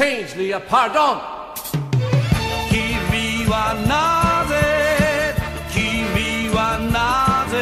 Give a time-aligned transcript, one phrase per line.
[0.00, 1.20] change the pardon.
[2.70, 4.54] 君はなぜ
[5.70, 7.54] 君はなぜ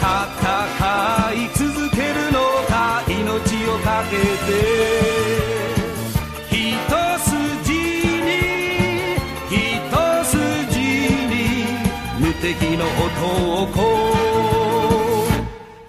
[0.00, 0.08] 戦
[1.34, 3.12] い続けるのか命
[3.68, 4.48] をかけて。
[6.48, 6.56] 一
[7.28, 7.28] 筋
[8.24, 8.30] に
[9.50, 9.54] 一
[10.24, 10.80] 筋
[11.28, 11.36] に
[12.18, 12.48] 無敵
[12.78, 13.76] の男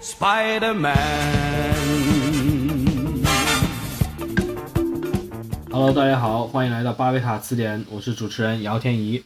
[0.00, 2.21] スパイダーマン
[5.84, 9.20] Hello，大家好，欢迎来到巴贝塔词典，我是主持人姚天怡。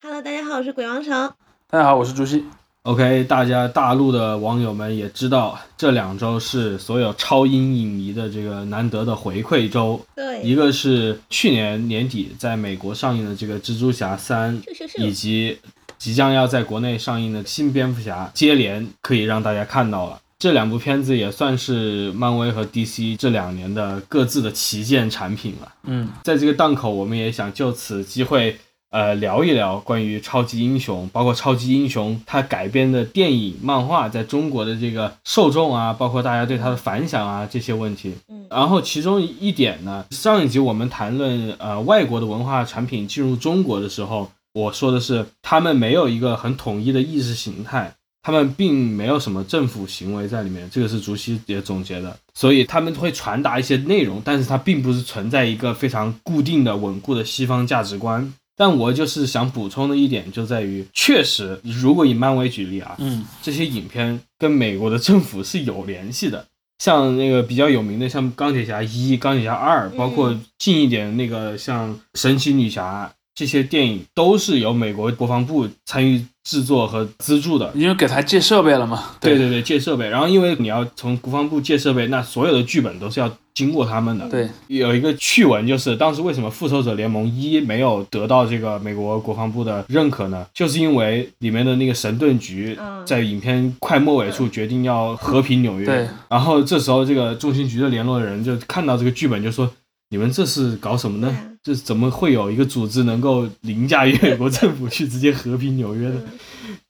[0.00, 1.30] Hello，大家好，我是鬼王城。
[1.68, 2.46] 大家好，我是朱熹。
[2.84, 10.00] OK，大家大陆的网友们也知道，这两周是所有超英影迷的这个难得的回馈周。
[10.16, 15.58] 对，一个是去年年底在美国上映的这个《蜘蛛侠三》，是是是以及
[15.98, 20.18] 即将要在国内上映的新蝙蝠侠，接连可以让大家看到了。
[20.38, 25.72] 这两部片子也算是漫威和 DC 这两年的各自的旗舰产品了。
[25.82, 28.56] 嗯，在这个档口，我们也想就此机会，
[28.90, 38.14] 呃，聊一聊关于超级英雄，包括超级英雄它改编的电影、漫画在中国的这个受众啊，包括大家对它的反响啊这些问题。
[38.28, 47.92] 嗯然后其中一点呢，上一集我们谈论呃外国的文化产品进入中国的时候，我说的是他们没有一个很统一的意识形态。
[48.28, 58.30] 他们并没有什么政府行为在里面，这个是竹溪也总结的，所以他们会传达一些内容，但是它并不是存在一个非常固定的、稳固的西方价值观。
[58.54, 66.44] 但我就是想补充的一点就在于，确实，如果以漫威举例啊，嗯，这些影片跟美国的政府是有联系的。
[66.84, 77.70] 像那个比较有名的，像钢铁侠一、钢铁侠二，包括近一点那个像神奇女侠这些电影，都是由美国国防部参与制作和资助的。
[77.72, 79.12] 因为给他借设备了嘛。
[79.20, 84.28] 对对对，借设备，然后因为你要从国防部借设备，那所有的剧本都是要经过他们的。
[84.28, 90.44] 对，有一个趣闻，就是当时为什么复仇者联盟一没有得到这个美国国防部的认可呢？
[90.52, 99.70] 就是因为里面的那个神盾局嗯在影片快末尾处决定要和平纽约，对然后这时候这个中情局的联络人就看到这个剧本就说。
[100.10, 101.36] 你们这是搞什么呢？
[101.62, 106.22] 这怎么会有一个组织能够凌驾于美国 政府去直接和平纽约呢？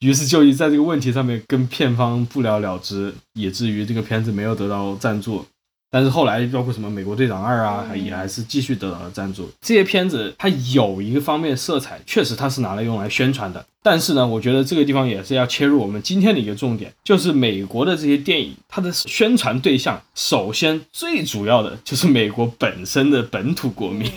[0.01, 5.45] 于是就在这个问题上面跟片方不了了之，以至于这个片子没有得到赞助。
[5.91, 9.51] 但是后来包括什么《美国队长二》啊，嗯也还是继续得到了赞助。
[9.61, 13.65] 这些片子它有一个方面色彩，确实它是拿来用来宣传的。
[13.83, 24.11] 但是呢，我觉得这个地方也是要切入我们今天的一个重点，就是美国的这些电影，它的宣传对象，首先最主要的就是美国本身的本土国民。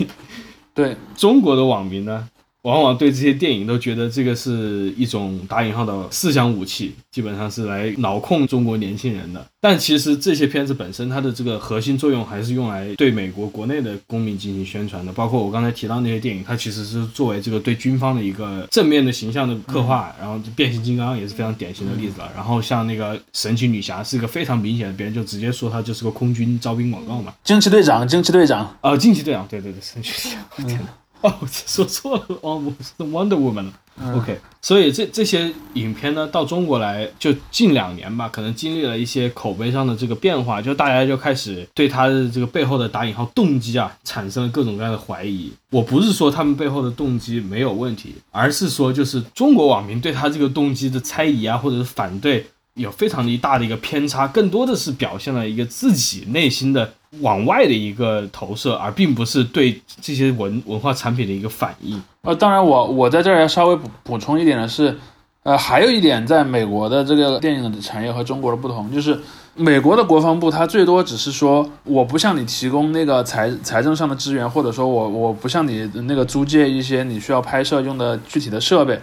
[0.74, 2.28] 对，中国的网民呢，
[2.64, 9.44] 往往对这些电影都觉得这个是一种打引号的思想武器，基本上是来脑控中国年轻人的。
[9.60, 15.12] 但其实这些片子本身，它的这个核心作用还是用来对美国国内的公民进行宣传的。
[15.14, 20.16] 包括我刚才提到那些电影，它其实是作为这个对军方的一个正面的形象的刻画。
[20.20, 22.32] 然后变形金刚也是非常典型的例子了。
[22.36, 27.34] 然后像那个神奇女侠是一个非常明显的，别人就直接说它就是个空军招兵广告嘛。
[27.44, 31.01] 惊奇队长，惊奇队长，啊，惊奇队长，对对对，神奇队长，我天哪！
[31.24, 33.74] 哦， 说错了，哦，我是 Wonder Woman 了。
[34.16, 45.52] OK，所以这这些影片呢，到中国来就近两年吧，可能经历了一些口碑上的这个变化，就大家就开始对他的这个背后的打引号动机啊，产生了各种各样的怀疑。
[45.70, 62.02] 我不是说他们背后的动机没有问题，而是说就是中国网民对他这个动机的猜疑啊，或者是反对，有非常的大的一个偏差，更多的是表现了一个自己内心的往外的一个投射，而并不是对这些文文化产品的一个反应。
[62.22, 64.98] 呃，当然我我在这儿要稍微补补充一点的是，
[65.44, 69.20] 呃，还有一点在美国的这个电影的产业和中国的不同，就是
[69.56, 78.98] 美国的国防部它最多只是说我不向你提供那个财财政上的支援，或者说我我不向你那个租借一些你需要拍摄用的具体的设备。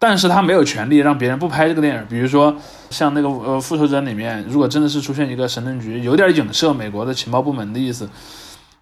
[0.00, 2.56] 但是他没有权利让别人不拍这个电影，比如说
[2.88, 8.08] 像那个呃《复仇者》里面，如果真的是出现一个神盾局，有点影射美国的情报部门的意思，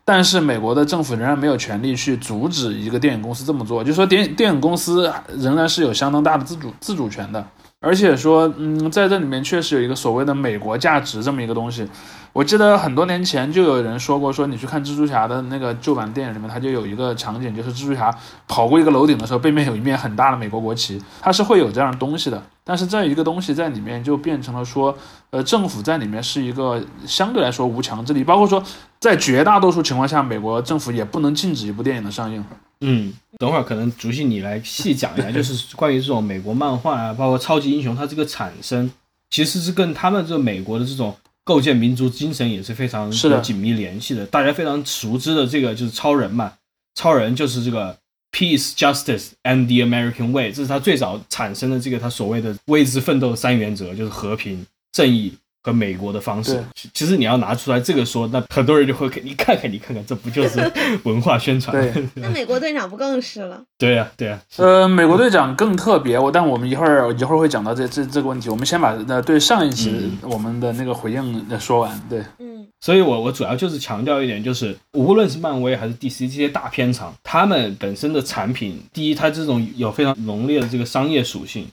[0.04, 7.42] 但是美国的政府仍然没有权利去阻止一个电影公司这么做，就说电电影公司仍然是有相当大的自主自主权的，
[7.80, 11.88] 而且说，嗯，在这里面确实有一个所谓的美国价值这么一个东西。
[12.36, 18.14] 我记得很多年前就有人说过，说你去看蜘蛛侠的那个旧版电影里面，它就有一个场景，就是蜘蛛侠
[18.46, 22.42] 跑过一个楼顶的时候，背面有一面很大的美国国旗，它是会有这样东西的。
[22.62, 24.94] 但是这一个东西在里面就变成了说，
[25.30, 28.62] 呃，政府在里面是一个相对来说无强制力，包括说
[29.00, 32.44] 在绝大多数情况下，美国政府也不能禁止一部电影的上映。
[32.82, 38.90] 嗯，等会儿可能竹信你来细讲一下，就是关于这种美国漫画啊，包括超级英雄，它这个产生
[39.30, 41.16] 其实是跟他们这美国的这种
[41.46, 44.26] 构建民族精神也是非常有紧密联系的。
[44.26, 46.52] 大家非常熟知的这个就是超人嘛，
[46.96, 47.96] 超人就是这个
[48.32, 55.32] peace, justice and the American way，这是他最早产生的这个他所谓的为之奋斗的三原则，就是和平、正义
[55.66, 56.62] 和美国的方式。
[56.76, 60.60] 其其实你要拿出来这个说，那很多人就会 你看看你看看，这不就是
[61.02, 61.76] 文化宣传？
[61.76, 63.60] 对 那美国队长不更是了？
[63.76, 68.48] 对呀、对呀、是呃，美国队长更特别，我但我们一会儿一会儿会讲到这这这个问题。
[68.48, 69.90] 我们先把呃对上一期
[70.22, 72.00] 嗯我们的那个回应呃说完。
[72.08, 81.66] 对，嗯所以我我主要就是强调一点，就是无论是漫威还是 DC 这些大片厂，他们本身的产品，第一，它这种有非常浓烈的这个商业属性，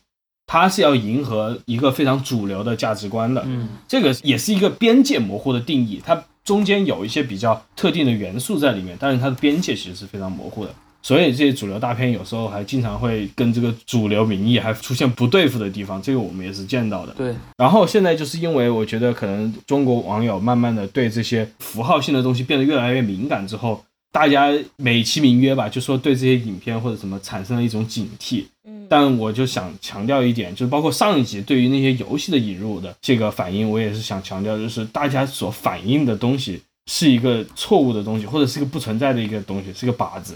[0.45, 10.71] 它是要迎合一个非常主流的价值观的，嗯，这个也是一个边界模糊的定义，它中间有一些比较特定的元素在里面，但是它的边界其实是非常模糊的。
[11.01, 17.13] 所以这些主流大片有时候还经常会跟这个主流民意还出现不对付的地方，这个我们也是见到的。
[17.17, 28.45] 对，然后现在就是因为我觉得可能中国网友慢慢的对这些符号性的东西变得越来越敏感之后，大家美其名曰吧，就说对这些影片或者什么产生了一种警惕。
[28.63, 40.35] 嗯，但我就想强调一点，就是包括上一集对于那些游戏的引入的这个反应，我也是想强调，就是大家所反映的东西是一个错误的东西，或者是一个不存在的一个东西，是个靶子。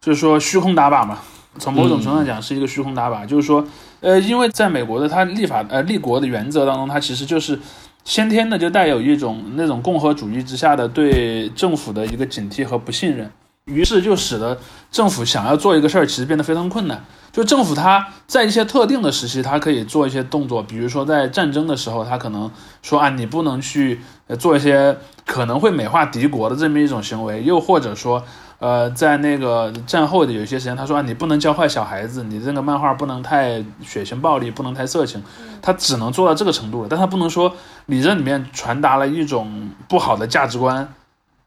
[0.00, 1.20] 就是说虚空打靶嘛。
[1.58, 3.62] 从某种程度上讲，是一个虚空打靶，就是说，
[4.00, 7.60] 呃，因为在美国的它立法呃立国的原则当中，它其实就是
[8.04, 13.30] 先天的就带有一种那种共和主义之下的对政府的一个警惕和不信任，
[13.66, 14.58] 于是就使得
[14.90, 17.04] 政府想要做一个事儿，其实变得非常困难。
[17.30, 22.50] 就政府它在一些特定的时期，它可以做一些动作，比如说在战争的时候，它可能
[22.82, 24.00] 说啊，你不能去
[24.38, 28.24] 做一些可能会美化敌国的这么一种行为，又或者说。
[28.62, 35.20] 呃，在那个战后的有一些时间，他说啊，你不能教坏小孩子，你这个漫画不能太血腥暴力，不能太色情，
[35.60, 37.56] 他只能做到这个程度了，但他不能说
[37.86, 40.94] 你这里面传达了一种不好的价值观，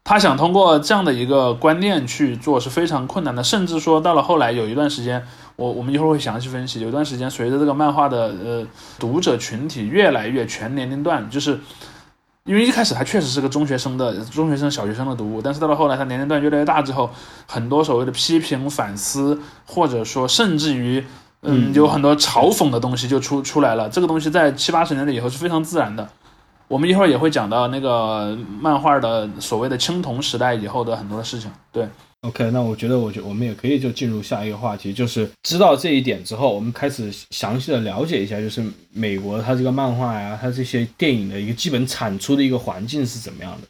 [0.04, 5.24] 他想通过这样的一个观念去做是非常困难的，甚至说到了后来有一段时间，
[5.56, 8.66] 我我们一会儿会详细分析，有一段时间随着这个漫画的呃
[8.98, 11.60] 读者群体越来越全年龄段，就是。
[12.46, 17.10] 因为一开始他确实是个中学生的中学生、小学生的读物，但是到了后来，他年龄段越来越大之后，
[17.44, 21.04] 很多所谓的批评、反思，或者说甚至于，
[21.42, 23.88] 嗯，嗯有很多嘲讽的东西就出出来了。
[23.88, 26.08] 这个东西在七八十年代以后是非常自然的。
[26.68, 31.50] 我们一会儿也会讲到那个漫画的所谓的青铜时代以后的很多的事情。
[31.72, 31.88] 对，
[32.26, 43.68] OK，那我觉得，我觉我们也可以就进入下一个话题，就是知道这一点之后，我们开始详细的了解一下，就是美国它这个漫画呀，它这些电影的一个基本产出的一个环境是怎么样的，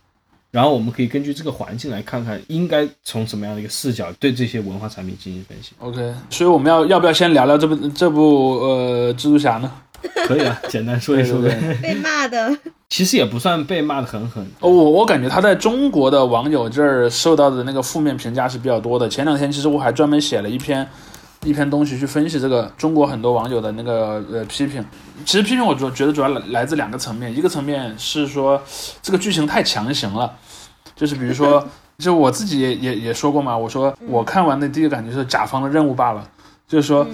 [0.50, 5.72] 然后我们可以根据这个环境来看看，应该从什么样的一个视角对这些文化产品进行分析。
[5.78, 9.70] OK，所以我们要要不要先聊聊这部这部呃蜘蛛侠呢？
[10.26, 11.78] 可以啊，简单说一说呗。
[11.82, 12.56] 被骂的，
[12.88, 19.08] 其实也不算被骂的很狠，哦，我我感觉他在中国的网友这儿受到的那个负面评价是比较多的。
[19.08, 20.86] 前两天其实我还专门写了一篇
[21.44, 24.84] 一篇东西去分析这个中国很多网友的那个呃批评。
[25.24, 28.60] 其实批评我主觉得主要来来自两个层面，一个层面是说
[29.02, 30.32] 这个剧情太强行了，
[30.94, 31.66] 就是比如说，
[31.98, 36.26] 就我自己也也也说过嘛，我说我看完的第一个感觉是甲方的任务罢了，
[36.68, 37.06] 就是说。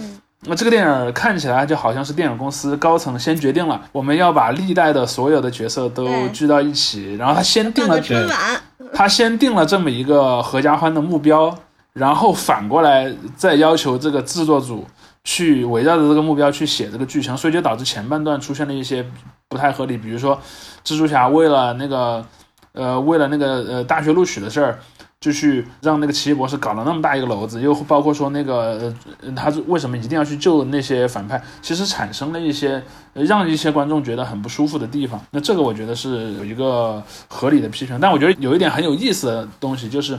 [0.45, 8.61] 嗯那这个电影看起来就好像是电影公司高层先决定了，我们要把历代的所有的角色都聚到一起，然后他先定了办个春晚，
[8.93, 11.57] 他先定了这么一个合家欢的目标，
[11.93, 14.85] 然后反过来再要求这个制作组
[15.23, 19.07] 去围绕着这个目标去写这个剧情，所以就导致前半段出现了一些
[19.49, 20.37] 不太合理，比如说
[20.85, 22.27] 蜘蛛侠为了那个
[22.73, 24.81] 呃为了那个呃大学录取的事儿。
[25.23, 32.83] 就去让那个奇异博士搞了那么大一个篓子，又包括说那个呃，他为什么一定要去救那些反派，其实产生了一些
[33.15, 35.25] 呃让一些观众觉得很不舒服的地方。
[35.31, 40.19] 那这个我觉得是有一个合理的批评，但我觉得有一点很有意思的东西，就是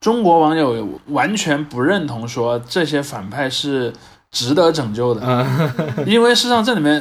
[0.00, 3.92] 中国网友完全不认同说这些反派是
[4.32, 7.00] 值得拯救的，嗯，因为事实上这里面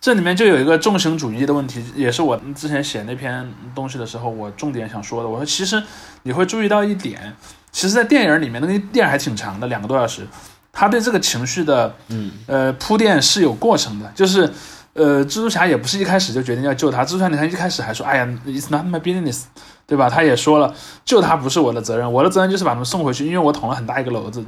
[0.00, 5.28] 这里面就有一个重型主义的问题，也是我之前写那篇东西的时候，我重点想说的。
[5.28, 5.82] 我说，其实
[6.22, 7.34] 你会注意到一点，
[7.72, 10.26] 其实，在电影里面，那个电影还挺长的，两个多小时，
[10.72, 14.52] 他对这个情绪的嗯呃铺垫是有过程的，就是。
[14.94, 17.04] 呃，蜘蛛侠也不是一开始就决定要救他。
[17.04, 19.44] 蜘蛛侠，你看一开始还说：“哎呀，it's not my business，
[19.86, 24.44] 对吧？”他也说了，救他不是我的责任，我的责任就是把他们送回去，因为我捅了很大一个篓子。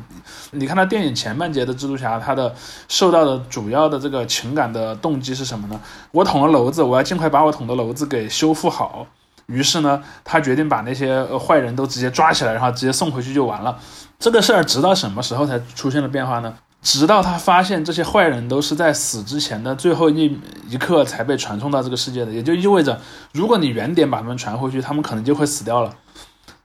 [0.50, 2.52] 你看他电影前半节的蜘蛛侠，他的
[2.88, 5.80] 受到的主要的这个情感的动机是什么呢？
[6.10, 9.06] 我捅了篓子，我要尽快把我捅的篓子给修复好。
[9.46, 13.78] 于是呢，他决定把那些坏人都直接抓起来，然后直接送回去就完了。
[14.18, 16.54] 这个事儿直到什么时候才出现了变化呢？
[16.82, 22.98] 直到他发现这些坏人都是在死之前的最后一一刻才被传送到这个世界的，也就意味着，
[23.32, 25.94] 如果你原点把他们传回去，他们可能就会死掉了。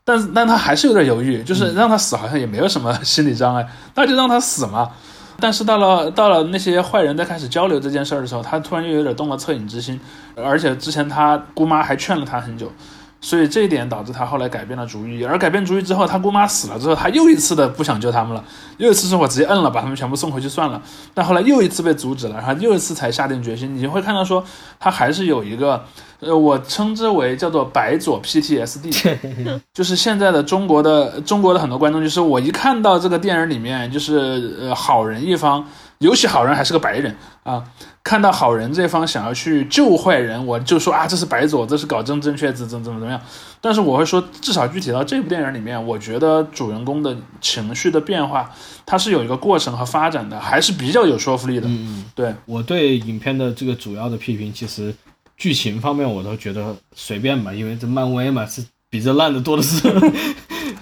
[0.05, 4.91] 但是，但他还是有点犹豫，就是让他死好像也没有什么 心理障碍，那就让他死嘛。
[5.37, 9.99] 但是到了到了那些坏人在开始交流这件事儿的时候，他突然又有点动了恻隐之心，
[10.37, 12.71] 而且之前他姑妈还劝了他很久。
[13.25, 18.43] 所以这一点导致他后来改变了主意，而改变主意之后，他姑妈死了之后，他又一次的不想救他们了，
[18.77, 20.79] 又一次是我直接摁了，把他们全部送回去算了。
[21.11, 23.75] 但后来又一次被阻止了，然后又一次才下定决心。
[23.75, 24.45] 你会看到说
[24.79, 25.83] 他还是有一个，
[26.19, 35.65] 呃，我称之为叫做白左 PTSD，就是现在的中国的中国的很多观众，就是我一看到这个电影里面就是呃好人一方。
[35.99, 37.63] 尤其好人还是个白人啊，
[38.05, 43.19] 看到好人这方想要去救坏人，我就说啊，这是白左，这是搞政正确，怎怎怎么怎么样。
[43.59, 48.53] 但是我会说，至少具体到这部电影里面，我觉得主人公的情绪的变化，
[48.85, 51.67] 它是有一个过程和发展的，还是比较有说服力的。
[51.67, 54.93] 嗯，对我对影片的这个主要的批评，其实
[55.35, 59.81] 剧情方面我都觉得随便吧，因为这漫威嘛是比这烂的多的是。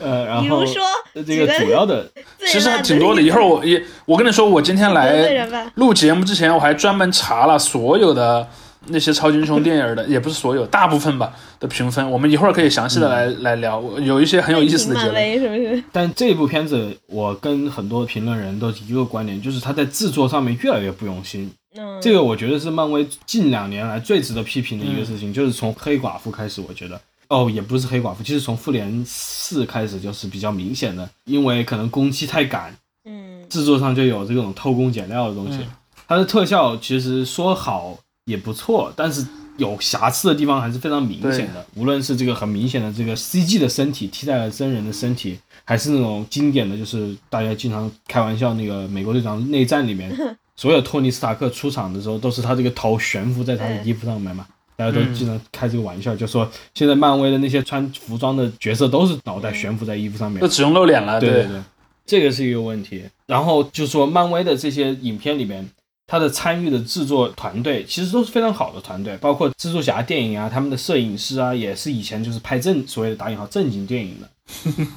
[0.04, 0.84] 呃，然后比如说
[1.26, 2.06] 这个主要的，
[2.46, 3.22] 其实还挺多的。
[3.22, 8.48] 一会儿我也，我跟你说，我今天来录节目之前，我还专门查了所有的
[8.88, 12.12] 那些超级英雄电影的，也不是所有，大部分吧的评分。
[12.12, 15.84] 我们一会儿可以详细的来来聊，有一些很有意思的结论，是不是？
[15.92, 21.50] 但这部片子，我跟很多评论人都是一个观点，就是他在制作上面越来越不用心。
[21.78, 27.00] 嗯，这个我觉得是漫威近两年来最值得批评的一个事情，就是从黑寡妇开始，我觉得。
[27.34, 32.76] 哦，也不是黑寡妇，其实从复联四开始就是比较明显的，因为可能工期太赶，
[33.06, 35.60] 嗯，制作上就有这种偷工减料的东西。
[36.08, 39.26] 它的特效其实说好也不错，但是
[39.58, 41.66] 有瑕疵的地方还是非常明显的。
[41.76, 50.16] 无论是这个很明显的这个 CG 的身体替代了真人的身体，还是那种经典的就是大家经常开玩笑那个美国队长内战里面，
[50.56, 54.46] 所有托尼斯塔克出场的时候都是他这个头悬浮在他的衣服上面嘛。
[54.76, 61.20] 大家都经常开这个玩笑，就说现在漫威的那些穿服装的角色都是脑袋悬浮在衣服上面，都只用露脸了。
[61.20, 61.62] 对对对，
[62.06, 63.04] 这个是一个问题。
[63.28, 65.68] 然后就说漫威的这些影片里面，
[66.08, 74.30] 他的参与的制作团队其实都是非常好的团队，包括蜘蛛侠电影啊，他们的摄影师啊，也是以前就是拍正所谓的打引号正经电影的。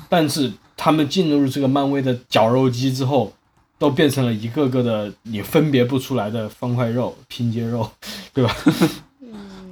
[0.08, 3.32] 但是他们进入这个漫威的绞肉机之后，
[3.78, 7.88] 都变成了一个个的你分别不出来的方块肉、拼接肉，
[8.34, 8.54] 对吧？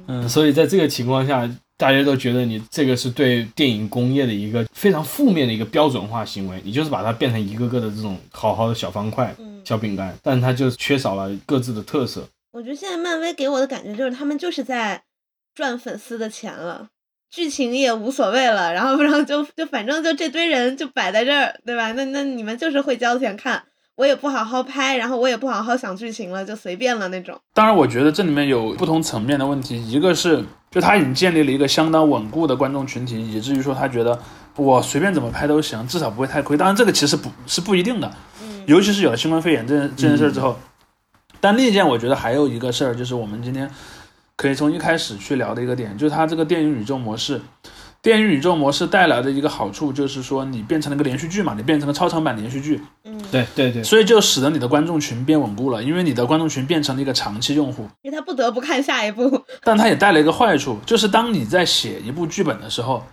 [0.07, 12.27] 嗯，所以在这个情况下，大家都觉得你这个是对电影工业的一个非常负面的一个标准化行为，你就是把它变成一个个的这种好好的小方块、小饼干，但它就缺少了各自的特色。
[12.51, 15.03] 我觉得现在漫威给我的感觉就是他们就是在
[15.53, 16.87] 赚粉丝的钱了，
[17.29, 21.91] 剧情也无所谓了，然后然后就就反正就这堆人就摆在这儿，对吧？
[21.93, 23.63] 那那你们就是会交钱看。
[23.95, 27.39] 我也不好好拍，然后我也不好好想剧情了，就随便了那种。
[27.53, 29.81] 当然，我觉得这里面有不同层面的问题。
[29.89, 34.19] 一个是，就他已经建立了一个相当稳固的观众群体，以至于说他觉得
[34.57, 36.57] 我随便怎么拍都行，至少不会太亏。
[36.57, 38.11] 当然，这个其实不是不一定的，
[38.65, 40.57] 尤其是有了新冠肺炎这这件事之后。
[41.39, 43.69] 但另一件，我觉得还有一个事儿，就是我们今天
[44.35, 47.39] 可以从一开始去聊的一个点，就是它这个电影宇宙模式。
[48.05, 59.43] 电影宇宙模式带来的一个好处就是说，你变成了一个连续剧嘛，你变成了超长版连续剧，嗯，对对对，所以就使得你的观众群变稳固了，因为你的观众群变成了一个长期用户，因为他不得不看下一部。
[59.63, 63.03] 但它也带来一个坏处，就是当你在写一部剧本的时候，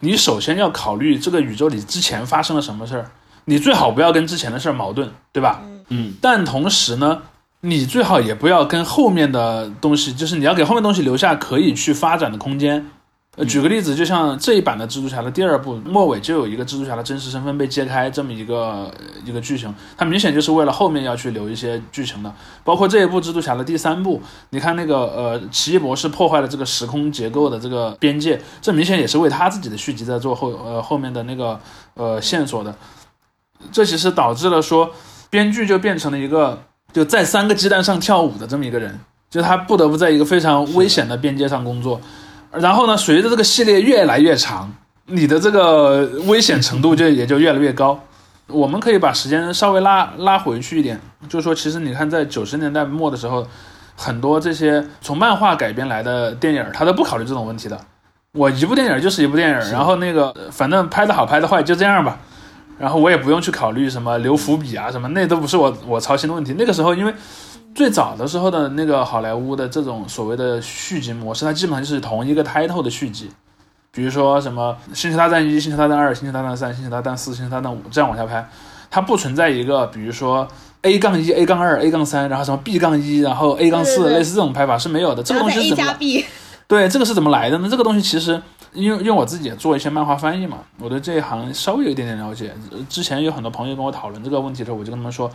[0.00, 3.08] 你首先要考虑这个宇宙里之前发生了什么事儿，
[3.44, 5.62] 你最好不要跟之前的事儿矛盾，对吧？
[5.90, 7.22] 嗯，但同时呢，
[7.60, 12.90] 你最好也不要跟后面的东西，就是你要给后面东西留下可以去发展的空间。
[13.36, 18.92] 呃，举个例子，就像这一版的蜘蛛侠的第二部末尾就有一个蜘蛛侠的真实身份被揭开这么一个
[19.24, 22.34] 一个剧情，它明显就是为了后面要去留一些剧情的。
[22.64, 24.20] 包括这一部蜘蛛侠的第三部，
[24.50, 31.58] 你看那个呃奇异博士破坏了这个时空结构的这个边界，这明显也是为他自己的续集在做后呃后面的那个
[31.94, 32.74] 呃线索的。
[33.70, 34.90] 这其实导致了说
[35.30, 36.60] 编剧就变成了一个
[36.92, 38.98] 就在三个鸡蛋上跳舞的这么一个人，
[39.30, 42.00] 就他不得不在一个非常危险的边界上工作。
[42.52, 44.72] 然后呢，随着这个系列越来越长，
[45.06, 47.98] 你的这个危险程度就也就越来越高。
[48.48, 53.46] 我们可以把时间稍微拉拉回去一点，就是说，其实你看，在九十年代末的时候，
[53.94, 57.80] 很多这些从漫画改编来的电影，他都不考虑这种问题的。
[58.32, 62.18] 我一部电影就是一部电影，然后那个反正拍的好拍的坏就这样吧，
[62.78, 66.56] 然后我也不用去考虑什么留伏笔啊什么，那都不是我我操心的问题。
[66.58, 67.14] 那个时候因为。
[67.74, 73.30] 最早的时候的那个好莱坞的这种所谓的续集模式，它基本上就是同一个 title 的续集，
[73.92, 78.48] 比如说什么《星球大战一》《星球大战二》《星球大战三》《星球大战四》《星球大战五》这样往下拍，
[78.90, 80.46] 它不存在一个比如说
[80.82, 85.22] A 杠一、A 杠二、A 杠三，然后什么 B 杠一，然后 A 杠四，类似这种拍法是没有的。
[85.22, 85.94] 这个东西是怎么
[86.66, 87.68] 对，这个是怎么来的呢？
[87.68, 88.40] 这个东西其实，
[88.72, 92.54] 因为因为我自己也做一些漫画翻译嘛，我对这一行稍微有一点点了解。
[92.70, 95.30] 呃之前有很多朋友跟我讨论这个问题的时候，我就跟他们说，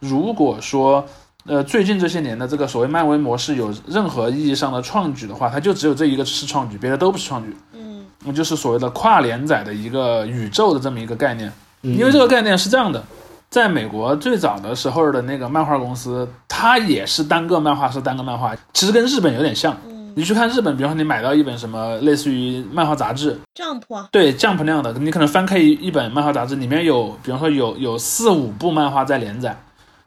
[0.00, 1.04] 如果说
[1.46, 7.56] 呃最近这些年的这个所谓漫威模式有任何意义上的创举的话，它就只有这一个是创举，别的都不是创举。
[7.72, 11.52] 嗯，那就是所谓的跨连载的一个宇宙的这么一个概念。
[11.82, 13.02] 嗯因为这个概念是这样的，
[13.48, 19.76] 在美国最早的时候的那个漫画公司，它也是单个漫画是单个漫画，其实跟日本有点像。
[20.16, 29.56] 你去看日本，比方说你买到一本什么类似于漫画杂志，Jump 啊，对 Jump 那样的，你可能翻开一一本漫画杂志，里面有比方说有有四五部漫画在连载，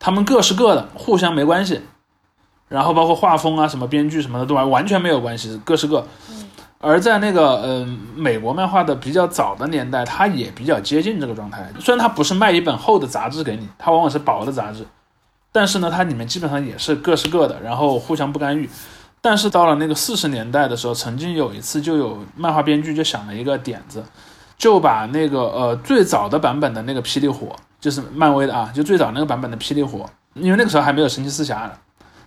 [0.01, 1.79] 他们各是各的，互相没关系。
[2.67, 6.05] 然后包括画风啊、什么编剧什么的都完完全没有关系，各是各。
[6.79, 11.69] 而在那个嗯、呃美国漫画的比较早的年代，它也比较接近这个状态。
[11.79, 14.83] 虽然它不是卖一本厚的杂志给你，它往往是薄的杂志，
[15.51, 18.67] 但是呢，它里面基本上也是各是各的，然后互相不干预。
[19.21, 24.03] 但是到了那个四十年代的时候，曾经有一次就有漫画编剧就想了一个点子，
[24.57, 31.71] 就把那个呃最早的版本的那个霹雳火，就是漫威的啊，就最早那个版本的霹雳火，因为那个时候还没有神奇四侠呢，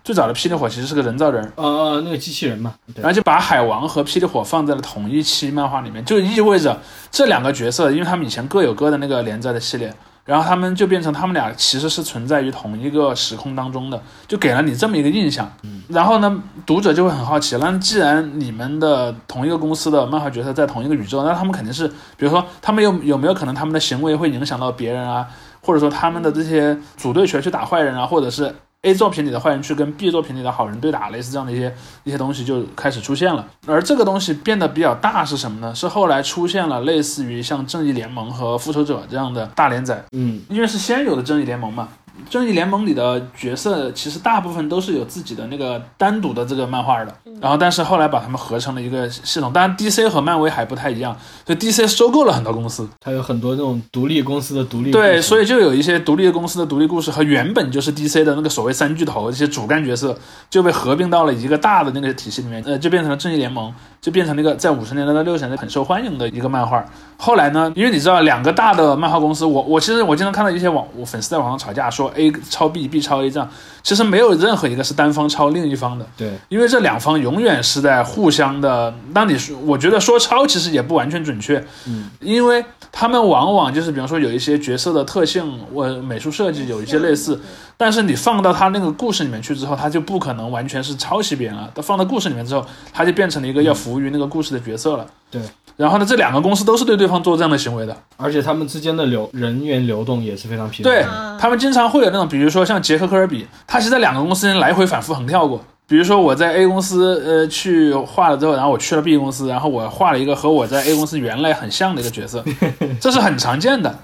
[0.02, 6.78] 最早的霹雳火其实是个人造人，呃呃那个机器人嘛，然后就把海王和霹雳火放在了同一期漫画里面，就意味着
[7.10, 9.94] 这两个角色，因为他们以前各有各的那个连载的系列，
[10.24, 15.50] 然后他们就变成他们俩其实是存在于同一个时空当中的，就给了你这么一个印象。
[15.88, 25.26] 然后呢，读者就会很好奇，那既然你们的同一个公司的漫画角色在同一个宇宙，那他们肯定是，比如说他们有有没有可能他们的行为会影响到别人啊，
[25.64, 33.46] 或者说他们的这些组队拳去打坏人啊，或者是 A 作品里的坏人去跟 B 作品里的好人对打，类似这样的一些一些东西就开始出现了。
[33.66, 35.74] 而这个东西变得比较大是什么呢？
[35.74, 41.88] 是后来出现了类似于像正义联盟和复仇者这样的大连载，嗯因为是先有的正义联盟嘛。
[42.30, 49.52] 正义联盟里的角色其实大部分都是有自己的那个单独的这个漫画的，然后但是后来把它们合成了一个系统。
[49.52, 60.16] 当然，DC 和漫威还不太一样，所以 DC 收购了很多公司，它有很多那种独立公司的独立对，所以就有一些独立的公司的独立故事和原本就是 DC 的那个所谓三巨头这些主干角色
[60.48, 63.72] 就被合并到了一个大的那个体系里面，呃，就变成了正义联盟，
[64.04, 66.84] 就变成了一个在五十年代到六十年代很受欢迎的一个漫画。
[67.16, 73.48] 后来呢，因为你知道两个大的漫画公司，我我其实我经常看到一些网我粉丝在网上吵架说 A 抄 B，B 抄 A 这样，
[73.84, 76.04] 其实没有任何一个是单方抄另一方的。
[76.16, 78.92] 对因为这两方永远是在互相的。
[79.12, 87.38] 那你说，我觉得说抄其实也不完全准确，嗯，因为他们往往就是比方说有一些角色的特性，我美术设计有一些类似，
[87.76, 91.70] 但是你放到他那个故事里面去之后，他就不可能完全是抄袭别人了。
[91.74, 95.06] 他放到故事里面之后，他就变成了一个要服务于那个故事的角色了。
[95.30, 95.42] 对，
[95.76, 97.96] 然后呢，这两个公司都是对对方做这样的行为的。
[98.16, 101.04] 而且他们之间的流人员流动也是非常频繁对
[101.38, 105.60] 他们经常会有那种，比如说像杰克科尔比，他其实在两个公司间来回反复横跳过。
[105.86, 112.42] 比如说我在 A 公司呃去画了之后，然后我去了 B 公司，然后我画了一个和我在 A 公司原来很像的一个角色，
[112.98, 113.94] 这是很常见的。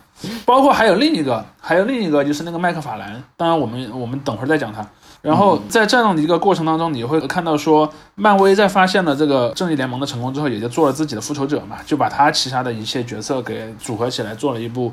[0.44, 4.86] 包括还有另一个，还有另一个就是那个麦克法兰，当然我们我们等会儿再讲他。
[5.22, 14.90] 然后在这样的一个过程当中，你会看到说，漫威在发现了这个正义联盟的成功之后，也就做了自己的复仇者嘛，就把他旗下的一切角色给组合起来，做了一部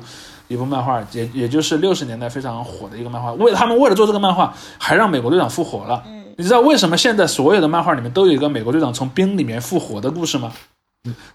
[0.48, 3.32] 一部漫画，也也就是六十年代非常火的一个漫画。
[3.32, 6.02] 为他们为了做这个漫画，还让美国队长复活了。
[6.06, 10.52] 嗯，你知道为什么现在所有的漫画里面都有一个美国队长从冰里面复活的故事吗？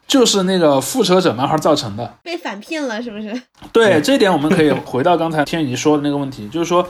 [0.06, 2.14] 就是那个复仇者漫画造成的。
[2.22, 3.42] 被反骗了是不是？
[3.72, 6.88] 对这一点，我们可以回到刚才天怡说的那个问题，就是说，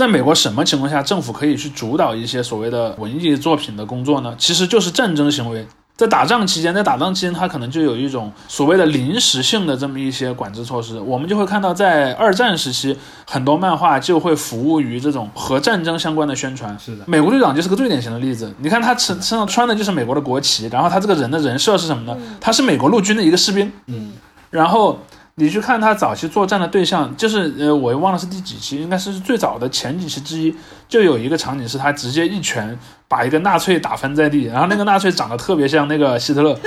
[0.00, 4.34] 在美国什么情况下政府可以去主导一些所谓的文艺作品的工作呢？
[4.38, 5.66] 其实就是战争行为。
[5.94, 10.98] 在打仗期间，在打仗期间，它可能就有一种所谓的临时性的这么一些管制措施。
[10.98, 16.74] 我们就会看到，在二战时期，很多漫画就会服务于这种和战争相关的宣传。
[16.78, 18.50] 是的，美国队长就是个最典型的例子。
[18.60, 22.16] 你看他身身上穿的就是美国的国旗，然后他这个人的人设是什么呢？
[22.40, 23.70] 他是美国陆军的一个士兵。
[23.88, 24.12] 嗯，
[24.48, 24.98] 然后
[25.40, 30.54] 你去看他早期作战的对象，就是呃，我忘了是第几期，应该是最早的前几期之一，
[30.86, 36.56] 就有一个场景是他直接一拳把一个纳粹打翻在地，然后那个纳粹长得特别像那个希特勒。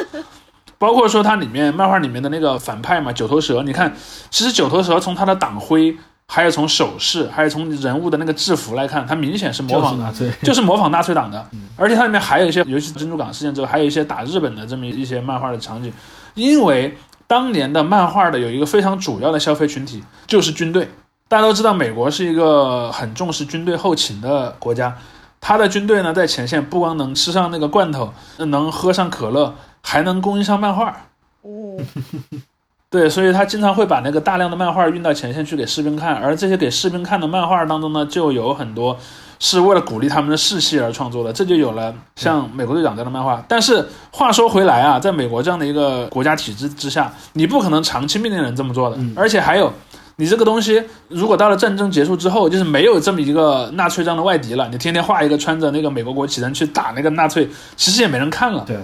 [0.80, 3.94] 包括说它里面漫画里面的那个反派嘛，九头蛇，你看，
[4.30, 5.96] 其实九头蛇从他的党徽，
[6.28, 10.30] 还有从手势，还有从人物的那个制服来看，他明显是模仿就是纳粹。
[10.42, 15.94] 就是模仿纳粹党的，而且它里面还有一些，尤其是珍珠港事件之后，还有一些打日本的这么一些漫画的场景，
[16.34, 16.98] 因为
[17.34, 20.88] 当年的漫画的有一个非常主要的消费群体就是军队，
[21.28, 24.96] 大家都知道美国是一个很重视军队后勤的国家，
[25.41, 30.96] 他的军队呢在前线不光能吃上那个罐头，能喝上可乐，还能供应上漫画，
[31.41, 31.76] 哦，
[32.91, 38.96] 对，所以他经常会把那个大量的漫画运到前线去给士兵看，而这些给士兵看的漫画当中呢，就有很多
[39.39, 43.43] 是为了鼓励他们的士气而创作的，这就有了像美国队长这样的漫画。
[43.48, 49.72] 但是话说回来啊，在美国这样的一个国家体制之下，你不可能长期命令人这么做的，而且还有。
[50.15, 58.63] 你这个东西，如果到了战争结束之后，就是没有这么一个纳粹这样的外敌了，你天天画一个穿着那个美国国旗人去打那个纳粹，其实也没人看了。
[58.63, 58.78] 对，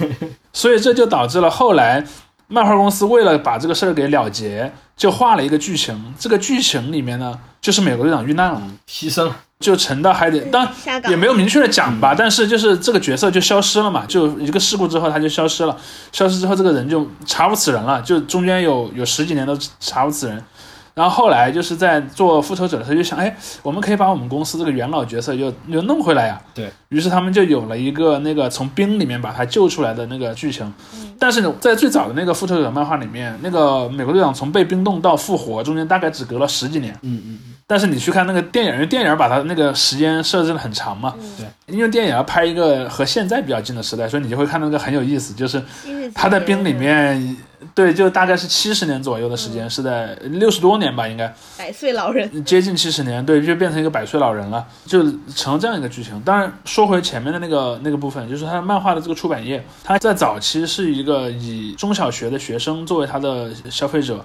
[0.52, 2.04] 所以这就导致了后来
[2.48, 6.14] 漫画公司为了把这个事儿给了结，就画了一个剧情。
[6.18, 9.34] 这个剧情里面呢，就是美国队长遇难了，牺牲了。
[9.60, 10.68] 就沉到海底，当
[11.08, 15.76] 也没有明确的讲吧，但是就是这个角色就消失了嘛，就一个事故之后他就消失了，
[16.12, 20.42] 消失之后这个人就查无此人了，就中间有有十几年都查无此人。
[20.92, 26.40] 然后后来就是在做复仇者的时候，就想，哎，我们可以把我们公司这个元老角色又又弄回来呀。
[26.54, 30.72] 对于是，他们就有了一个那个从冰里面把他救出来的那个剧情。
[31.18, 36.96] 但是呢，在最早的那个复仇者漫画里面，那个美国队长从被冰冻到复活中间大概只隔了十几年。
[37.02, 41.14] 嗯嗯嗯，但是你去看那个电影，因为电影把它那个时间设置的很长嘛。
[41.38, 41.46] 对。
[41.66, 45.62] 因为电影要拍一个和现在比较近的时代，所以你就会看到那个很有意思，就是
[46.14, 47.36] 他在冰里面。
[47.74, 55.02] 对，就大概是七十年左右的时间，是在六十多年吧，应该百岁老人，接近七十年，对，就变成一个百岁老人了，就
[55.34, 56.20] 成了这样一个剧情。
[56.20, 64.22] 当然，说回前面的那个那个部分，就是他漫画的这个出版业，他在早期是一个以中小学的学生作为他的消费者。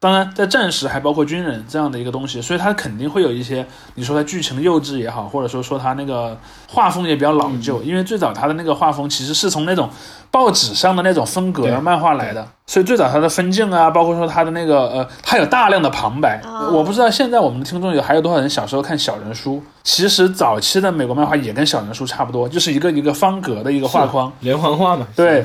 [0.00, 9.90] 当然，在战时还包括军人这样的一个东西，所以它肯定会有一些，你说它剧情幼稚也好，或者说说它那个画风也比较老旧，因为最早它的那个画风其实是从那种
[10.30, 16.40] 报纸上的那种风格漫画来的，所以最早它的分镜啊，包括说它的那个呃，它有大量的旁白。
[16.72, 25.44] 我不知道现在我们的听众有还有多少人小时候看小人书，其实早期的美国漫画也跟小人书差不多，就是一个一个方格的一个画框，连环画嘛，对。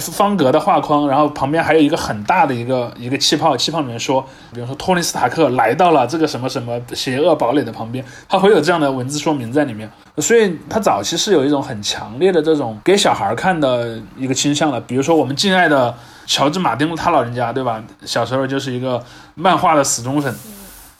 [0.00, 15.94] 方格的画框，然后旁边还有一个很大的一个一个气泡，气泡里面说，比如说托尼斯塔克来到了这个什么什么邪恶堡垒的旁边，它会有这样的文字说明在里面，所以它早期是有一种很强烈的这种给小孩看的一个倾向的，比如说我们敬爱的
[16.26, 17.82] 乔治马丁他老人家，对吧？
[18.04, 20.34] 小时候就是一个漫画的死忠粉。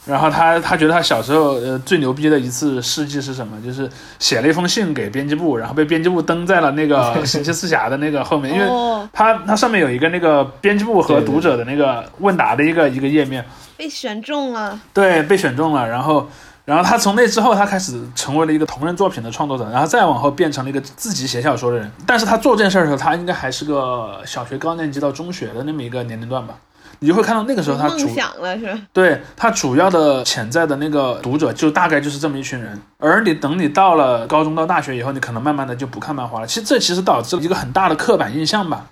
[0.07, 3.59] 然后他他觉得他小时候呃最牛逼的一次事迹是什么？
[3.63, 3.89] 就是
[4.19, 8.67] 写了一封信给编辑部，然后被编辑部登在了那个 神奇四侠的那个后面，因为
[9.13, 13.43] 他他上面有一个那个编辑部和读者的那个问答的一个一个页面，
[13.77, 14.79] 被选中了。
[14.93, 15.89] 对，被选中了。
[15.89, 16.29] 然后
[16.67, 21.91] 然后他从那之后，他开始成为了一个同人作品的创作者，然后再往后变成了一个自己写小说的人。
[22.07, 26.55] 但是他做这件事的时候，他应该还是个小学高年级到中学的那么一个年龄段吧。
[27.01, 28.79] 你就会看到那个时候他主梦想了是吧？
[28.93, 36.47] 对他主要的潜在的那个读者就大概就是这么一群人，而你等你到了高中到大学以后，你可能慢慢的就不看漫画了。
[36.47, 38.87] 其实这其实导致了一个很大的刻板印象吧，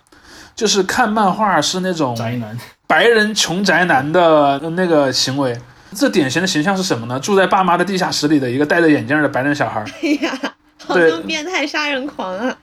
[0.54, 5.58] 就是看漫画是那种宅男、白人穷宅男的那个行为。
[5.94, 7.20] 这典型的形象是什么呢？
[7.20, 9.84] 住在爸妈的地下室里的一个戴着眼镜的白人小孩。
[10.02, 10.32] 哎呀。
[10.86, 12.56] 好像变态杀人狂啊！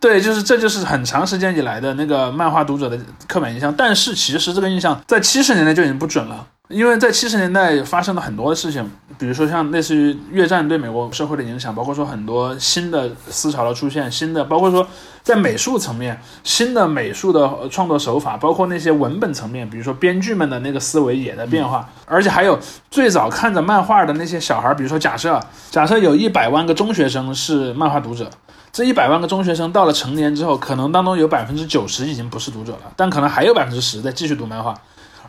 [0.00, 3.74] 对，就是这就是很长时间以来的那个漫画读者的刻板印象。
[3.76, 6.46] 但是其实这个印象在七十年代就已经不准了。
[6.70, 14.86] 因为在七十年代发生了很多的事情，比如说像类似于越战对美国社会的影响，包括说很多新的思潮的出现，新的包括说
[15.22, 22.58] 在美术层面，新的美术的创作手法，包括那些文本层面，比如说编剧们的那个思维也在变化，而且还有
[22.90, 25.38] 最早看着漫画的那些小孩，比如说假设
[25.70, 28.30] 假设有一百万个中学生是漫画读者，
[28.72, 34.74] 这一百万个中学生到了成年之后，可能当中有百分之九十已经不是读者了，但可能还有百分之十在继续读漫画。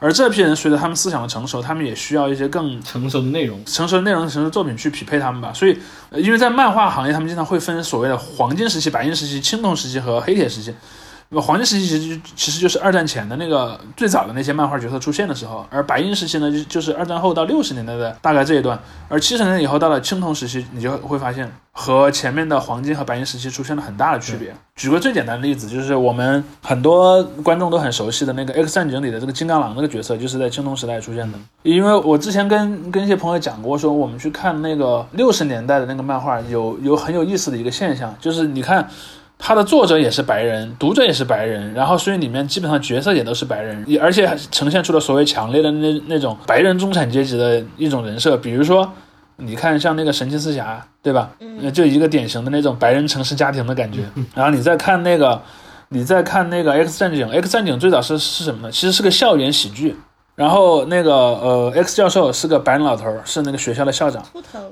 [0.05, 5.51] 而这批人随着他们思想的成熟，他们也需要一些更成熟的内容、成熟的内容、成熟作品去匹配他们吧。
[5.51, 5.75] 所以，
[6.11, 10.71] 因为在漫画行业，他们经常会分所谓的黄金时期、白银时期、青铜时期和黑铁时期。
[11.29, 24.53] 那么黄金时期其实其实就是二战前的那个最早的那些漫画角色出现的时候，而白银时期呢，就就是二战后到六十年代的大概这一段，而七十年以后到了青铜时期，你就会发现和前面的黄金和白银时期出现了很大的区别。
[24.75, 31.39] 举个最简单的例子，就是我们很多观众都很熟悉的那个《X 战警》里的这个金刚狼这个角色，就是在青铜时代出现的。
[31.63, 38.87] 因为我之前跟跟一些朋友讲过，说我们去看那个六十年代的那个漫画，有有很有意思的一个现象，就是你看。
[39.37, 48.37] 他的作者也是白人，读者也是白人，然后所以里面基本上角色也都是白人，也而且呈现出了所谓强烈的那那种白人中产阶级的一种人设。
[48.37, 48.89] 比如说，
[49.37, 51.29] 你看像那个神奇四侠，对吧？
[51.41, 53.99] 嗯，就一个典型的那种白人城市家庭的感觉。
[54.33, 55.39] 然后你再看那个，
[55.89, 58.71] 你再看那个 X 战警，X 战警最早是是什么呢？
[58.71, 59.95] 其实是个校园喜剧。
[60.35, 64.23] 然后那个呃，X 教授是个白人老头，是那个学校的校长。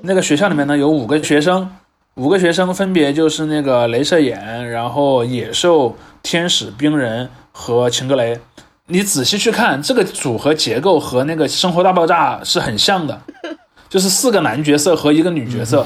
[0.02, 1.70] 那个学校里面呢有五个学生。
[2.16, 8.40] 五个学生分别就是那个镭射眼，然后野兽、天使、冰人和秦格雷。
[8.86, 13.20] 你仔细去看这个组合结构和那个《生活大爆炸》是很像的，
[13.90, 15.84] 就是四个男角色和一个女角色，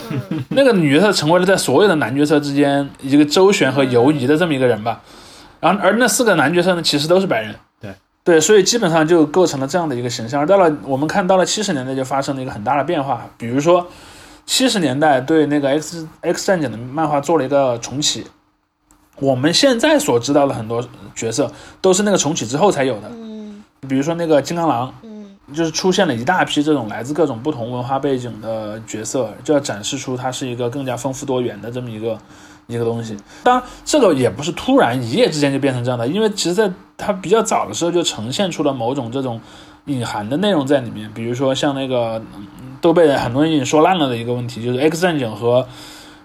[0.49, 5.01] 那个女角色成为了在所有的男角色之间一个周旋和游移的这么一个人吧。
[5.61, 7.55] 然后而那四个男角色呢，其实都是白人。
[7.79, 7.91] 对
[8.25, 10.41] 对，所以基本上就构成了这样的一个形象。
[10.41, 13.87] 而到了我们看到了七十年代，就发生了一个很大的变化，比如说
[14.47, 18.25] 七十年代对那个 X X 战警的漫画做了一个重启。
[19.19, 20.83] 我们现在所知道的很多
[21.13, 32.17] 角色都是那个重启之后才有的，嗯比如说那个金刚狼，嗯就是出现了一大批这种来自各种不同文化背景的角色，就要展示出它是一个更加丰富多元的这么一个
[32.67, 33.17] 一个东西。
[33.43, 39.41] 当然，这个也不是突然一夜之间就变成这样的，因为其实在它比较早的时候就呈现出了某种这种
[39.85, 42.47] 隐含的内容在里面，比如说像那个嗯
[42.81, 45.67] 都被很多人已经说烂了的一个问题，就是 X 战警和。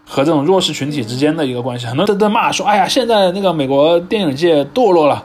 [0.04, 5.24] 和这种弱势群体之间的一个关系，很多人都在骂说：“哎呀，现在那个美国电影界堕落了，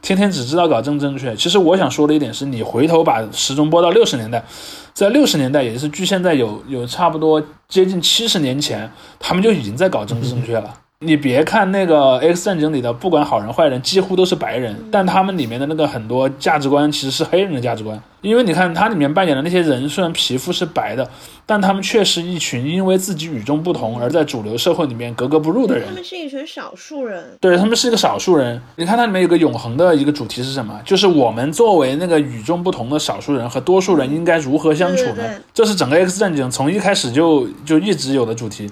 [0.00, 4.44] 天天只知道搞政治正确。”其实我想说的一点是，你回头把时钟拨到六十年代，
[4.92, 8.88] 在六十年代，也就是距现在有有差不多接近七十年前，
[9.18, 10.72] 他们就已经在搞政治正确了。
[11.06, 18.02] 你别看那个 X 战警里的，不管好人坏人，几乎都是白人，但他们里面的那个很多价值观其实是黑人的价值观。
[18.20, 21.08] 因为你看它里面扮演的那些人，虽然皮肤是白的，
[21.46, 25.94] 但他们却是一群因为自己与众不同而在主流社会里面格格不入的人他。
[25.94, 28.60] 们是一群少数人，对他们是一个少数人。
[28.74, 30.80] 你看它里面有个永恒的一个主题是什么？
[30.84, 35.22] 就是我们作为那个与众不同的少数人和多数人应该如何相处呢？
[35.54, 38.68] 这是整个 X 战警从一开始就就一直有的主题。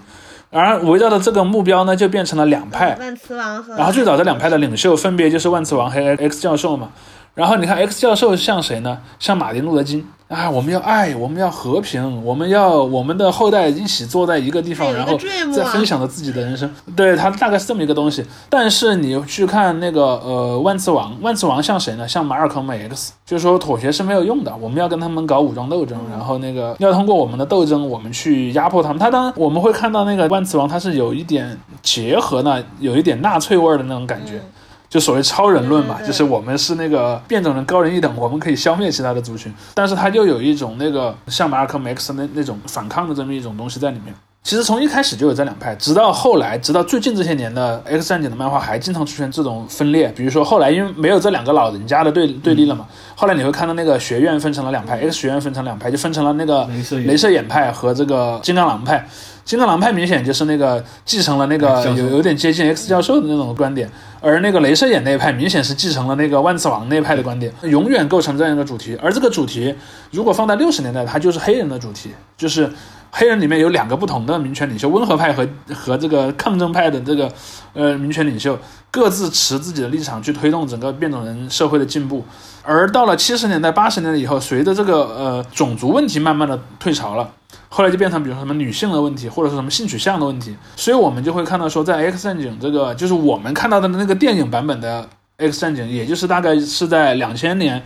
[0.56, 2.96] 而围绕着这个目标呢，就变成了两派。
[2.98, 6.88] 万磁王和然后最早的两派的领袖分别就是万磁王和 X 教授嘛。
[7.36, 8.98] 然后你看 X 教授像谁呢？
[9.18, 15.18] 像马丁路德金啊，我们要爱，我们要和平，我们要我们的后代一起坐在一个地方，然后
[15.54, 16.68] 再啊分享着自己的人生。
[16.96, 18.24] 对他大概是这么一个东西。
[18.48, 22.08] 但是你去看那个呃万磁王，万磁王像谁呢？
[22.08, 28.98] 像马尔科姆 X，就是说妥协是没有用的，我们要跟他们搞武装斗争，然后那个要通过我们的斗争，我们去压迫他们。
[28.98, 34.36] 他当然我们会看到那个万磁王，他是有一点结合呢，有一点纳粹味儿的那种感觉。
[34.36, 34.52] 嗯
[34.88, 44.14] 就所谓超人论嘛，就是我们是那个变种人高人一等，我们可以消灭其他的族群，但是它又有一种那个像马尔科姆 X 那那种反抗的这么一种东西在里面。
[44.44, 50.06] 其实从一开始就有这两派，直到后来，直到最近这些年的 X 战警的漫画还经常出现这种分裂。
[50.14, 59.04] 比如说后来因为没有这两个老人家的对对立了嘛，后来你会看到那个学院分成了两派，X 学院分成两派，就分成了那个镭射眼派和这个金刚狼派。
[59.46, 63.88] 金刚狼派明显就是那个继承了那个有有点接近 X 教授的那种观点，
[64.20, 68.98] 而那个镭射眼那一派明显是继承了那个万磁王那一派的观点，永远构成这样一个主题。
[69.00, 69.72] 而这个主题
[70.10, 72.68] 如果放在六十年代，它就是黑人的主题，就是
[73.12, 77.32] 黑人里面有两个不同的民权领袖，温和派和和这个抗争派的这个
[77.72, 78.58] 呃民权领袖，
[78.90, 82.24] 各自持自己的立场去推动整个变种人社会的进步。
[82.64, 87.30] 而到了七十年代、八十年代以后，随着这个呃种族问题慢慢的退潮了，
[87.76, 97.82] 后来就变成比如说什么女性的问题，或者是什么性取向的问题，所以我们就会看到说，在 X 战警这个就是我们看到的那个电影版本的 X 战警，也就是大概是在两千年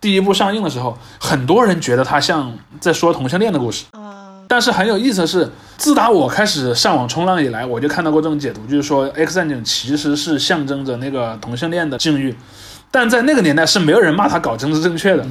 [0.00, 3.86] 第一部上映的时候，很多人觉得它像在说同性恋的故事。
[3.90, 12.32] 啊，但是很有意思的是，自打我开始上网冲浪以来，我就看到过这种解读，就是说 X 战警其实是象征着那个同性恋的境遇，
[12.92, 15.24] 但在那个年代是没有人骂他搞政治正确的，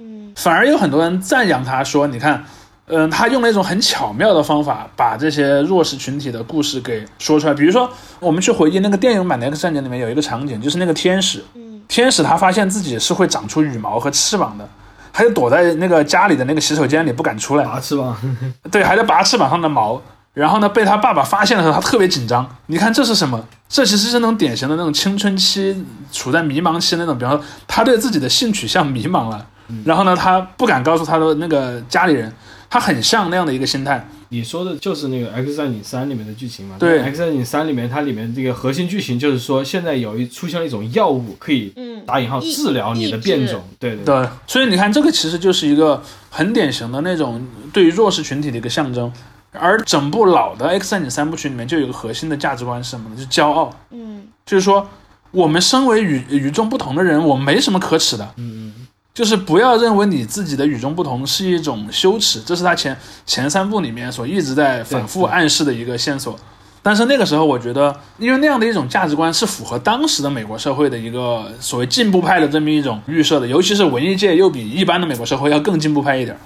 [0.00, 2.44] 嗯反而有很多人赞扬他说，你看。
[2.88, 7.54] 嗯，他用了一种很巧妙的方法，把这些弱势群体的故事给说出来。
[7.54, 14.68] 比如说，我们去回忆那个电影版的《X 战警》里面有一个场景，就是那个天使，嗯天使他发现自己是会长出羽毛和翅膀的，
[15.12, 17.64] 他就躲在那个家里的那个洗手间里不敢出来。
[17.64, 18.16] 拔翅膀，
[18.70, 20.00] 对，还在拔翅膀上的毛。
[20.34, 22.48] 然后呢，被他爸爸发现的时候，他特别紧张。
[22.66, 23.42] 你看这是什么？
[23.68, 29.44] 这其实是那种典型的那种青春期处在迷茫期那种，比方说他对自己的性取向迷茫了，
[29.84, 32.32] 然后呢，他不敢告诉他的那个家里人，
[32.70, 34.08] 他很像那样的一个心态。
[34.30, 36.76] 你说的就是那个《X 战警三》里面的剧情嘛？
[36.78, 49.10] 对《X 战警三》里面它里面这个核心剧情就是说，现在有一出现了一种药物可以嗯，打引号治疗你的变种，对对对，所以你看，这个其实就是一个很典型的那种对于弱势群体的一个象征。
[49.52, 53.16] 而整部老的《X 战警》三部曲里面就有一个核心的价值观是什么呢？
[53.16, 53.74] 就是骄傲。
[53.90, 54.86] 嗯就是说，
[55.30, 58.24] 我们身为与与众不同的人，我们没什么可耻的。
[58.36, 58.86] 嗯嗯
[59.18, 66.38] 就是不要认为你自己的与众不同是一种羞耻，这是他前前三部里面所一直在反复暗示的一个线索。
[66.84, 76.38] 但是那个时候，我觉得，因为那样的一种价值观是符合当时的美国社会的一个所谓进步派的这么一种预设的，尤其是文艺界又比一般的美国社会要更进步派一点儿。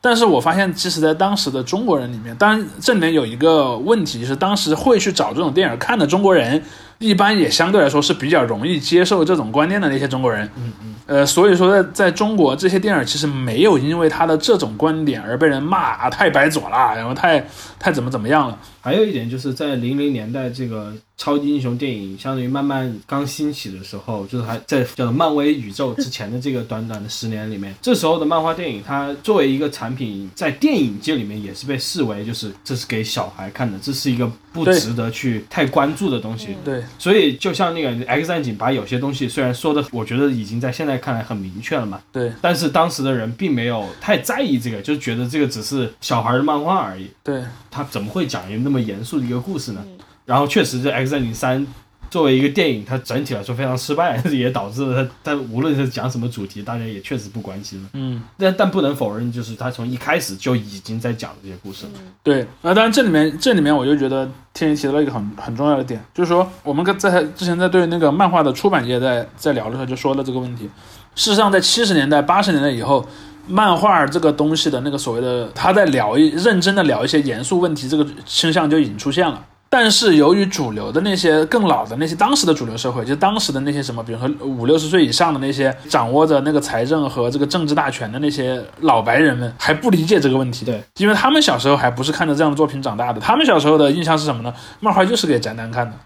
[0.00, 6.62] 但是我发现，即使在当时的中国人里面，当然这里面有一个问题，就是当时会去找这种电影看的中国人，
[6.98, 10.48] 一般也相对来说是比较容易接受这种观念的那些中国人。
[10.56, 17.44] 嗯嗯，呃，所以说在在中国这些电影其实没有因为他的这种观点而被人骂啊太白左了，然后太
[17.78, 18.58] 太怎么怎么样了。
[18.86, 36.54] 还有一点就是在零零年代这个超级英雄电影相当于慢慢刚兴起的时候，就是还在叫做漫威宇宙之前的这个短短的十年里面，这时候的漫画电影它作为一个产品，在电影界里面也是被视为就是这是给小孩看的，这是一个不值得去太关注的东西。
[36.64, 47.08] 对，所以就像那个 X 战警把有些东西虽然说的，我觉得已经在现在看来很明确了嘛，对，但是当时的人并没有太在意这个，就觉得这个只是小孩的漫画而已。
[47.24, 49.80] 对，他怎么会讲一个那么严肃的一个故事呢？
[49.84, 49.92] 嗯
[50.26, 51.62] 然后确实，这《X 战警三》
[52.10, 57.88] 作为一个电影，它整体来说非常失败， 也导致了它它无论是讲什么主题，大家也确实不关心了。
[57.92, 58.20] 嗯。
[58.36, 61.92] 但但不能否认，就是它从一开始就已经在讲这些故事了。
[62.24, 70.68] 对，那当然这里面这里面我就觉得天一提到了一个很很重要的点，就是说我们跟在之前在对那个漫画的出版业在在聊的时候就说了这个问题。
[71.14, 73.06] 事实上，在七十年代、八十年代以后，
[73.46, 79.42] 漫画这个东西的那个所谓的他在聊一认真的聊一些严肃问题，这个倾向就已经出现了。
[79.68, 90.64] 但是由于主流的那些更老的那些当时的主流社会，就当时的那些什么，比如说五六十岁以上的那些掌握着那个财政和这个政治大权的那些老白人们，还不理解这个问题。
[90.64, 94.54] 对，因为他们小时候还不是看着这样的作品长大的，他们小时候的印象是什么呢？
[94.78, 95.96] 漫画就是给宅男看的。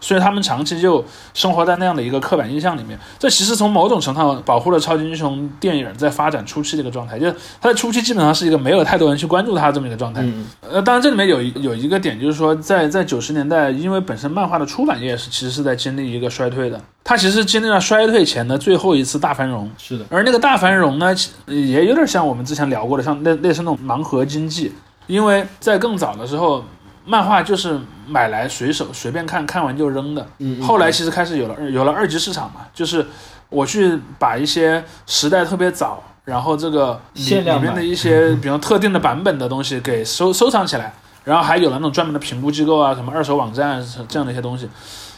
[0.00, 10.22] 所以他们长期就生活在那样的一个刻板印象里面，这其实从某种程度上保护了超级英雄电影在发展初期的一个状态，就是它的初期基本上是一个没有太多人去关注它这么一个状态。
[10.22, 19.70] 嗯，呃，当然这里面有一有一个点，就是说在在九十年代，因为本身漫画的出版业是其实是在经历一个衰退的，它其实经历了衰退前的最后一次大繁荣。
[19.76, 21.14] 是的，而那个大繁荣呢，
[21.46, 24.72] 也有点像我们之前聊过的，像类类似那种盲盒经济，
[25.06, 26.64] 因为在更早的时候，
[27.08, 30.20] 漫画就是买来随手随便看看完就扔的。
[30.38, 33.06] 嗯，嗯后来其实开始有了有了二级市场嘛，就是
[33.48, 40.92] 我去把一些时代特别早，然后这个里面的一些比如特定的版本的东西给收 收藏起来，
[41.24, 44.68] 然后还有了那种专门的评估机构啊，什么二手网站啊这样的一些东西。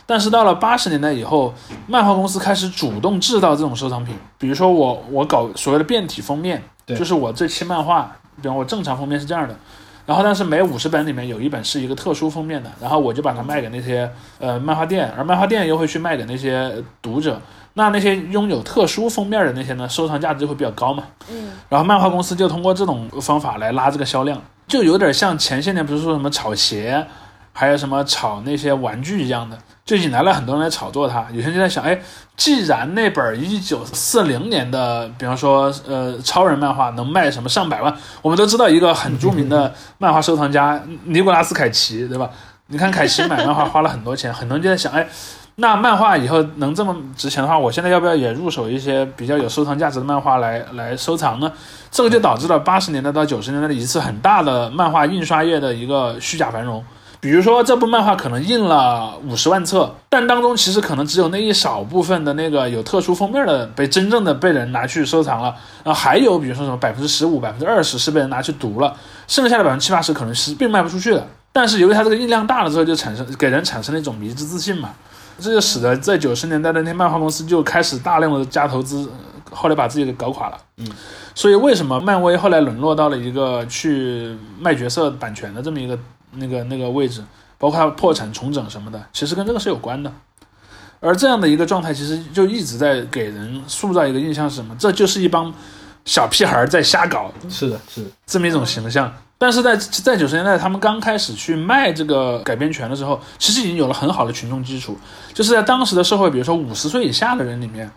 [0.06, 1.52] 但是到了八十年代以后，
[1.86, 9.54] 漫画公司开始主动制造这种收藏品，比如说我我搞所谓的变体封面，就是我这期漫画，比方我正常封面是这样的，
[10.06, 17.40] 然后但是每五十本里面有一本是一个特殊封面的，然后我就把它卖给那些呃漫画店，而漫画店又会去卖给那些读者。
[17.74, 21.04] 那那些拥有特殊封面的那些呢，收藏价值就会比较高嘛。
[21.30, 27.06] 嗯然后漫画公司就通过这种方法来拉这个销量，就有点像前些年不是说什么炒鞋，
[27.52, 29.56] 还有什么炒那些玩具一样的，
[29.90, 31.26] 就引来了很多人来炒作它。
[31.32, 32.00] 有些人就在想，哎，
[32.36, 42.30] 既然那本一九四零年的，比方说呃超人漫画能卖什么上百万，我们都知道一个很著名的漫画收藏家尼古拉斯凯奇，对吧？
[42.68, 45.04] 你看凯奇买漫画花了很多钱，很多人就在想，哎。
[45.56, 51.52] 那漫画以后能这么值钱的话，我现在要不要也入手一些比较有收藏价值的漫画来来收藏呢？
[51.90, 56.82] 这个就导致了八十年代到九十年代的一次很大的漫画印刷业的一个虚假繁荣。
[57.20, 65.54] 比如说这部漫画可能印了五十万册，但当中其实可能只有那一少部分的那个有特殊封面的被真正的被人拿去收藏了，
[65.84, 68.96] 然后还有比如说什么百分之十五、百分之二十是被人拿去读了，
[69.28, 71.26] 剩下的百分之七八十可能是并卖不出去的。
[71.52, 74.90] 但是由于它这个印量大了之后，就产生给人产生了一种迷之自信嘛，
[75.38, 79.10] 这就使得在九十年代的那些漫画公司就开始大量的加投资，
[79.50, 80.56] 后来把自己给搞垮了。
[80.78, 80.86] 嗯，
[81.34, 85.98] 所以为什么漫威后来沦落到了一个去卖角色版权的这么一个
[86.32, 87.22] 那个那个位置，
[87.58, 90.12] 包括它破产重整什么的，其实跟这个是有关的。
[91.00, 94.76] 而这样的一个状态，其实就一直在给人塑造一个印象是什么？
[94.78, 95.52] 这就是一帮
[96.04, 99.10] 小屁孩儿在瞎搞是的，是的，这么一种形象。
[99.38, 104.98] 但是在在九十年代，他们刚开始去卖这个改编权的时候，其实已经有了很好的群众基础，
[105.32, 107.90] 就是在当时的社会，比如说五十岁以下的人里面，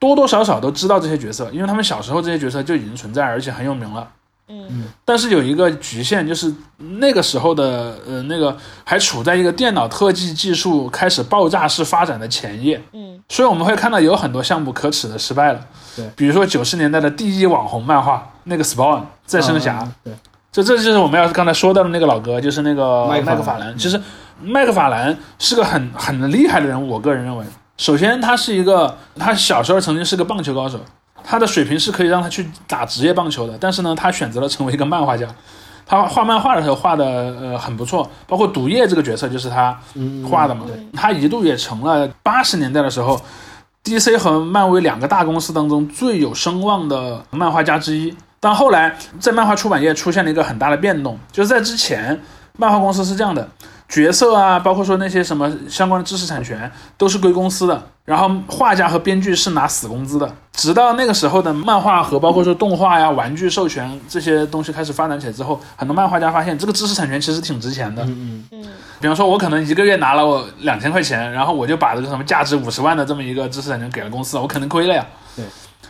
[0.00, 4.08] 多多少少都知道这些角色，因为他们小时候这些角色就已经存在，而且很有名了。
[4.50, 4.84] 嗯。
[5.04, 6.52] 但是有一个局限，就是
[7.00, 13.20] 那个时候的呃那个还处在一个电脑特技技术开始爆炸式发展的前夜，嗯。
[13.28, 15.60] 所以我们会看到有很多项目可耻的失败了。
[15.94, 16.10] 对。
[16.16, 20.12] 比如说九十年代的第一网红漫画那个 Spawn 再生侠，啊对，
[20.50, 23.34] 这这就是我们要刚才说到的那个老哥，就是那个麦克法兰。
[23.34, 23.78] 麦克法兰。
[23.78, 24.00] 其实
[24.42, 27.44] 麦克法兰是个很很厉害的人物，我个人认为，
[27.76, 30.80] 首先他是一个，他小时候曾经是个棒球高手，
[31.24, 35.26] 他的水平是可以让他去打职业棒球的，但是呢，他选择了成为一个漫画家。
[35.86, 40.64] 他画漫画的时候画的呃很不错，包括毒液这个角色就是他嗯，画的嘛。
[40.92, 43.20] 他一度也成了八十年代的时候
[43.82, 48.14] ，DC 和漫威两个大公司当中最有声望的漫画家之一。
[48.38, 52.18] 但后来在漫画出版业出现了一个很大的变动，就是在之前，
[52.56, 53.48] 漫画公司是这样的：
[53.90, 60.32] 角色啊，包括说那些什么相关的知识产权都是归公司的，然后画家和编剧是拿死工资的。
[60.52, 68.04] 直到那个时候的漫画和包括说动画呀、玩具授权这些东西开始发展起来之后，很多漫画家发现这个知识产权其实挺值钱的。
[68.04, 68.64] 嗯嗯
[69.00, 75.04] 比方说，我可能一个月拿了我两千块钱，然后我就把这个什么价值五十万的这么一个知识产权给了公司，我肯定亏了呀。
[75.34, 75.44] 对。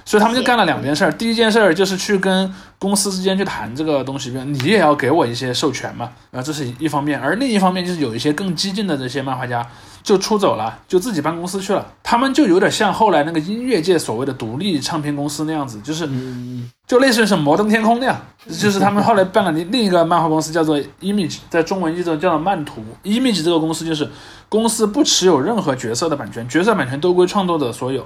[0.04, 9.66] 所以他们就干了两件事儿，第一件事儿就是去跟公司之间去谈这个东西，你也要给我一些授权嘛，然后这是一方面，而另一方面就是有一些更激进的这些漫画家
[10.02, 16.70] 就出走了，就自己办公司去了，他们就有点像后来那个音乐界所谓的独立唱片公司那样子，就是嗯。
[16.86, 18.20] 就类似于什么摩登天空那样，
[18.58, 22.82] 就是他们后来办了另另一个漫画公司，叫做 Image，在中文译作叫做漫图。
[23.04, 24.10] Image 这个公司就是
[24.48, 28.04] 公司不持有任何角色的版权，角色版权都归创作者所有。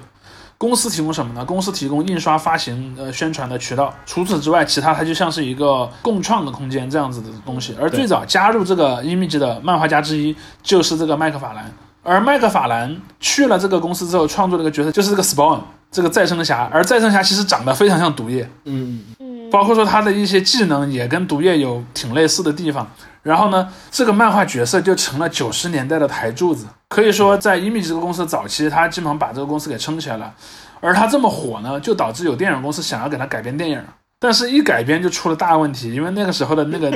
[0.64, 1.44] 公司提供什么呢？
[1.44, 3.92] 公司提供印刷、发行、呃宣传的渠道。
[4.06, 7.76] 除此之外，其他它就像是一个共创的空间这样子的东西。
[7.78, 11.70] 而最早加入这个 Image 的漫画家之一就是这个麦克法兰。
[12.02, 15.60] 而麦克法兰去了这个公司之后，创作了一个角色，就是这个 Spawn，
[15.90, 16.66] 这个再生侠。
[16.72, 22.90] 而再生侠其实长得非常像毒液，嗯嗯，包括说他的一些技能也跟毒液有挺类似的地方。
[23.24, 30.32] 然后呢，这个漫画角色就成了九十年代的台柱子，可以说在 Image 这个公司早期，他基本上把这个公司给撑起来了。
[30.80, 33.82] 而他这么火呢，就导致有电影公司想要给他改编电影，
[34.20, 36.92] 但是一改编就出了大问题，因为那个时候的那个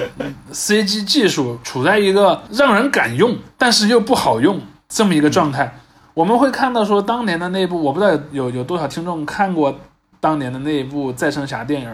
[0.53, 5.74] CG 技术处在一个让人敢用，但是又不好用这么一个状态。
[6.12, 9.74] 我们会看到说，当年的那部，我不知道有有多少听众看过
[10.20, 11.91] 当年的那一部再生侠电影。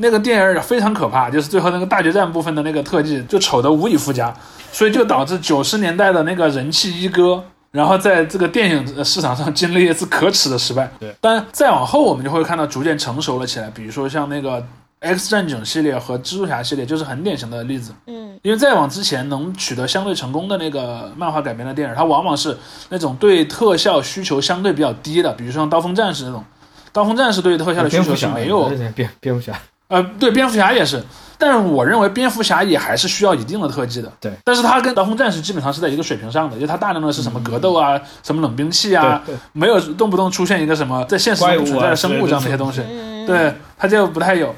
[0.00, 4.32] 那个电影非常可怕，就是最后那个大决战部分的那个特技就丑得无以复加，
[4.72, 7.42] 所以就导致九十年代的那个人气一哥，
[7.72, 10.90] 然后在这个电影市场上经历一次可耻的失败。
[11.00, 14.64] 对，但再往后我们就会看到逐渐成熟了起来，比如说像那个
[15.00, 17.92] X 战警系列和蜘蛛侠系列就是很典型的例子。
[18.06, 18.28] 嗯。
[18.42, 22.56] 因为再往之前能取得相对成功的那个漫画改编的电影，它往往是
[22.88, 26.40] 那种对特效需求相对比较低的，比如说像《刀锋战士》那种，
[26.92, 31.02] 《刀锋战士》对特效的需求是蝙蝠侠没有蝙蝙蝠侠，呃，对，蝙蝠侠也是，
[31.38, 34.12] 但是我认为蝙蝠侠也还是需要一定的特技的。
[34.20, 39.22] 对，但是它跟刀锋战士基本上是在一个水平上的，因为它大量的是什么格斗啊，什么冷兵器啊，
[39.52, 42.82] 没有动不动出现一个什么在现实中不存在的生物这样的一些东西。
[42.82, 44.54] 嗯，对，它就不太有。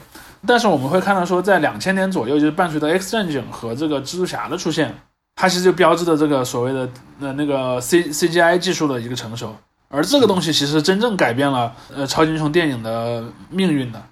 [0.46, 4.92] 但是我们会看到说，在两千年左右，就是伴随着 X 战警和这个蜘蛛侠的出现，
[5.36, 6.88] 它其实就标志着这个所谓的
[7.20, 9.54] 呃那个 C C G I 技术的一个成熟。
[9.90, 14.02] 而这个东西其实真正改变了呃超级英雄电影的命运的。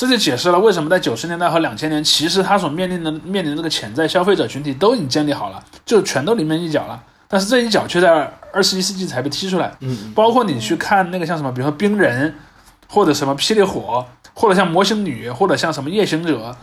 [0.00, 6.98] 这就解释了为什么在九十年代和两千年，其实它所面临的面临的这个潜在消费者群体都已经建立好了，就全都临门一脚了。
[7.28, 9.70] 但是这一脚却在二十一世纪才被踢出来。
[9.80, 12.34] 嗯，包括你去看那个像什么，比如说冰人，
[12.88, 16.56] 或者什么霹雳火，或者像魔形女，或者像什么夜行者。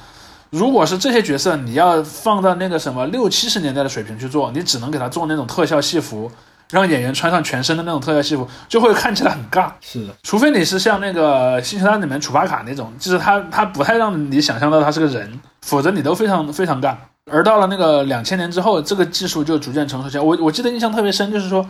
[0.49, 6.31] 如果是这些角色，你要放到那个什么六七十年代的水平去做，你只能给他做那种特效戏服，
[6.71, 9.71] 让演员穿上全身的那种特效戏服，就会看起来很尬。
[9.81, 16.95] 是的，除非你是像那个《星球大战》里面楚巴卡那种，就是他他不太让你想象到他是个人，否则你都非常非常尬。
[17.29, 20.23] 而到了那个两千年之后，这个技术就逐渐成熟起来。
[20.23, 21.67] 我我记得印象特别深，就是说，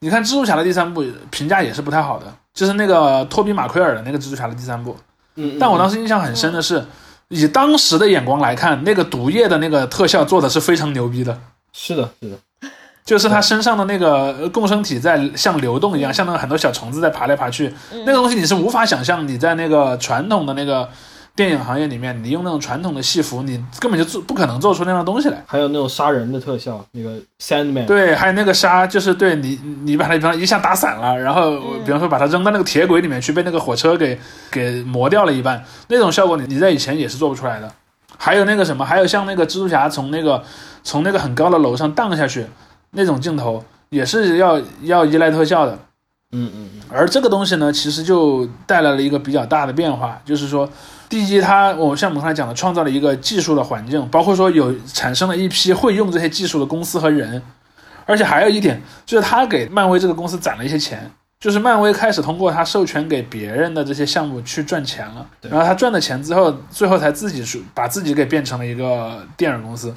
[0.00, 4.96] 你看蜘蛛侠的第三部评价也是不太好的，就是那个托比马奎尔的那个蜘蛛侠的第三部。
[5.36, 6.84] 嗯，但我当时印象很深的是，
[7.28, 11.38] 以当时的眼光来看，那个毒液的那个特效做的是非常牛逼的。
[11.72, 12.36] 是的，是的，
[13.04, 20.88] 就是它身上的那个呃共生体在像流动一样，像那个很多小虫子在爬来爬去，嗯那个东西你是无法想象，你在那个传统的那个
[21.34, 25.42] 电影行业里面，你用那种传统的戏服，你根本就做不可能做出那样的东西来。
[25.46, 34.18] 还有那种杀人的特效，那个 Sandman，对，还有那个杀，就是对你，你把它比方一下打散了，然后嗯比方说把它扔到那个铁轨里面去，被那个火车给
[34.50, 37.72] 给磨掉了一半，那种效果你你在以前也是做不出来的。
[38.18, 40.40] 还有那个什么，还有像那个蜘蛛侠从那个
[40.84, 42.46] 从那个很高的楼上荡下去
[42.92, 45.78] 那种镜头，也是要要依赖特效的。
[46.34, 50.66] 嗯嗯嗯，而这个东西呢，其实就带来了一个比较大的变化，就是说，
[51.06, 57.42] 第一，它我像我们刚才讲的，创造了一个技术的环境，包括说有产生了一批会用这些技术的公司和人，
[58.06, 69.94] 而且还有一点，就是它给漫威这个公司攒了一些钱，就是漫威开始通过他授权给别人的这些项目去赚钱了，然后他赚了钱之后，最后才自己去把自己给变成了一个电影公司，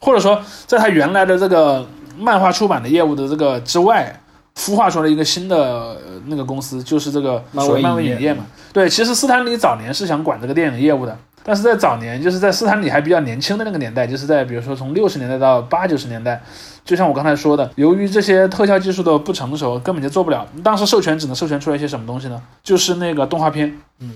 [0.00, 1.86] 或者说，在他原来的这个
[2.16, 4.20] 漫画出版的业务的这个之外。
[4.56, 8.46] 孵化出了一个新的呃那个公司，就是这个漫威所谓漫威影业嘛。
[8.72, 16.40] 对，其实斯坦李早年是想管这个电影业务的，但是在早年，就是在斯坦李还比较年轻的那个年代，就是在比如说从六十年代到八九十年代，
[16.84, 20.46] 就像我刚才说的，由于这些特效技术的不成熟，根本就做不了。
[20.62, 22.40] 当时授权只能授权出来一些什么东西呢？
[22.62, 23.76] 就是那个动画片。
[23.98, 24.12] 嗯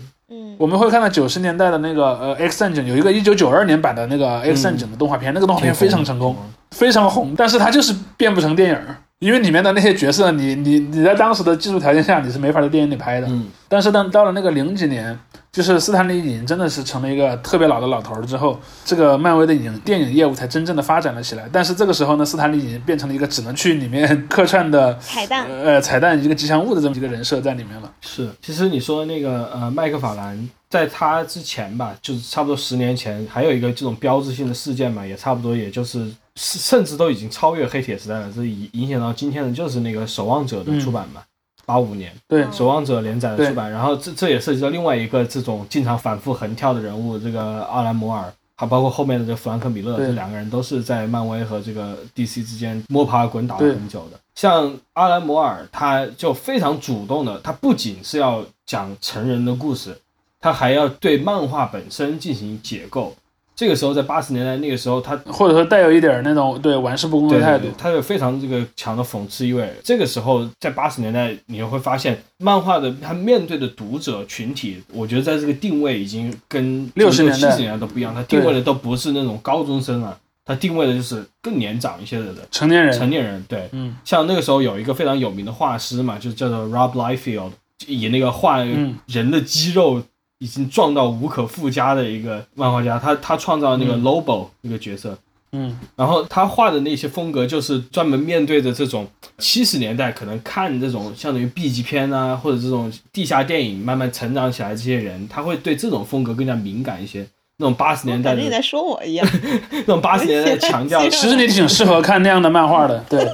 [0.57, 6.37] 我们会看到九十年代的那个呃 X 战警有一个一九九二年版的那个 X 战警的动画片，那个动画片非常成功。
[6.71, 13.27] 非常红，但是它就是变不成电影儿，因为里面的那些角色，你你你在当时的技术条件下，你是没法在电影里拍的。
[13.29, 15.19] 嗯，但是当到了那个零几年，
[15.51, 21.49] 就是斯坦利已经真的是成了一个特别老的老头儿之后，这个漫威的影电影业务才真正的发展了起来。
[21.51, 27.91] 但是这个时候呢，斯坦利已经变成了一个只能去里面客串的彩蛋，呃彩蛋一个吉祥物的这么一个人设在里面了。
[28.01, 28.29] 是。
[28.41, 36.07] 其实你说那个呃，麦克法兰在他之前吧，就是差不多十年前，还有一个这种标志性的事件嘛，也差不多，也就是
[36.39, 41.21] 甚甚至都已经超越黑铁时代了，这影影响到今天的就是那个守望者的出版嘛，
[41.67, 42.15] 八五年。
[42.29, 54.19] 对，嗯守望者连载的出版，然后这这也涉及到另外一个这种经常反复横跳的人物，这个阿兰摩尔，还包括后面的这个弗兰克米勒，这两个人都是在漫威和这个 DC 之间摸爬滚打了很久的。
[54.37, 60.01] 像阿兰摩尔，他就非常主动的，他不仅是要讲成人的故事，
[60.39, 63.17] 他还要对漫画本身进行解构。
[63.59, 67.75] 这个时候在八十年代那个时候，他或者说带有一点儿那种对玩世不恭的态度对对对，。
[67.77, 69.69] 它有非常这个强的讽刺意味。
[69.83, 78.15] 这个时候，在八十年代，你会发现漫画的他面对的读者群体，我觉得在这个定位已经跟六十年代七十年代都不一样。
[78.15, 83.45] 他定位的都不是那种高中生了，他定位的就是更年长一些的人，成年人，成年人。
[83.49, 87.51] 对，嗯，像那个时候有一个非常有名的画师嘛，就叫做 Rob Liefeld，
[87.89, 90.01] 以那个画嗯人的肌肉
[90.39, 95.17] 已经撞到无可复加的一个漫画家，他他创造那个嗯 Lobo 那个角色。
[95.53, 99.09] 嗯，然后他画的那些风格，就是专门面对着这种
[99.39, 107.27] 七十年代可能看这种相当于 B 级片啊，或者这种地下电影慢慢成长起来这些人，他会对这种风格更加敏感一些。
[107.57, 109.27] 那种八十年代你在说我一样。
[109.73, 113.27] 那种八十年代强调，其实你挺适合看那样的漫画的， 对，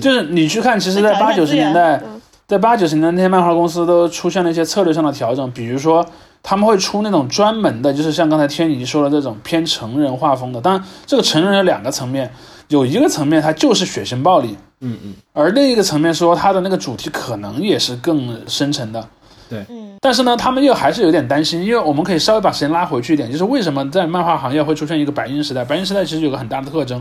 [0.00, 6.04] 就是你去看，其实，在八九十年代，嗯在八九十年代，那些漫画公司都出现了一些策略上的调整，比如说
[6.42, 10.60] 他们会出那种专门的，就是像刚才天怡说的这种偏成人画风的。
[10.60, 12.30] 当然，这个成人有两个层面，
[12.68, 19.06] 有一个层面它就是血腥暴力，嗯嗯，而另一个层面说它的那个主题可能也是更深沉的。
[19.48, 25.64] 对嗯但是呢，他们又还是有点担心，因为我们可以稍微把时间拉回去一点，就是为什么在漫画行业会出现一个白银时代？
[25.64, 27.00] 白银时代其实有个很大的特征，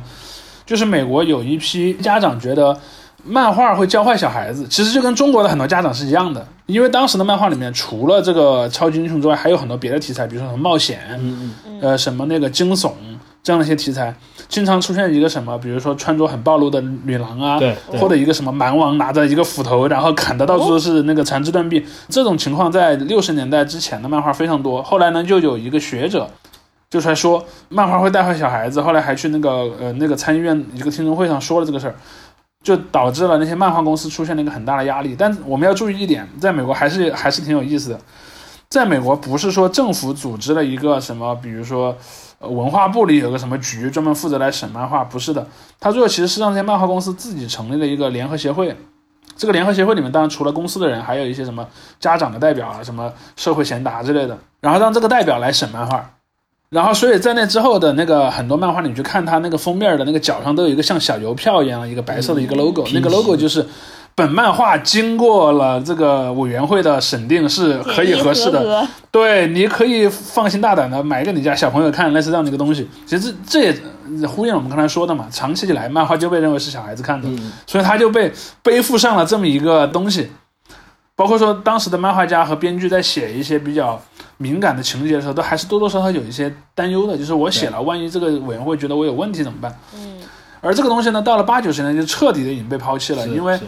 [0.67, 2.77] 就是美国有一批家长觉得
[3.24, 12.91] 漫画会教坏小孩子，其实就跟中国的很多家长是一样的，因为当时的漫画里面除了这个超级英雄之外，还有很多别的题材，比如说什么冒险，嗯呃，什么那个惊悚
[13.43, 14.13] 这样的一些题材，
[14.47, 17.99] 经常出现一个什么，比如说穿着很暴露的女郎啊，对对。
[17.99, 24.82] 或者一个什么蛮王拿着一个斧头，然后砍的到处都是那个残肢断臂，这种情况在六十年代之前的漫画非常多。
[24.84, 26.30] 后来呢，就有一个学者
[26.89, 29.49] 就出来说，漫画会带坏小孩子，后来还去那个
[29.80, 31.95] 呃那个参议院一个听证会上说了这个事儿。
[32.64, 37.99] 就导致了那些漫画公司出现了一个很大的压力，但我们要注意一点，在美国还是还是挺有意思的，
[38.70, 41.97] 在美国不是说政府组织了一个什么，比如说
[42.39, 45.47] 呃文化部里有个什么局专门负责来审漫画，不是的，
[45.80, 48.78] 他最后其实是让这些漫画公司自己成立了一个联合协会。
[49.36, 51.68] 这个联合协会里面，当然除了公司的人，还有一些什么
[51.99, 56.12] 家长的代表啊，什么社会贤达之类的，然后让这个代表来审漫画。
[56.74, 63.67] 然后，所以在那之后的那个很多漫画，你去看它那个封面的那个角上都有一个像小邮票一样一个白色的一个 logo，、那个 logo 就是
[64.15, 68.88] 本漫画经过了这个委员会的审定是可以合适的，的。
[69.11, 72.88] 对，你可以放心大胆的买给你家小朋友看，类似这样的一个东西。
[73.05, 73.59] 其实这这
[74.19, 78.32] 也呼应了我们刚才说的嘛，长期以来漫画就被认为是小孩子看的，嗯所以他就被
[78.63, 80.32] 背负上了这么一个东西。
[81.22, 84.01] 包括说当时的漫画家和编剧在写一些比较
[84.38, 89.72] 敏感的情节的时候，都还是多多少少有一些担忧的，就是我写了，万一这个委员会觉得我有问题怎么办？
[89.93, 90.17] 嗯。
[90.61, 93.59] 而这个东西呢，到了八九十年代就彻底的已经被抛弃了，因为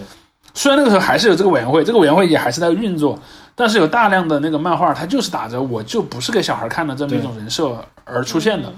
[0.56, 3.20] 虽然那个时候还是有这个委员会，这个委员会也还是在运作，
[3.54, 8.74] 但是有大量的那个漫画，它就是打着我就不是给小孩看的这么一种人设而出现的，嗯。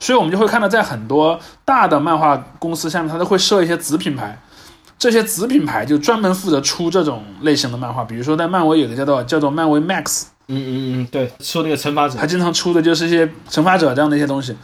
[0.00, 4.38] 所以我们就会看到在很多大的漫画公司下面，它都会设一些子品牌，
[4.98, 12.18] 这些子品牌就专门负责出这种类型的漫画，比如说在漫威有个叫做叫做漫威 Max，嗯嗯嗯，对，出那个惩罚者。
[12.18, 14.56] 他，经常出的就是一些惩罚者这样的一些东西，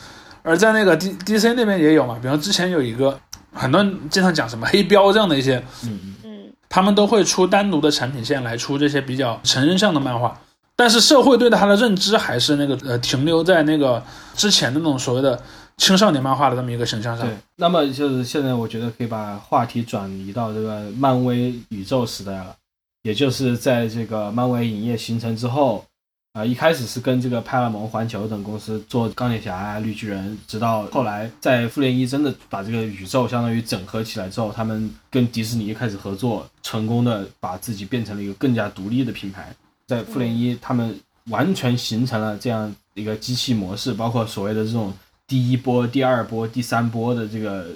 [0.43, 3.19] 而在那个 D D C 那边也有嘛，比方之前有一个
[3.53, 5.57] 很多人经常讲什么黑标这样的一些。
[5.85, 6.15] 嗯嗯。
[6.25, 6.31] 嗯
[6.67, 10.37] 他们都会出单独的产品线来出这些比较成人向的漫画，
[10.75, 14.03] 但是社会对它的认知还是那个呃停留在那个
[14.35, 15.41] 之前的那种所谓的
[15.77, 17.37] 青少年漫画的这么一个形象上对。。
[17.57, 22.55] 那么就是现在，我觉得可以把话题转移到这个漫威宇宙时代了，
[23.03, 25.85] 也就是在这个漫威影业形成之后，
[26.33, 39.55] 啊、一开始是跟这个派拉蒙、环球等公司做钢铁侠、绿巨人，直到后来在复联一真的把这个宇宙相当于整合起来之后，他们跟迪士尼开始合作，成功的把自己变成了一个更加独立的品牌。
[39.87, 40.99] 在复联一，他们
[41.31, 44.93] 完全形成了这样一个机器模式，包括所谓的这种
[45.27, 47.67] 第一波、第二波、第三波的这个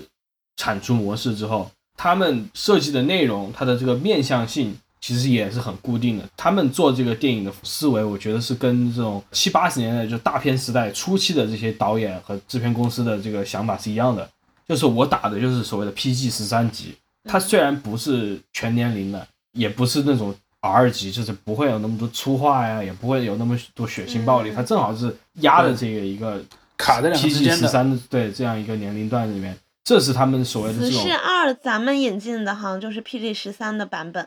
[0.56, 6.28] 产出模式之后，他们设计的内容，它的这个面向性其实也是很固定的。
[6.36, 14.28] 他们做这个电影的思维，我觉得是跟这种七八十年代就大片时代初期的这些导演和制片公司的这个想法是一样的。
[14.66, 16.94] 就是我打的就是所谓的 PG 十三级，
[17.24, 26.42] 它虽然不是全年龄的，也不是那种 R 级，就是不会有那么多粗话呀，也不会有那么多血腥暴力，嗯它正好是压的这个一个
[26.78, 27.68] 卡在两个之间的。
[27.68, 29.54] 三对这样一个年龄段里面，
[29.84, 34.26] 这是他们所谓的死这种侍二咱们引进的好像就是 PG 十三的版本，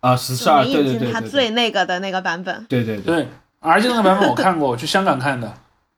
[0.00, 2.66] 啊十就四二，对对对对最那个的那个版本。
[2.68, 3.28] 对对对对
[3.60, 5.54] ，R 级那个版本我看过，我去香港看的，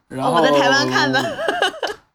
[0.06, 1.20] 然后我在台湾看的。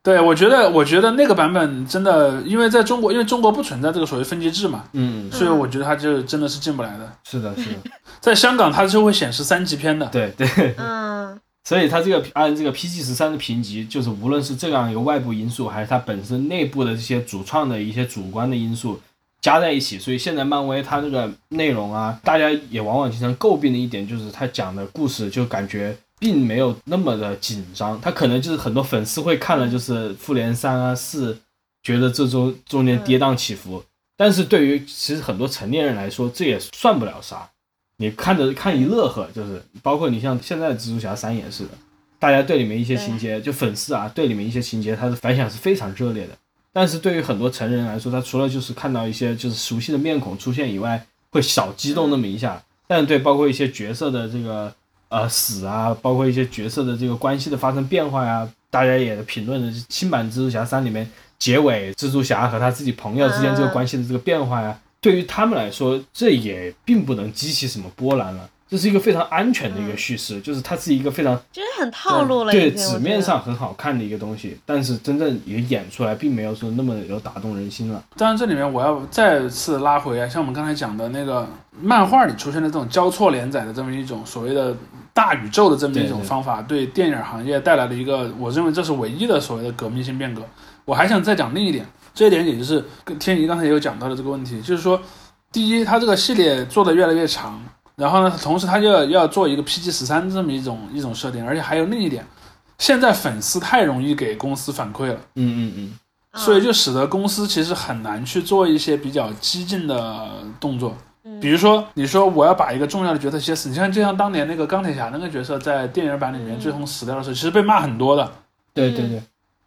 [0.01, 7.11] 对，我觉得，我觉得那个版本真的，因为在中国，因为中国不存在这个所谓分级制嘛，嗯，所以我觉得它就真的是进不来的。
[7.25, 7.77] 是的，是的，
[8.21, 10.05] 在香港，它是会显示三级片的。
[10.07, 11.37] 对对，嗯，
[11.69, 18.99] 所以它这个按这个 PG 十三的评级，就是无论是这样一个外部因素，还是它本身内部的这些主创的一些主观的因素
[19.39, 31.37] 加在一起，所以现在漫威它这个内容啊，大家也往往经常诟病的一点就是它讲的故事就感觉并没有那么的紧张，它可能就是很多粉丝会看了就是复联三啊四，
[31.83, 33.83] 觉得这周中间跌宕起伏，
[34.17, 37.47] 但是对于其实很多成年人来说，这也算不了啥。
[38.01, 41.71] 你看着看一乐呵，就是包括你像现在的蜘蛛侠三也是的，
[42.17, 46.29] 大家对里面一些情节，就粉丝啊对里面一些情节，他的反响是非常热烈的。
[46.71, 52.61] 但是对于很多成人来说，他除了就是看到一些就是熟悉的面孔出现以外，会小激动那么一下。
[52.87, 54.73] 但是对包括一些角色的这个
[55.09, 68.49] 呃死啊，包括一些角色的这个关系的发生变化呀，大家也评论的新版蜘蛛侠三里面结尾蜘蛛侠和他自己朋友之间这个关系的这个变化呀，对于他们来说，这也并不能激起什么波澜了。
[68.69, 78.03] 这是一个非常安全的一个叙事，就是它是一个非常就是很套路了，对纸面上很好看的一个东西，但是真正也演出来，并没有说那么有打动人心了。
[78.15, 81.47] 当然，这里面我要再次拉回啊，像我们刚才讲的那个
[81.81, 84.77] 漫画里出现的这种交错连载的这么一种所谓的
[85.15, 90.43] 大宇宙的这么一种方法，对电影行业带来了一个，我认为这是唯一的所谓的革命性变革。
[90.85, 91.83] 我还想再讲另一点，
[92.19, 95.01] 这一点也就是跟天怡刚才也有讲到的这个问题，就是说，
[95.53, 97.63] 第一，它这个系列做的越来越长，
[97.95, 102.27] 然后呢，同时它就要要做一个 PG 十三这么一种一种设定，而且还有另一点，
[102.77, 105.17] 现在粉丝太容易给公司反馈了。
[105.35, 110.27] 嗯嗯嗯，所以就使得公司其实很难去做一些比较激进的
[110.59, 110.93] 动作。
[111.39, 118.29] 比如说，你说我要把一个重要的角色写死，你像就像当年那个钢铁侠那个角色在电影版里面最后死掉的时候，其实被骂很多的，
[118.73, 119.21] 对对对，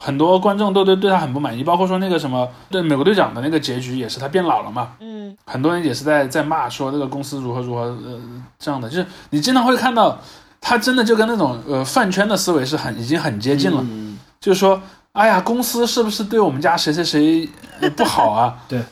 [0.04, 5.36] 很多观众都对对他很不满意，包括说那个什么对美国队长的那个结局也是他变老了嘛，嗯。
[5.46, 8.20] 很多人也是在在骂说这个公司如何如何呃
[8.58, 10.18] 这样的，就是你经常会看到
[10.60, 14.18] 他真的就跟那种呃饭圈的思维是很已经很接近了，嗯。
[14.40, 14.82] 就是说，
[15.12, 17.48] 哎呀，公司是不是对我们家谁谁谁
[17.80, 18.56] 呃不好啊？
[18.68, 18.82] 对，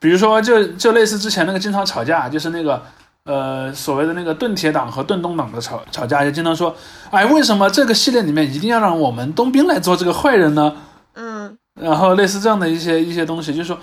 [0.00, 2.82] 比如说就就类似之前那个经常吵架，就是那个
[3.28, 6.74] 呃所谓的那个盾铁党和盾东党的吵吵架，就经常说，
[7.10, 10.74] 哎，为什么这个系列里面一定要让我们冬兵来做这个坏人呢？
[11.14, 13.78] 嗯然后类似这样的一些一些东西，就是说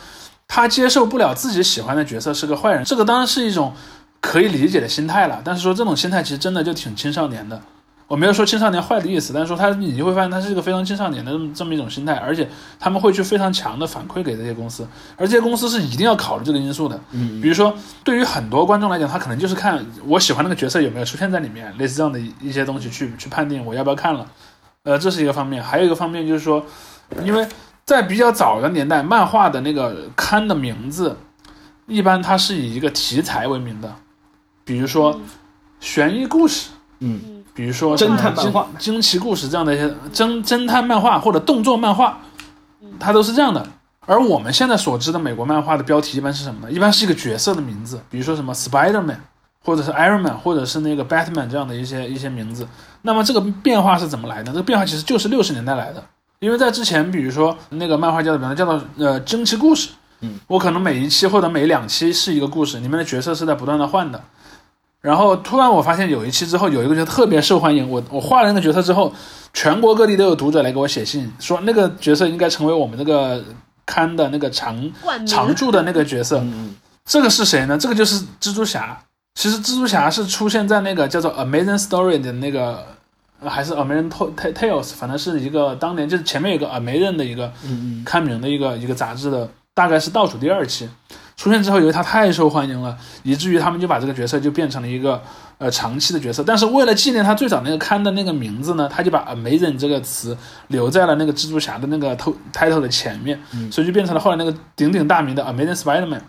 [0.48, 3.72] 他接受不了自己喜欢的角色是个坏人，这个当然是一种
[4.20, 5.42] 可以理解的心态了。
[5.46, 7.62] 但是说这种心态其实真的就挺青少年的。
[8.08, 12.48] 我没有说青少年坏的意思，但是说他你就会发现他是一个非常青少年的这么这么一种心态，而且
[12.80, 14.88] 他们会去非常强的反馈给这些公司，
[15.18, 17.00] 而这些公司是一定要考虑这个因素的。
[17.12, 24.28] 嗯比如说对于很多观众来讲，他可能就是看我喜欢那个角色有没有出现在里面，类似这样的一一些东西去去判定我要不要看了。
[24.84, 26.64] 呃，这是一个方面，还有一个方面就是说，
[27.24, 27.48] 因为
[27.86, 31.18] 在比较早的年代，漫画的那个刊的名字，
[31.88, 33.96] 一般它是以一个题材为名的，
[34.64, 35.20] 比如说
[35.80, 42.20] 悬疑故事，嗯比如说侦探漫画惊、奇故事这样的一些侦侦探漫画或者动作漫画，
[43.00, 43.66] 它都是这样的。
[44.06, 46.72] 而我们现在所知的美国漫画的标题一般是什么呢？
[46.72, 49.18] 一般是一个角色的名字，比如说什么 Spider-Man，
[49.64, 52.68] 或者是 Iron Man，或者是那个 Batman 这样的一些一些名字。
[53.02, 54.52] 那么这个变化是怎么来的？
[54.52, 56.04] 这个变化其实就是六十年代来的。
[56.40, 59.90] 因为在之前，比如说那个漫画叫的，比方叫做呃惊奇故事，
[60.20, 64.22] 嗯，我可能每一期或者每两期是一个故事，里面的角色是在不断的换的。
[65.06, 69.14] 然后突然我发现有一期之后有一个角色特别受欢迎，我我画了那个角色之后，
[69.54, 73.44] 全国各地都有读者来给我写信，说那个角色应该成为我们那个
[73.86, 74.92] 刊的那个常
[75.28, 76.40] 常驻的那个角色。
[76.40, 76.76] 嗯
[77.06, 77.78] 这个是谁呢？
[77.78, 78.98] 这个就是蜘蛛侠。
[79.36, 82.84] 其实蜘蛛侠是出现在那个叫做《Amazing Story》的那个，
[83.42, 90.90] 呃还是《Amazing Ta- Ta- Tales》，反正是一个当年就是前面有个 Amazing 的一个嗯刊名的一个一个杂志的，大概是倒数第二期。
[91.38, 95.22] 出现之后，由于他太受欢迎了，以至于他们就把这个角色就变成了一个
[95.58, 96.44] 呃长期的角色。
[96.44, 100.38] 但是为了纪念他最早那个刊的那个名字呢，他就把 Amazing 这个词
[100.70, 102.16] 留在了那个蜘蛛侠的那个
[102.54, 106.22] title 的前面，所以就变成了后来那个鼎鼎大名的 Amazing Spider-Man。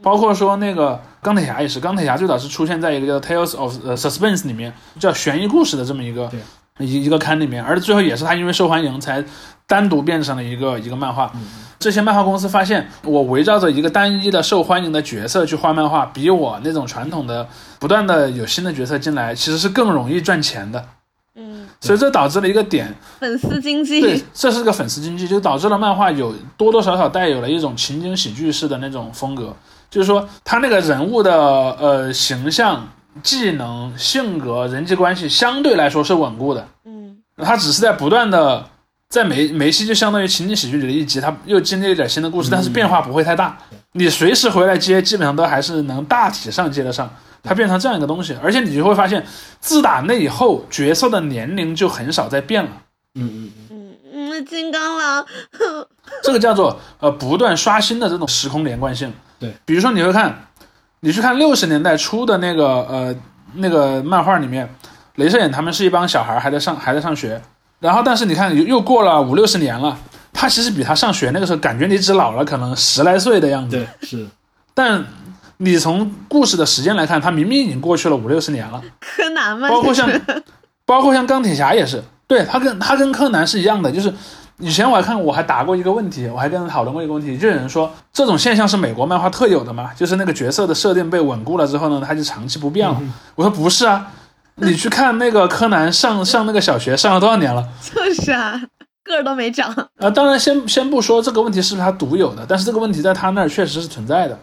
[0.00, 6.30] 包括说那个钢铁侠也是，钢铁侠最早是出现在一个叫 Tales of 呃 Suspense 里面，叫悬疑故事的这么一个
[6.78, 9.24] 一一个刊里面，而最后也是他因为受欢迎才
[9.66, 11.32] 单独变成了一个一个漫画。
[11.78, 17.46] 这些漫画公司发现，我围绕着一个单一的受欢迎的角色去画漫画，比我那种传统的
[17.78, 20.84] 不断的有新的角色进来，其实是更容易赚钱的。
[21.36, 24.00] 嗯，所以这导致了一个点，粉丝经济。
[24.00, 29.54] 对，这是个粉丝经济，就导致了漫画有多多少少带有了一种情景喜剧式的那种风格。
[29.88, 32.88] 就是说，他那个人物的呃形象、
[33.22, 36.66] 技能、性格、人际关系相对来说是稳固的。
[36.84, 38.66] 嗯，他只是在不断的
[39.08, 43.56] 在梅梅西就相当于情景喜剧里的一集，他又经历了一点新的故事，但是变化不会太大。
[43.92, 47.08] 你随时回来接，基本上都还是能大体上接得上。
[47.42, 49.24] 它变成这样一个东西，而且你就会发现，
[49.60, 52.70] 自打那以后，角色的年龄就很少再变了。
[53.14, 55.24] 嗯嗯嗯，嗯嗯，金刚狼，
[56.22, 59.10] 这个叫做呃不断刷新的这种时空连贯性。
[59.38, 60.48] 对，比如说你会看，
[61.00, 63.16] 你去看六十年代初的那个呃
[63.54, 64.68] 那个漫画里面，
[65.16, 67.40] 镭射眼他们是一帮小孩还在上还在上学，
[67.80, 69.96] 然后但是你看又又过了五六十年了，
[70.32, 73.76] 他其实比他上学那个时候感觉你只老了可能十来岁的样子。
[73.76, 74.26] 对，是，
[74.74, 75.04] 但
[75.58, 78.82] 你从故事的时间来看，他明明已经过去了五六十年了。
[79.00, 79.68] 柯南吗？
[79.68, 80.08] 包括像
[80.84, 84.12] 包括像钢铁侠也是，对他跟他跟柯南是一样的，就是
[84.58, 93.00] 以前我还看我还答过一个问题，我还跟人讨论过一个问题，就有人说这种现象是美国漫画特有的嘛，就是那个角色的设定被稳固了之后呢，他就长期不变了。
[93.34, 94.10] 我说不是啊，
[94.60, 97.66] 你去看那个柯南上 上那个小学上了多少年了？
[97.94, 98.60] 就是啊，
[99.04, 99.70] 个儿都没长。
[99.98, 104.38] 啊，当然先先不说这个问题是不是他独有的，但是这个问题在他那儿确实是存在的，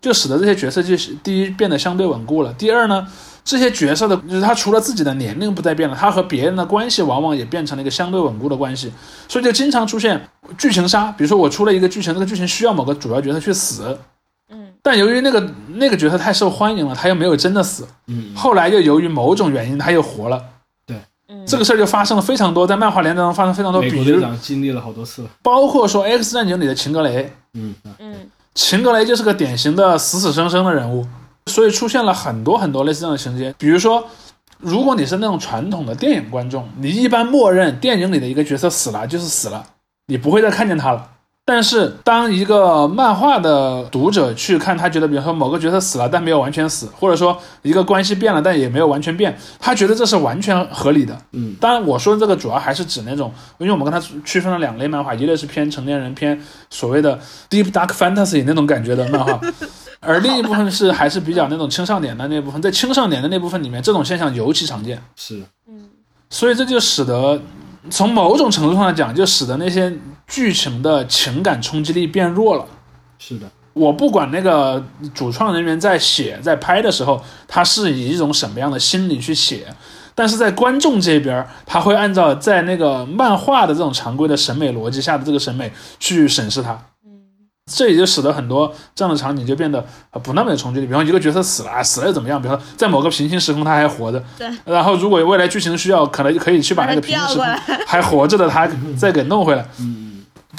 [0.00, 3.06] 就使得这些角色就是第一变得相对稳固了，第二呢，
[3.44, 8.92] 这些角色的就是他除了自己的年龄不再变了，他和别人的关系往往也变成了一个相对稳固的关系，
[9.28, 13.98] 所以就经常出现剧情杀，比如说我出了一个剧情，这个剧情需要某个主要角色去死，嗯，
[14.88, 20.42] 但由于那个那个角色太受欢迎了，他又没有真的死，嗯，后来又由于某种原因他又活了。
[21.30, 25.28] 嗯，这个事儿就发生了非常多，在漫画连载中发生非常多，比如长经历了好多次了。
[25.42, 28.16] 包括说《X 战警》里的秦格雷，嗯，嗯
[28.54, 31.06] 秦格雷就是个典型的死死生生的人物，
[31.44, 33.54] 所以出现了很多很多类似这样的情节。
[33.58, 34.02] 比如说，
[34.58, 39.62] 如果你是那种传统的电影观众，你一般默认电影里的一个角色死了就是死了，
[40.06, 41.10] 你不会再看见他了。
[41.50, 51.18] 但是当一个漫画的读者去看，他觉得比如说某个角色死了，但没有完全死，或者说一个关系变了，但也没有完全变，他觉得这是完全合理的。
[51.32, 56.38] 嗯，当然我说的这个主要还是指那种，因为我们跟他区分了两类漫画，一类是偏成年人、偏
[56.68, 57.18] 所谓的
[57.48, 59.40] deep dark fantasy 那种感觉的漫画，
[60.00, 65.02] 而另一部分是还是比较那种青少年的那部分，在青少年的那部分里面，这种现象尤其常见。
[65.16, 65.88] 是，嗯
[66.28, 67.40] 所以这就使得
[67.88, 69.90] 从某种程度上来讲，就使得那些
[70.28, 72.64] 剧情的情感冲击力变弱了。
[73.18, 79.66] 是的，我不管那个主创人员在写在拍的时候，他是以一种什么样的心理去写，
[80.14, 86.72] 但是在观众这边，他会按照在那个漫画的这种常规的审美逻辑下的这个审美去审视它。
[87.04, 87.18] 嗯
[87.70, 90.86] 这也就使得很多这样的场景就变得呃不那么有冲击力。
[90.86, 92.40] 比方一个角色死了，啊死了又怎么样？
[92.40, 97.46] 比方说在某个平行时空他还活着，对，然后如果未来剧情需要，可能可以去把那个平行时空
[97.86, 98.66] 还活着的他
[98.96, 99.68] 再给弄回来。
[99.80, 100.07] 嗯，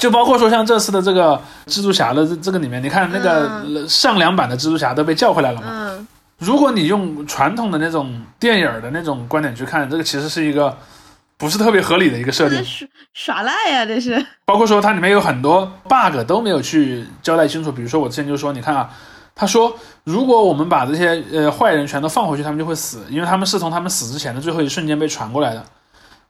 [0.00, 5.66] 就包括说像这次的这个蜘蛛侠的这这个里面，你看那个上两版的蜘蛛侠都被叫回来了嘛。
[5.68, 6.06] 嗯
[6.40, 10.74] 如果你用传统的那种电影的那种观点去看，这个其实是一个
[11.36, 12.64] 不是特别合理的一个设定。
[12.64, 14.26] 耍耍赖呀，这是。
[14.46, 17.70] 包括说它里面有很多 bug 都没有去交代清楚。
[17.70, 18.88] 比如说我之前就说，你看啊，
[19.34, 25.62] 他说如果我们把这些呃坏人全都放回去，他们就会死，因为他们是从他们死之前的最后一瞬间被传过来的。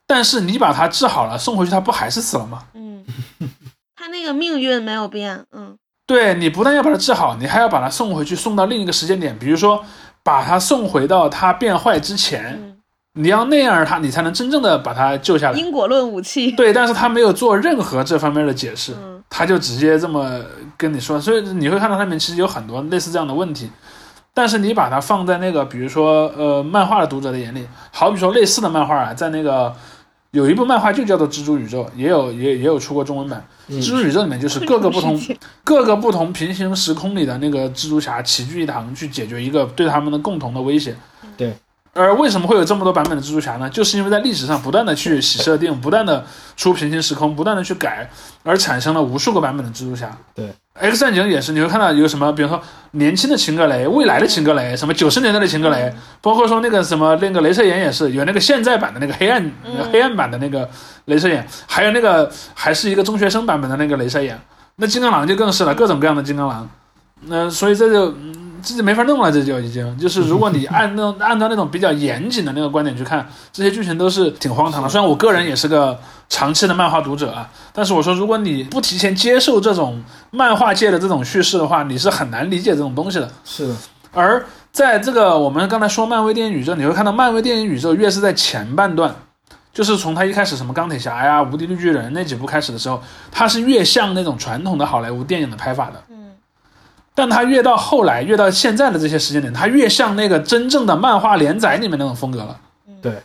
[0.08, 2.64] 但是你把他治好了，送回去，他不还是死了吗？
[2.74, 3.04] 嗯，
[4.01, 5.44] 他那个命运没有变。
[5.53, 5.76] 嗯
[6.07, 9.84] 对你不但要把它治好，你还要把它送回去，送到另一个时间点，比如说
[10.24, 12.76] 把它送回到他变坏之前，嗯，
[13.12, 15.57] 你要那样他，你才能真正的把他救下来。
[15.57, 16.51] 因果论武器。
[16.51, 20.40] 对，但是他没有做任何这方面的解释，嗯他就直接这么
[20.76, 23.70] 跟你说，所以你会看到上面其实有很多类似这样的问题。
[24.34, 29.72] 但是你把它放在那个，比如说呃漫画的读者的眼里，好比说类似的漫画啊，在那个
[30.33, 33.45] 有一部漫画就叫做《蜘蛛宇宙》，也有也也有出过中文版。
[33.68, 35.20] 蜘蛛宇宙里面就是各个不同
[35.64, 40.97] 各个不同平行时空里的那个蜘蛛侠齐聚一堂，去解决一个对他们的共同的威胁。
[41.37, 41.55] 对。
[41.93, 43.68] 而为什么会有这么多版本的蜘蛛侠呢？
[43.68, 46.24] 就是因为在历史上不断的去洗设定，不断的
[46.57, 48.09] 出平行时空，不断的去改，
[48.45, 50.16] 而产生了无数个版本的蜘蛛侠。
[50.33, 50.49] 对。
[50.81, 52.61] X 战警也是，你会看到有什么，比如说
[52.93, 59.53] 年轻的秦格雷、未来的秦格雷，什么九十年代的秦格雷，包括说那个什么那个镭射眼也是有那个现在版的那个黑暗、
[59.93, 60.68] 黑暗版的那个
[61.07, 64.41] 镭射眼，还有那个还是一个中学生版本的那个镭射眼。
[64.76, 66.68] 那金刚狼就更是了，各种各样的金刚狼。
[67.26, 74.89] 那所以这就嗯这就没法弄了，这就已经就是如果你按那种 按照那种比较严谨的那个观点去看，这些剧情都是挺荒唐的。
[74.89, 75.99] 虽然我个人也是个
[76.31, 83.28] 长期的漫画读者啊，但是我说如果你不提前接受这种漫画界的这种叙事的话，你是很难理解这种东西的。
[83.45, 83.76] 是的，
[84.12, 89.14] 而在这个我们刚才说漫威电影宇宙，你会看到漫威电影宇宙越是在前半段，
[89.74, 96.03] 就是从它一开始什么钢铁侠呀、无敌绿巨人那几部开始的时候，它是越像那种传统的好莱坞电影的拍法的。
[96.09, 96.16] 嗯
[97.12, 102.57] 但它越到后来，越到现在的这些时间点，它越像那个真正的漫画连载里面那种风格了。
[103.03, 103.20] 对，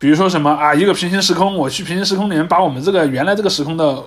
[0.00, 4.02] 比如说什么啊，一个平行时空，我去平行时空里面把我们这个原来这个时空的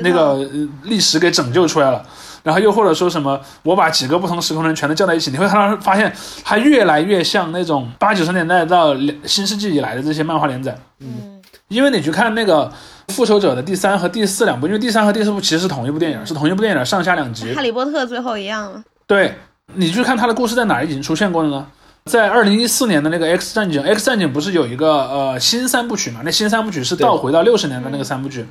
[0.00, 2.00] 那个呃历史给拯救出来了。
[2.44, 6.14] 然后又或者说什么，我把几个不同时空的人全都叫在一起，你会看到发现
[6.44, 10.78] 它越来越像那种八九十年代到新世纪以来的这些漫画连载。
[11.00, 12.70] 嗯因为你去看那个
[13.12, 17.52] 《复仇者》的第三和第四两部，因为第三和第四部其实是同一部电影，是同一部电影上下两集。
[17.54, 18.84] 哈利波特最后一样了。
[19.06, 19.34] 对
[19.72, 21.66] 你去看他的故事在哪儿已经出现过了呢？
[22.10, 26.20] 在二零一四年的那个 X 战警，X 战警不是有一个呃新三部曲嘛？
[26.22, 28.46] 那新三部曲是倒回到六十年的那个三部曲。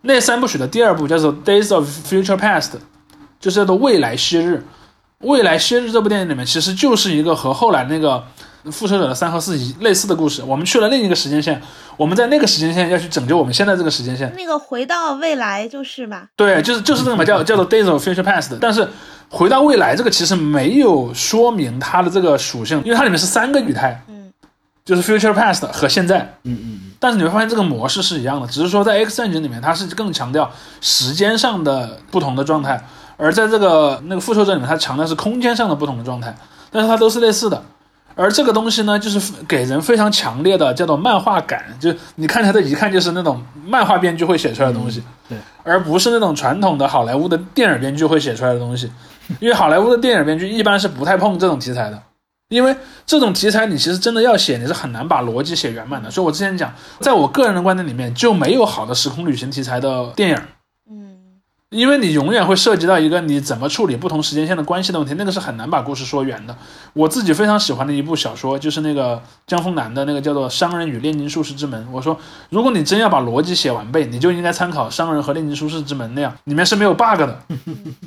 [0.00, 2.70] 那三部曲的第二部叫做《Days of Future Past》，
[3.38, 4.64] 就是叫做未来昔日。
[5.20, 8.24] 未来昔日这部电影里面其实就是一个和后来那个
[8.70, 10.42] 复仇者的三和四一类似的故事。
[10.42, 11.60] 我们去了另一个时间线，
[11.96, 14.32] 我们在那个时间线要去拯救我们现在这个时间线。
[14.36, 16.28] 那个回到未来就是吧？
[16.36, 18.56] 对，就是就是那个嘛，叫叫做 Days of Future Past。
[18.60, 18.88] 但是
[19.28, 24.32] 回到未来这个其实没有说明它的这个属性，因为它里面是三个语态，嗯，
[24.84, 26.18] 就是 Future Past 和现在。
[26.44, 30.50] 嗯嗯嗯，但是你会发现这个模式是一样的，只是说在 X 战警里面它是更强调
[30.80, 32.82] 时间上的不同的状态，
[33.16, 36.34] 而在这个那个复仇者里面它强调是空间上的不同的状态，
[36.70, 37.62] 但是它都是类似的。
[38.16, 48.90] 而这个东西呢，就是给人非常强烈的叫做漫画感，就你看它的一看就是那种漫画编剧会写出来的东西，对，而不是那种传统的好莱坞的电影编剧会写出来的东西。
[49.40, 52.02] 因为好莱坞的电影编剧一般是不太碰这种题材的，
[52.50, 56.10] 因为这种题材你其实真的要写，你是很难把逻辑写圆满的。
[56.10, 60.38] 所以我之前讲，在我个人的观点里面，就没有好的时空旅行题材的电影。
[61.74, 66.56] 因为你永远会涉及到一个你怎么处理不同时间线的关系的问题，那个是很难把故事说圆的。
[66.92, 71.82] 我自己非常喜欢的一部小说，就是那个江峰南的那个叫做《商人与炼金术士之门》。
[71.90, 72.16] 我说，
[72.50, 77.42] 如果你真要把逻辑写完备，你就应该参考《商人和炼金术士之门》那样，里面是没有 bug 的。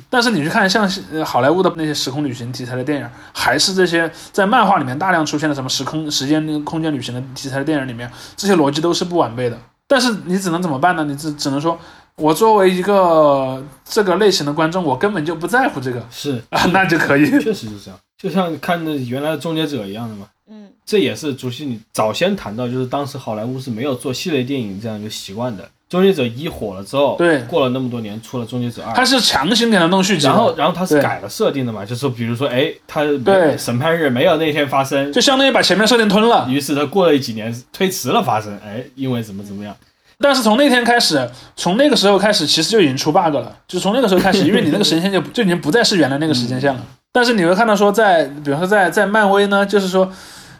[0.08, 0.88] 但是你去看像
[1.22, 9.58] 好莱坞的那些时空旅行题材的电影，还是这些在漫画里面大量出现的什么时空、时间、空间旅行的题材的电影里面，这些逻辑都是不完备的。
[9.90, 11.04] 但是你只能怎么办呢？
[11.04, 11.78] 你只只能说，
[12.18, 16.04] 我作为一个这个类型的观众，我根本就不在乎这个。
[16.10, 16.42] 是。
[16.50, 17.30] 啊，那就可以。
[17.40, 20.26] 确实是这样，就像看的原来的终结者一样的嘛。
[20.50, 25.68] 嗯这也是主席你早先谈到，就是当时好莱坞是没有做系列电影这样一个习惯的。
[25.88, 27.40] 终结者一火了之后，对。
[27.42, 33.56] 过了那么多年出了终结者二，他是强行给他弄续集，然后然后他是改了设定的嘛，就是说比如说哎，他没对。
[33.56, 36.46] 审判日没有那天发生，就相当于把前面设定吞了。
[36.48, 39.74] 于是他过了几年推迟了发生，哎，因为怎么怎么样，
[40.20, 43.54] 但是从那天开始，从那个时候开始，其实就已经出 bug 了。
[43.68, 46.80] 就从那个时候开始，因为你那个时间线就 就已经不再是原来那个时间线了。
[47.12, 50.10] 但是你会看到说在，比方说在在漫威呢，就是说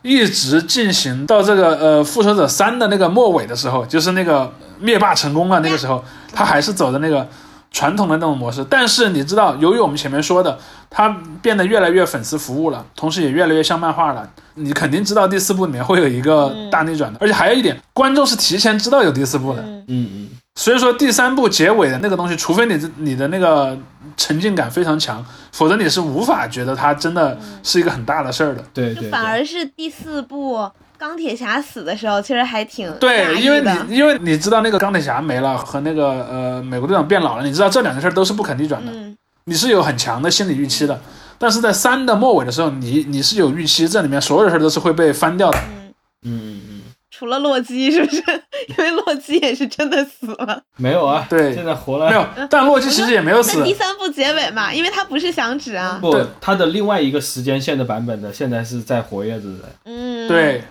[0.03, 6.03] 一直进行到这个呃复仇者三的那个末尾的时候，就是那个灭霸成功了那个时候，
[6.33, 7.27] 他还是走的那个
[7.71, 8.65] 传统的那种模式。
[8.69, 10.59] 但是你知道，由于我们前面说的，
[10.89, 11.09] 它
[11.43, 14.29] 变得越来越粉丝服务了，同时也越来越像漫画了。
[14.55, 19.63] 你肯定知道第四部里面会有一个大逆转的，而且还有一点，观众是提前知道有第四部的。
[19.63, 23.79] 嗯嗯嗯，所以说第三部结尾的那个东西，除非你这你的那个
[24.17, 28.65] 沉浸感非常强，否则你是无法觉得它真的是一个很大的事儿的。
[28.75, 30.69] 对对，就反而是第四部
[30.99, 41.01] 钢铁侠死的时候，其实还挺对，因为你因为你知道那个钢铁侠没了和那个呃美国队长变老了，你知道这两件事儿都是不可逆转的，嗯你是有很强的心理预期的。
[41.39, 45.59] 但是在三的末尾的时候，你你是有预期，这里面所有的事儿都是会被翻掉的。
[45.59, 45.93] 嗯，
[46.25, 48.23] 嗯嗯嗯，除了洛基是不是？
[48.69, 50.61] 因为洛基也是真的死了。
[50.77, 53.73] 没有啊，对现在活了没有，但洛基其实也没有那死第。
[53.73, 55.99] 三部结尾嘛，因为他不是响指啊。
[56.01, 60.63] 不对，他的另外一个时间线的版本的现在是在活跃着的，嗯，对，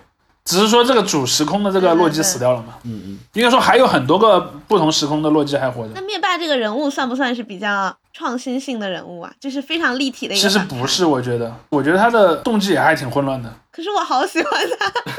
[0.48, 2.76] 只是说这个主时空的这个洛基死掉了嘛。
[2.84, 6.00] 嗯嗯，应该说还有很多个不同时空的洛基还活着那。
[6.00, 9.30] 灭霸这个人物算不算是比较创新性的人物啊？
[9.38, 10.48] 就是非常立体的一个其。
[10.48, 13.52] 实不是，，我觉得，我觉得他的动机也还挺混乱的。
[13.70, 15.12] 可是我好喜欢他。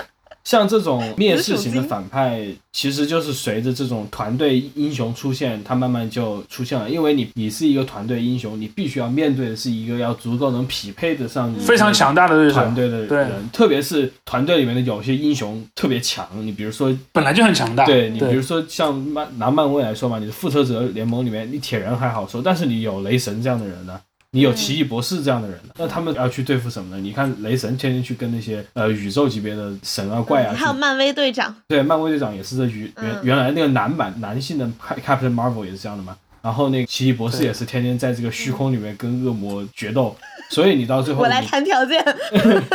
[0.49, 2.43] 像这种 蔑视型的反派，
[2.73, 6.89] 其实就是随着这种团队英雄出现，他慢慢就出现了。
[6.89, 17.85] 因为你你是一个团队英雄，你必须要面对的是一个要足够能匹配得上你非常强大的对手，团队的对人，特别是团队里面的有些英雄特别强，你比如说本来就很强大。
[17.85, 23.99] 对你，比如说像漫拿漫威来说嘛，你的复仇者联盟里面，你铁人还好说，但是你有雷神这样的人呢，
[24.31, 27.01] 你有奇异博士这样的人呢，那他们要去对付什么呢？
[27.01, 36.15] 你看雷神天天去跟那些呃宇宙级别的神啊怪啊去还有漫威队长，对，漫威队长也是这原原嗯原来那个男版男性的 Cap- Captain Marvel 也是这样的嘛。
[36.41, 40.15] 然后那个奇异博士也是天天在这个虚空里面跟恶魔决斗，
[40.49, 42.01] 所以你到最后我来谈条件。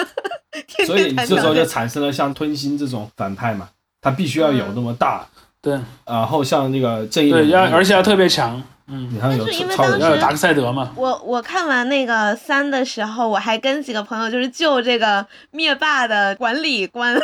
[0.86, 1.64] 所以你这时候就。
[1.64, 3.68] 产生了像吞星这种反派嘛，
[4.02, 5.26] 他必须要有那么大，
[5.62, 17.18] 对然后像那个正义对，而且要特别强，嗯，你看有但是因为超人当时要有达克赛德嘛，我我看完那个三的时候，我还跟几个朋友就是就这个灭霸的管理观、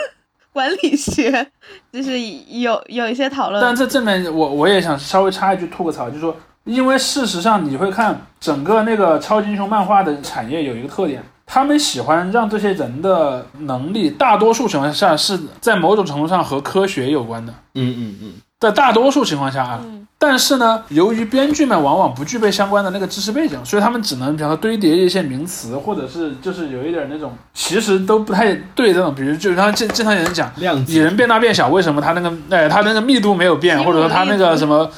[0.53, 1.47] 管理学，
[1.93, 3.61] 就是有有一些讨论。
[3.61, 6.35] 但这这面我我也想稍微插一句吐个槽，就是说，
[6.65, 19.81] 因为事实上你会看整个那个超级英雄漫画的产业有一个特点，他们喜欢让这些人的能力，大多数情况下是在某种程度上和科学有关的，嗯嗯嗯，在大多数情况下啊。
[19.83, 34.91] 嗯但是呢，由于编剧们往往不具备相关的那个知识背景，所以他们只能比方说堆叠一些名词，或者是就是有一点那种其实都不太对这种，比如就他经经常有人讲，量子蚁人变大变小，为什么它那个哎它那个密度没有变，或者说它那个什么，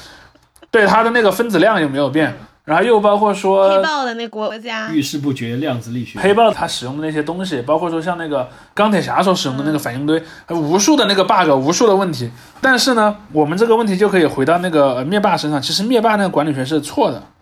[0.73, 2.37] 对它的那个分子量有没有变？
[2.65, 12.31] 然后又包括说黑豹的那国家，遇事不决量子力学，黑豹它使用的那些东西，包括说像那个钢铁侠所使用的那嗯个反应堆，还有无数的那个 bug，无数的问题。
[12.61, 15.61] 但是呢，我们这个问题就可以回到那个呃灭霸身上。
[15.61, 17.21] 其实灭霸那个管理学是错的，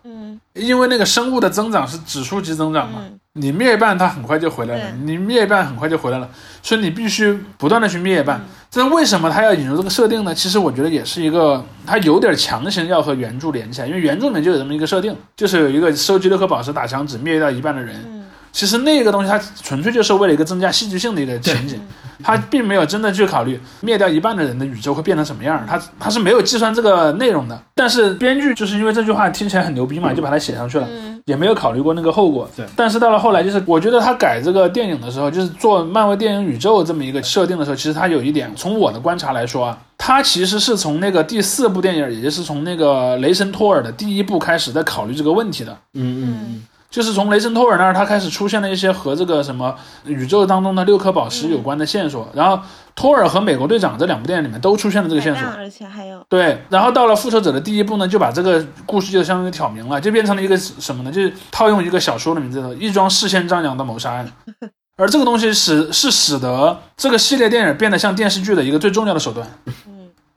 [0.53, 2.99] 因为那个生物的增长是指数级增长嘛。
[3.03, 6.29] 嗯你灭一半，它很快就回来了；你灭一半，很快就回来了。
[6.61, 8.37] 所以你必须不断的去灭一半。
[8.39, 10.35] 嗯这为什么他要引入这个设定呢？
[10.35, 17.95] 其实我觉得也是一个，他有点强行要和原著连起来，因为原著里面就有这么一个设定，就是有一个收集六颗宝石打响指灭掉一半的人。
[18.05, 18.20] 嗯
[18.51, 21.79] 其实那个东西它纯粹就是为了一个增加戏剧性的一个情景，
[22.23, 27.61] 它并没有真的去考虑灭掉一半的人的宇宙会变成什么样，它它是没有计算这个内容的。
[27.73, 30.87] 但是编剧就是因为这句话听起来很牛逼嘛，就把它写上去了。
[30.89, 32.49] 嗯也没有考虑过那个后果。
[32.57, 45.71] 对但是到了后来，就是我觉得他改这个电影的时候，就是做漫威电影宇宙这么一个设定的时候，其实他有一点，从我的观察来说啊，他其实是从那个第四部电影，也就是从那个雷神托尔的第一部开始在考虑这个问题的。
[45.93, 49.73] 嗯嗯嗯，就是从雷神托尔那儿，他开始出现了一些和这个什么
[50.05, 52.61] 宇宙当中的六颗宝石有关的线索，然后
[52.93, 61.11] 托尔和美国队长这两部电影里面都出现了这个线索而且还有对，然后到了复仇者的第一部呢，就把这个故事就相当于挑明了，就变成了一个什么呢？
[61.11, 64.29] 就是套用一个小说的名字“一桩事先张扬的谋杀案”。
[64.97, 69.47] 而这个东西使是使得这个系列电影变得像电视剧的一个最重要的手段。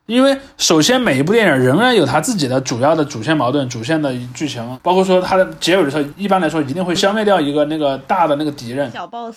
[0.06, 8.90] 因为首先每一部电影仍然有它自己的主要的主线矛盾、主线的剧情，包括说它的结尾的时候，一般来说一定会消灭掉一个那个大的那个敌人。
[8.90, 9.36] 小 boss，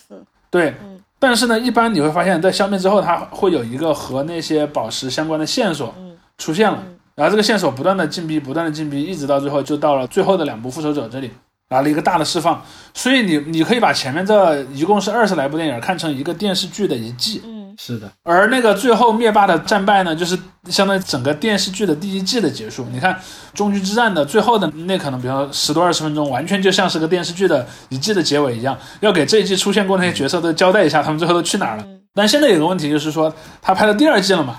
[0.50, 6.18] 对嗯，但是呢，一般你会发现在消灭之后，它会有一个和那些宝石相关的线索嗯。
[6.38, 11.32] 出现了嗯，然后这个线索不断的进逼，不断的进逼，一直到最后就到了最后的两部复仇者这里。
[11.70, 12.64] 来了一个大的释放，
[12.94, 22.86] 所以你你可以把前面这一共是二十来部电影看成一个电视剧的一季，嗯是的，而那个最后灭霸的战败呢，就是相当于整个电视剧的第一季的结束。
[22.92, 23.18] 你看
[23.54, 31.84] 终局之战的最后的那可能，比方说十多二十分钟，完全就像是个电视剧的一季的结尾一样，要给这一季出现过那些角色都交代一下，他们最后都去哪儿了。
[31.86, 34.56] 嗯但现在有个问题就是说，他拍了第二季了嘛，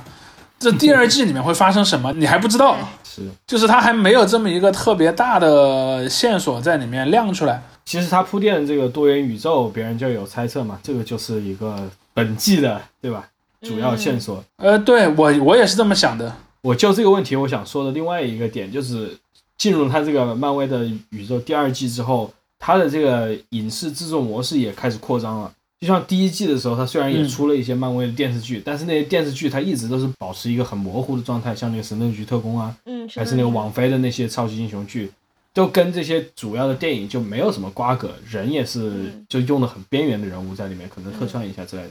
[0.61, 2.77] 这第二季里面会发生什么，你还不知道。
[3.03, 3.23] 是。
[3.49, 7.61] 就是他还没有这么一个特别大的线索在里面亮出来。
[7.85, 11.77] 其实他铺垫这个多元宇宙，别人就有猜测嘛，这个就是一个
[12.19, 13.29] 本季的，对吧？
[13.63, 14.45] 主要线索。
[14.57, 16.35] 呃，对我我也是这么想的。
[16.61, 19.17] 我就这个问题，我想说的另外一个点就是，
[19.57, 25.53] 进入他这个漫威的宇宙第二季之后，他的这个影视制作模式也开始扩张了。
[25.81, 35.13] 就像第一季的时候，他虽然也嗯出了一些漫威的电视剧，但是那些电视剧它一直都是保持一个很模糊的状态，像那个《神盾局特工》啊，嗯，还是那个网飞的那些超级英雄剧，
[35.55, 41.91] 都跟这些主要的电影就没有什么瓜葛，人也是嗯就用的很边缘的人物在里面，可能客串一下之类的。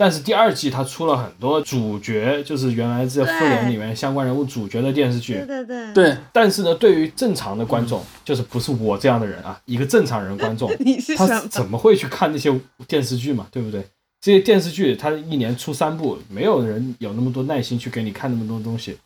[0.00, 11.40] 但是第二季它出了很多主角，就是原来这复联里面相关人物主角的电视剧对，对对，对，但是呢，对于正常的观众，就是不是我这样的人啊，一个正常人观众， 你是他？
[11.48, 13.48] 怎么会去看那些电视剧嘛？
[13.50, 13.84] 对不对？
[14.20, 18.96] 这些电视剧他一年出三部，没有人有那么多耐心去给你看那么多东西，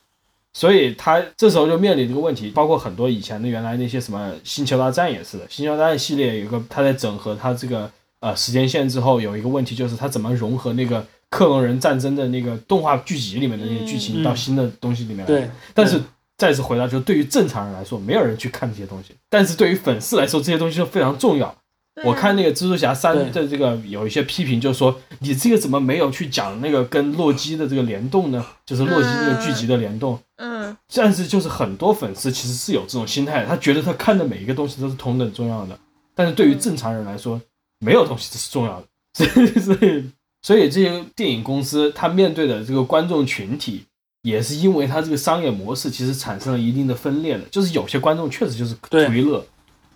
[0.53, 2.51] 所以他这时候就面临这个问题。
[2.51, 7.91] 包括很多以前的原来那些什么《星球大战》也是的，《星球大战》系列有个，他在整合他这个
[8.23, 15.27] 呃时间线之后，有一个问题就是它怎么融合那个克隆人战争的那个动画剧集里面的那些剧情嗯到新的东西里面来。
[15.27, 16.01] 对，但是
[16.39, 21.49] 再次回到，就对于正常人来说，没有人去看这些东西，但是对于粉丝来说，这些东西就非常重要。
[21.49, 21.57] 啊
[22.05, 28.43] 我看那个蜘蛛侠三的这个有一些批评，就是说你这个怎么没有去讲那个跟洛基的这个联动呢？
[28.65, 30.19] 就是洛基这个剧集的联动。
[30.37, 35.79] 嗯， 但是就是很多粉丝其实是有这种心态，他觉得他看的每一个东西都是同等重要的，
[36.15, 37.39] 但是对于正常人来说，
[37.83, 38.87] 没有东西这是重要的。
[39.13, 40.11] 所以所以
[40.41, 43.85] 所以这些电影公司它面对的这个观众群体，
[44.23, 49.45] 也是因为它这个商业模式其实产生了一定的分裂的，就是有些观众确实就是图一乐。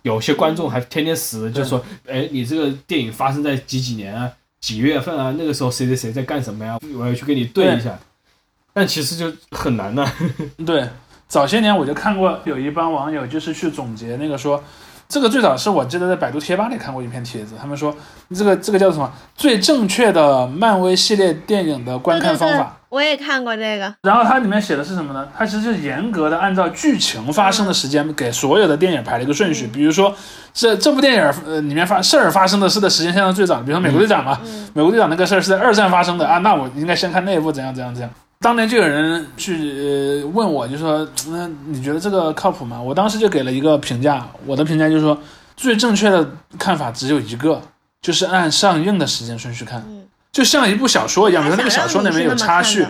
[0.03, 4.31] 有些观众还天天死，就说：“哎，你这个电影发生在几几年啊，
[4.61, 5.35] 几月份啊？
[5.37, 6.79] 那个时候谁谁谁在干什么呀？
[6.97, 7.99] 我要去跟你对一下。”
[8.71, 10.07] 但其实就很难呐、
[10.63, 10.87] 对，
[11.27, 14.63] 早些年我就看过有一帮网友就是去总结那个说，
[15.09, 17.95] 这个最早是我记得在百度贴吧里看过一篇帖子，他们说
[18.35, 23.93] 这个这个叫什么最正确的漫威系列电影的观对对对看方法。，我也看过这个。
[24.01, 25.27] 然后它里面写的是什么呢？
[25.37, 29.65] 它其实是严格的按照剧情发生的时间给所有的电影排了一个顺序。
[29.67, 30.13] 比如说，
[30.53, 38.11] 这这部电影呃里面发事儿发生的事的时间线上最早，比如说美国队长嘛，嗯美国队长那个事儿是在二战发生的啊，那我应该先看那一部怎样怎样怎样。
[38.39, 42.81] 当年就有人去、呃、问我，就说那、你觉得这个靠谱吗？
[42.81, 45.19] 我当时就给了一个评价，我的评价就是说
[45.55, 46.29] 最正确的
[46.59, 47.61] 看法只有一个，
[48.01, 52.85] 就是按上映的时间顺序看，嗯，就像一部小说一样，比如那个小说里面有插叙，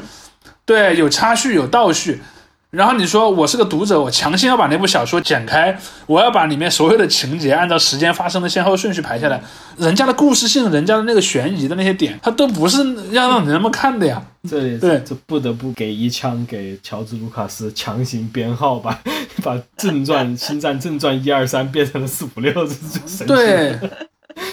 [0.66, 2.22] 对，有插叙，有倒叙。
[2.70, 9.42] 然后你说我是个读者，我强行要把那部小说剪开，我要把里面所有的情节按照时间发生的先后顺序排下来，
[9.78, 12.78] 人家的故事性，人家的那个悬疑的那些点，它都不是
[13.12, 14.22] 要让你那么看的呀。
[14.50, 19.00] 这也对这不得不给一枪给乔治卢卡斯强行编号，吧
[19.42, 23.26] 把正传《星战正传》一二三变成了四五六，这这神奇。
[23.26, 23.80] 对，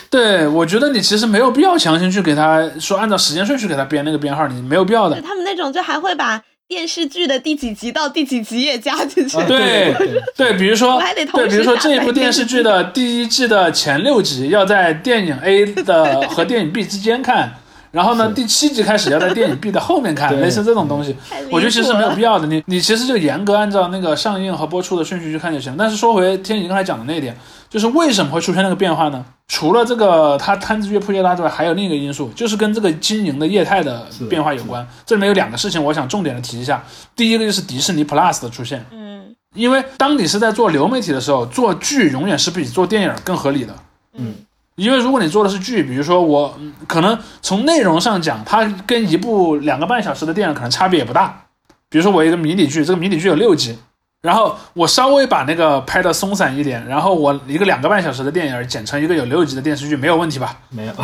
[0.08, 5.20] 对，我觉得你其实没有必要强行去给他说按照时间顺序给他编那个编号，你没有必要的。
[5.20, 9.36] 他们那种就还会把电视剧的第几集到第几集也加进去。
[9.36, 9.94] 啊对
[10.34, 11.00] 对比如说
[11.32, 17.52] 对，比如说这一部电视剧的第一季的前六集要在电影 A 的和电影 B 之间看，
[17.92, 21.14] 然后呢，第七集开始要在电影 B 的后面看，类似这种东西，
[21.50, 22.46] 我觉得其实没有必要的。
[22.46, 25.76] 你你其实就严格按照那个上映和播出的顺序去看就行了。
[25.78, 27.36] 但是说回天宇刚才讲的那一点，
[27.74, 29.24] 就是为什么会出现那个变化呢？
[29.48, 34.86] 除了这个它摊子越铺越大之外，还有另一个因素，就是跟这个经营的业态的变化有关。
[35.04, 36.84] 这里面有两个事情，我想重点的提一下。
[37.16, 43.74] 第一个就是迪士尼 Plus 的出现，嗯因为当你是在做流媒体的时候，做剧永远是比做电影更合理的。
[44.16, 44.36] 嗯
[44.76, 51.42] 因为如果你做的是剧，比如说我嗯可能从内容上讲，它跟一部两个半小时的电影可能差别也不大。
[51.88, 53.76] 比如说我一个迷你剧，这个迷你剧有六集，
[54.24, 60.60] 然后我稍微把那个拍的松散一点，然后我一个两个半小时的电影剪成一个有六集的电视剧，没有问题吧？
[60.70, 60.94] 没有，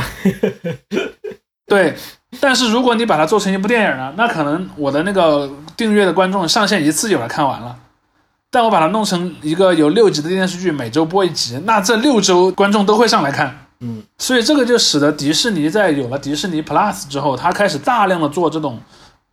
[1.67, 1.95] 对。
[2.41, 7.77] 但是如果你把它做成一部电影呢，那可能我的那个订阅的观众上线一次就把它看完了。
[8.51, 13.67] 但我把它弄成一个有六集的电视剧，每周播一集，那这六周观众都会上来看。
[13.81, 18.81] 嗯，所以这个就使得迪士尼在有了迪士尼 Plus 之后，它开始大量的做这种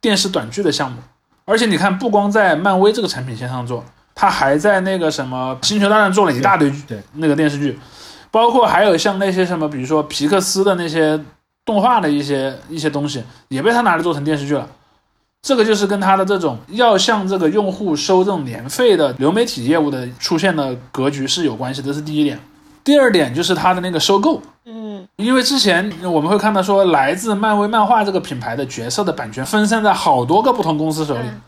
[0.01, 0.97] 电视短剧的项目。
[1.49, 3.81] 而且你看，不光在漫威这个产品线上做，
[4.13, 7.79] 他还在那个什么星球大战做了一大堆对那个电视剧，
[8.29, 11.17] 包括还有像那些什么，比如说皮克斯的那些
[11.63, 14.67] 动画的一些一些东西，也被他拿来做成电视剧了。
[15.41, 22.37] 这个就是跟他的这种要向这个用户收这种年费的流媒体业务的出现的格局是有关系的，这是第一点。
[22.88, 25.05] 第二点就是它的那个收购，嗯。
[25.17, 31.41] 因为之前我们会看到说，来自漫威漫画这个品牌的角色的版权分散在好多个不同公司手里，嗯。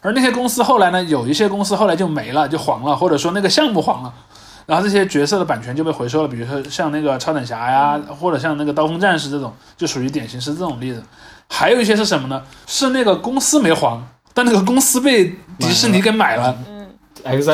[0.00, 4.10] 而那些公司后来呢，有一些公司后来就没了，就黄了，或者说那个项目黄了，
[4.64, 11.02] 然后这些角色的版权就被回收了，比如说像那个超等侠呀，或者像那个刀锋战士这种，就属于典型是这种例子。
[11.50, 12.42] 还有一些是什么呢？
[12.66, 14.02] 是那个公司没黄，
[14.32, 16.56] 但那个公司被迪士尼给买了。
[16.66, 16.88] 嗯。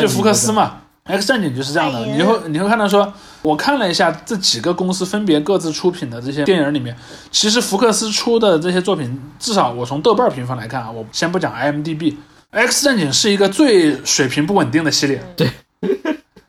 [0.01, 2.05] 就福克斯嘛，X 战警就是这样的。
[2.07, 3.13] 你会你会看到说，
[3.43, 6.97] 我看了一下这几个公司分别各自出品的这些电影里面，
[7.31, 15.23] 其实福克斯出的这些作品，至少我从豆瓣评分来看啊，我先不讲 IMDB，X 战警是一个最水平不稳定的系列。
[15.37, 15.49] 对。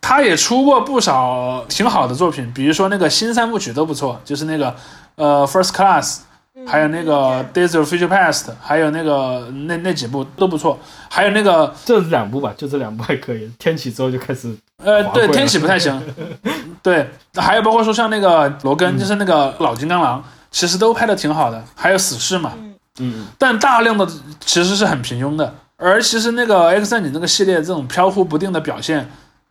[0.08, 4.76] 他也出过不少挺好的作品，比如说那个新三部曲都不错，就是那个
[5.16, 6.20] 呃 First Class，
[6.66, 10.78] 还有那个 Days of Future Past，还有那个那那几部都不错，
[11.10, 13.50] 还有那个这两部吧，就这两部还可以。
[13.60, 16.02] 天启之后就开始呃，对，天启不太行。
[16.82, 21.64] 对，还有包括说像那个罗根，就是那个老金刚狼，其实都拍的挺好的。
[21.76, 22.54] 还有死侍嘛，
[23.00, 24.08] 嗯，但大量的
[24.40, 25.56] 其实是很平庸的。
[25.78, 29.10] 而其实那个 X 战警这个系列这种飘忽不定的表现，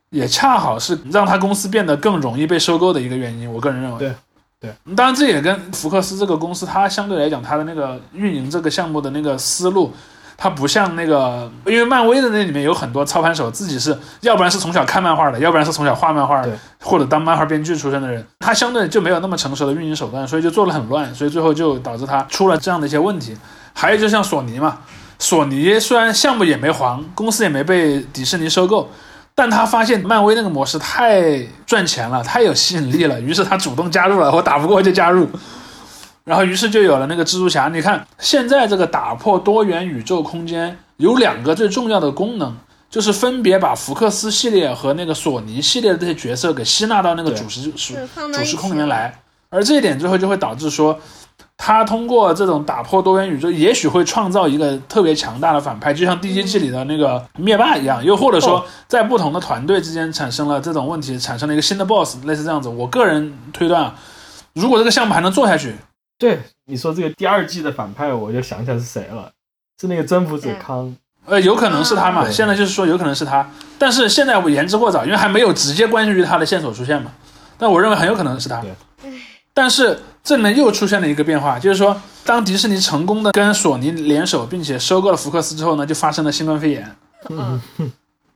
[0.09, 3.51] 也恰好是让他公司变得更容易被收购的一个原因。
[3.51, 4.13] 我个人认为，对
[4.95, 9.93] 当然这也跟福克斯这个公司，它相对来讲，它的那个运营这个项目的那个思路。
[10.37, 16.51] 它不像那个，因为漫威的那里面有很多操盘手，自己是要不然是从小看漫画的，要不然是从小画漫画的，
[16.83, 23.33] 或者当漫画编剧出身的人，他相对就没有那么成熟的运营手段，所以就做的很乱，所以最后就导致他出了这样的一些问题。
[23.73, 24.79] 还有就像索尼嘛，
[25.19, 28.89] 索尼虽然项目也没黄，公司也没被迪士尼收购，
[29.35, 35.27] 但他发现漫威那个模式太赚钱了，太有吸引力了，于是他主动加入了，我打不过就加入。
[36.23, 37.67] 然后，于是就有了那个蜘蛛侠。
[37.67, 42.55] 你看，现在这个打破多元宇宙空间有两个最重要的功能，
[42.89, 49.13] 就是分别把福克斯系列和那个索尼系列的这些角色给吸纳到那个主时主主时空里面来。
[49.49, 50.99] 而这一点最后就会导致说，
[51.57, 58.03] 他通过这种打破多元宇宙，也许会创造一个特别强大的反派，就像第一季里的那个灭霸一样。
[58.03, 62.69] 又或者说，在不同的团队之间产生了这种问题，产生了一个新的 BOSS，类似这样子。
[62.69, 63.93] 我个人推断，
[64.53, 65.75] 如果这个项目还能做下去。
[66.17, 69.29] 对你说这个第二季的反派，我就想起来是谁了，
[69.81, 70.95] 是那个征服者康，
[71.25, 72.29] 呃，有可能是他嘛？
[72.31, 77.11] 现在就是说有可能是他，但是现在我言之过早，因为还没有直接关系于他的线索出现嘛。
[77.57, 78.61] 但我认为很有可能是他。
[79.53, 81.95] 但是这里面又出现了一个变化，就是说，
[82.25, 86.95] 当迪士尼成功的跟索尼联手，并且收购了福克斯之后呢，就发生了新冠肺炎。
[87.29, 87.61] 嗯，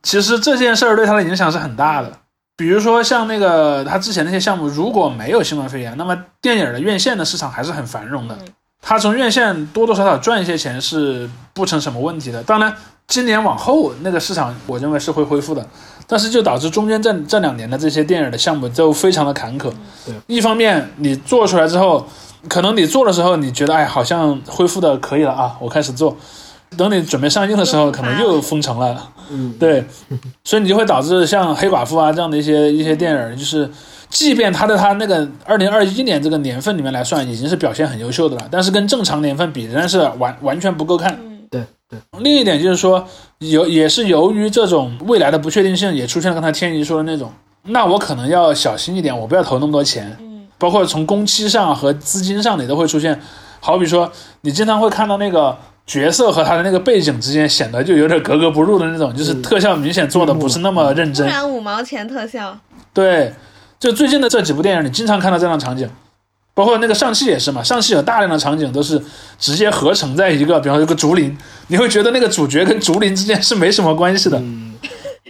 [0.00, 2.12] 其实这件事儿对他的影响是很大的。
[2.56, 8.38] 比如说像那个他之前那些项目，如果没有新冠肺炎，那么电影的院线的市场还是很繁荣的。
[8.80, 12.40] 他从院线多多少少赚一些钱是不成什么问题的。
[12.44, 12.72] 当然，
[13.08, 15.66] 今年往后那个市场，我认为是会恢复的。
[16.10, 19.70] 但是就导致中间这这两年的这些电影的项目就非常的坎坷。
[20.04, 22.04] 对，一方面你做出来之后，
[22.48, 26.16] 可能你做的时候你觉得哎好像恢复的可以了啊，我开始做。
[26.76, 29.08] 等你准备上映的时候，可能又封城了。
[29.30, 29.84] 嗯，对，
[30.42, 33.70] 所以你就会导致像黑寡妇啊这样的一些一些电影，就是
[34.08, 41.16] 即便它的它那个二零二一年这个年份里面来算，已经是表现很优秀的了，但是跟正常年份比，仍然是完完全不够看。
[41.90, 42.22] 对对。
[42.22, 43.06] 另一点就是说，
[43.38, 47.32] 由也是由于这种未来的不确定性，也出现了刚才天怡说的那种，
[47.64, 50.16] 那我可能要小心一点，我不要投那么多钱。
[50.20, 50.46] 嗯。
[50.56, 53.20] 包括从工期上和资金上，你都会出现，
[53.60, 54.10] 好比说，
[54.42, 55.58] 你经常会看到那个。
[55.86, 61.26] 角色和他的那个背景之间显得就有点格格不入的那种，就是特效明显做的不是那么认真。
[61.26, 62.56] 突然五毛钱特效。
[62.94, 63.34] 对，
[63.80, 65.90] 就最近的这几部电影，你经常看到这样的场景，
[66.60, 67.62] 包括那个上汽也是嘛。
[67.62, 69.02] 上汽有大量的场景都是
[69.38, 71.34] 直接合成在一个，比方说一个竹林，
[71.68, 74.38] 你会觉得那个主角跟竹林之间是没什么关系的。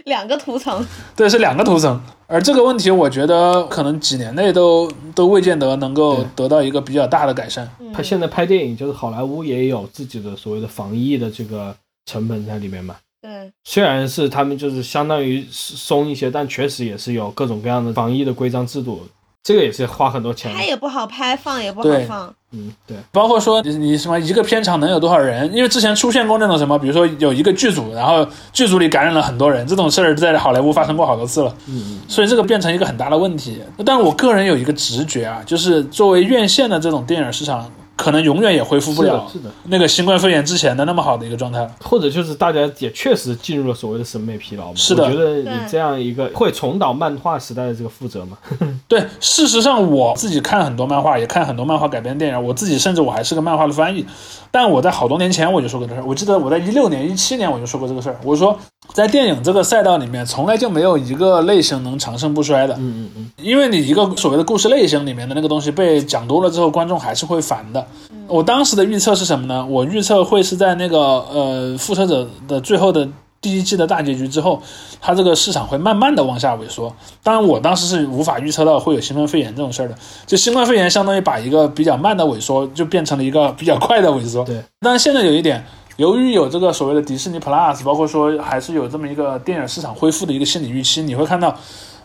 [0.03, 0.85] 两个图层，
[1.15, 2.01] 对，是两个图层。
[2.27, 7.69] 而这个问题，我觉得可能几年内都都未见得能够得到一个比较大的改善。
[7.93, 11.73] 他现在拍电影，就是好莱坞也有自己的所谓的防疫的这个
[12.05, 12.95] 成本在里面嘛。
[13.21, 19.07] 对，虽然是他们就是相当于松一些，但确实也是有各种各样的防疫的规章制度。
[19.43, 22.33] 这个也是花很多钱，拍也不好拍，放也不好放。
[22.51, 22.95] 嗯，对。
[23.11, 25.51] 包括说你你什么一个片场能有多少人？
[25.53, 31.55] 因为之前出现过那种什么，比如说有一个剧组，然后剧组里感染了很多人，这种事儿在好莱坞发生过好多次了。
[31.67, 31.99] 嗯嗯。
[32.07, 33.61] 所以这个变成一个很大的问题。
[33.85, 37.69] 但我个人有一个直觉啊，就是作为院线的这种电影市场。
[37.95, 44.73] 可能永远也恢复不了是的那个新冠肺炎之前的那么好的一个状态，或者就是大家也确实进入了所谓的审美疲劳。
[44.73, 48.37] 是的，我觉得你这样一个会重蹈漫画时代的这个覆辙吗？
[48.87, 54.05] 对，事实上我自己看很多漫画，也看很多漫画改编电影，我自己甚至我还是个漫画的翻译。
[54.49, 58.57] 但我在好多年前我就说过这事儿，我记得我在一六年、一七年我就说过这个事儿，我说。
[58.93, 62.73] 在电影这个赛道里面，从来就没有一个类型能长盛不衰的。
[62.75, 67.85] 嗯嗯嗯，因为你一个所谓的故事类型里面的那个东西被讲多了之后，观众还是会烦的。
[68.27, 69.65] 我当时的预测是什么呢？
[69.65, 73.07] 我预测会是在那个呃复仇者的最后的
[73.39, 74.61] 第一季的大结局之后，
[74.99, 76.93] 它这个市场会慢慢的往下萎缩。
[77.23, 79.95] 当然，我当时是无法预测到会有新冠肺炎这种事儿的。
[80.25, 84.43] 就新冠肺炎相当于把一个比较慢的萎缩，就变成了一个比较快的萎缩。
[84.43, 84.61] 对。
[84.81, 85.63] 但是现在有一点。
[85.97, 91.55] 由于有这个所谓的迪士尼 Plus，包括说还是有这么一个电影市场恢复的一个心理预期，你会看到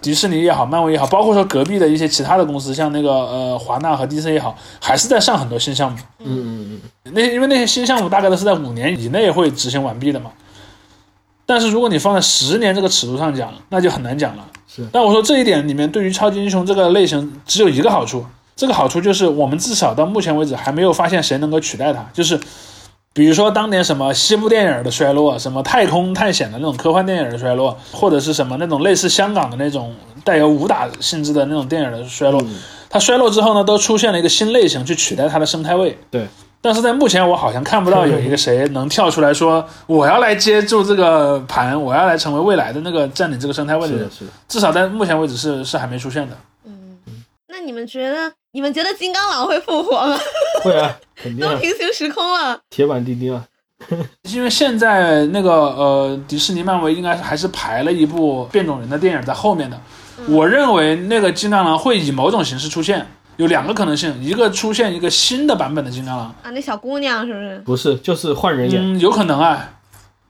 [0.02, 5.98] 迪士尼也好，漫威也好，包括说隔壁的一些其他的公司，像那个呃华纳和 DC 也好，还是在上很多新项目。
[6.18, 7.12] 嗯嗯嗯。
[7.14, 10.30] 那因为那些新项目大概都是在五年以内会执行完毕的嘛。
[11.46, 14.44] 但是如果你放在十年这个尺度上讲，那就很难讲了。
[14.66, 14.86] 是。
[14.92, 18.26] 但我说这一点里面，对于超级英雄这个类型只有一个好处，
[18.56, 22.38] 这个好处就是我们至少到目前为止还没有发现谁能够取代它，就是。
[23.16, 32.38] 比如说当年什么西部电影的衰落，什么太空探险的那种科幻电影的衰落，或者是什么那种类似香港的那种带有武打性质的那种电影的衰落，
[32.90, 35.98] 它衰落之后呢，都出现了一个新类型去取代它的生态位。
[36.10, 36.26] 对，
[36.60, 44.10] 但是在目前我好像看不到有一个谁能跳出来说我要来接住这个盘，我要来成为未来的那个占领这个生态位的人。
[44.10, 46.36] 是的，至少在目前为止是是还没出现的。
[46.66, 46.98] 嗯，
[47.48, 48.30] 那你们觉得？
[48.56, 50.18] 你们觉得金刚狼会复活吗？
[50.64, 52.58] 会啊，肯定都啊，平行时空了。
[52.70, 53.44] 铁板钉钉啊。
[54.32, 59.78] 因为现在那个呃，迪士尼漫威应该还是排了一部变种人的电影在后面的。
[60.28, 63.06] 我认为那个金刚狼会以某种形式出现，
[63.36, 67.58] 有两个可能性，一个出现一个新的版本的金刚狼，啊，那小姑娘是不是？
[67.66, 68.80] 不是，就是换人演。
[68.82, 69.68] 嗯，有可能啊，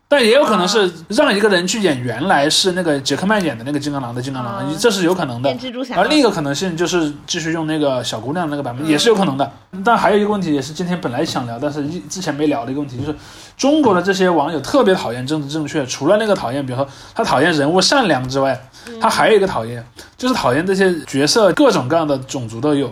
[0.09, 5.51] 但也有可能是让一个人去演原来是那个杰克曼演的那个金刚狼的金刚狼，哦这是有可能的。
[5.55, 5.97] 蜘蛛侠。
[5.97, 9.51] 而另一个可能性就是继续用那个小姑娘那个版本，嗯也是有可能的。
[9.85, 13.19] 但还有一个问题，也是今天本来想聊，但是一之前没聊的一个问题，就是
[13.57, 18.69] 中国的这些网友特别讨厌政治正确，除了那个讨厌，比如说他讨厌人物善良之外，
[19.01, 19.85] 他还有一个讨厌，
[20.17, 22.89] 就是讨厌这些角色各种各样的种族都有。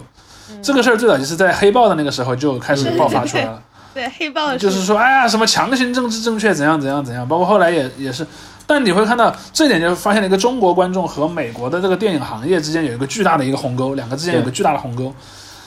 [0.61, 3.63] 这个事儿最早就是在黑豹的那个时候就开始爆发出来了。
[3.95, 8.27] 对黑豹的就是说，哎呀，什么强行政治正确，怎样怎样怎样，包括后来也也是，
[8.67, 15.15] 但你会看到这点，就发现了一个中国观众和美国的这个电影行业之间有一个巨大的一个鸿沟，两个之间有个巨大的鸿沟。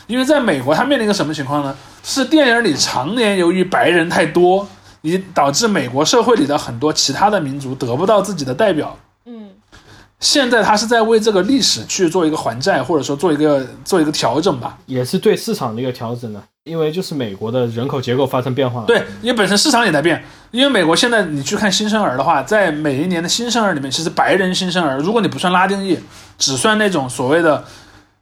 [0.07, 1.75] 因为在美国，它面临一个什么情况呢？
[2.03, 4.67] 是电影里常年由于白人太多，
[5.01, 8.97] 以导致美国社会里的很多其他的民族得不到自己的代表。
[10.19, 14.75] 嗯现在他是在为这个历史去做一个还债，或者说做一个做一个调整吧。
[14.87, 20.23] 也是对市场的一个调整呢，因为就是美国的人口结构发生变化。，对，因为本身市场也在变。
[20.49, 25.99] 因为美国现在你去看新生儿的话，在每一年的新生儿里面，其实白人新生儿，如果你不算拉丁裔，
[26.39, 27.63] 只算那种所谓的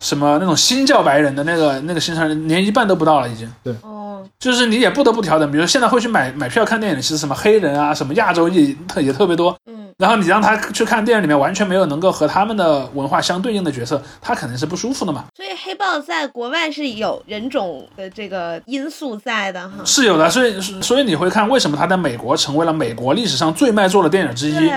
[0.02, 3.50] 什么那种新教白人的那个那个新生儿，连一半都不到了已经。
[3.64, 9.56] 对哦，就是你也不得不调整，比如现在会去买买票看电影的，其实什么黑人啊，什么亚洲裔特也特别多。
[9.98, 15.24] 嗯然后你让他去看电影里面完全没有能够和他们的文化相对应的角色，他肯定是不舒服的嘛。
[15.34, 19.76] 所以黑豹在国外是有人种的这个因素在的哈。
[19.86, 24.70] 是有的，所以所以你会看为什么他在美国成为了美国历史上最卖座的电影之一。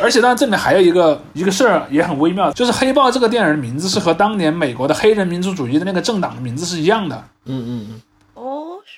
[0.00, 7.22] 而且当然这里面还有一个一个事儿也很微妙，就是《黑豹》这个电影的名字是和当年美国的黑人民族主义的那个政党的名字是一样的。
[7.44, 8.13] 嗯嗯嗯，哦，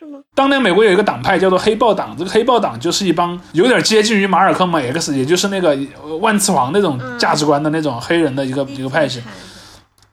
[0.07, 0.21] 是吗？
[0.35, 9.23] 当年美国有一个党派叫做黑豹党，这个黑豹党就是一帮有点接近于马尔科姆 X，也就是那个呃万磁王那种价值观的那种黑人的一个、一个派系，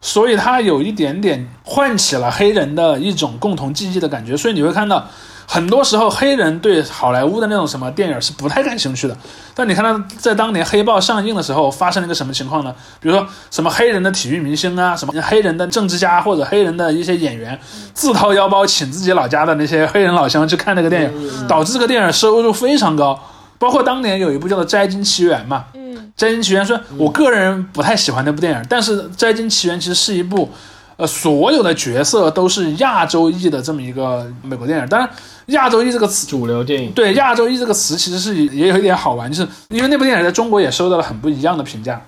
[0.01, 4.35] 所以他有一点点唤起了黑人的一种共同记忆的感觉。
[4.35, 5.07] 所以你会看到，
[5.47, 9.17] 很多时候黑人对好莱坞的那种什么电影是不太感兴趣的。
[9.55, 12.73] 但你看到在当年《黑豹》上映的时候，发生了一个什么情况呢？
[12.99, 17.59] 比如说什么黑人的体育明星啊， 什么黑人的政治家或者黑人的一些演员，
[17.93, 23.19] 自掏腰包请自己老家的那些黑人老乡去看那个电影，导致这个电影收入非常高。
[23.59, 30.51] 包括当年有一部叫做《摘金奇缘》嘛，嗯《摘金奇缘》虽然我个人不太喜欢那部电影，但是《摘金奇缘》其实是一部，
[30.97, 34.87] 呃，所有的角色都是亚洲裔的这么一个美国电影。
[34.87, 35.09] 当然，
[35.47, 36.91] 亚洲裔这个词，主流电影。
[36.91, 42.01] 对亚洲裔这个词其实是也有一点好玩，就是因为那部电影在中国也收到了很不一样的评价。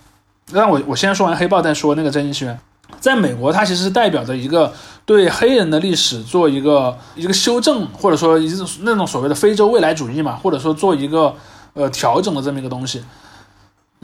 [0.52, 2.54] 让我我先说完黑豹，再说那个《摘金奇缘》。
[3.00, 4.72] 在美国，它其实是代表着一个
[5.06, 11.36] 对黑人的历史做一个一个修正，或者说一种那种所谓的非洲未来主义嘛，或者说做一个
[11.74, 13.04] 呃调整的这么一个东西。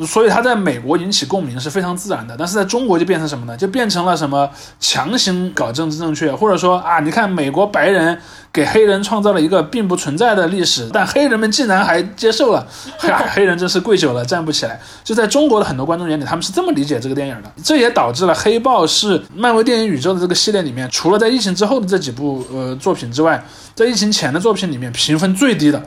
[0.08, 3.56] 所以它在美国引起共鸣是非常自然的，但是在中国就变成什么呢？
[3.56, 4.50] 就变成了什么
[4.80, 8.18] 强行搞政治正确，或者说啊，你看美国白人
[8.52, 12.66] 给黑人创造了一个并不存在的历史，但黑人们竟然还接受了，
[12.98, 14.80] 黑黑人真是跪久了站不起来。
[15.04, 23.44] 就在中国的很多观众眼里，他们是这么理解这个电影的，这也导致了《黑豹》是漫威电影宇宙的这个系列里面，除了在疫情之后的这几部呃作品之外，
[23.76, 25.84] 在疫情前的作品里面评分最低的，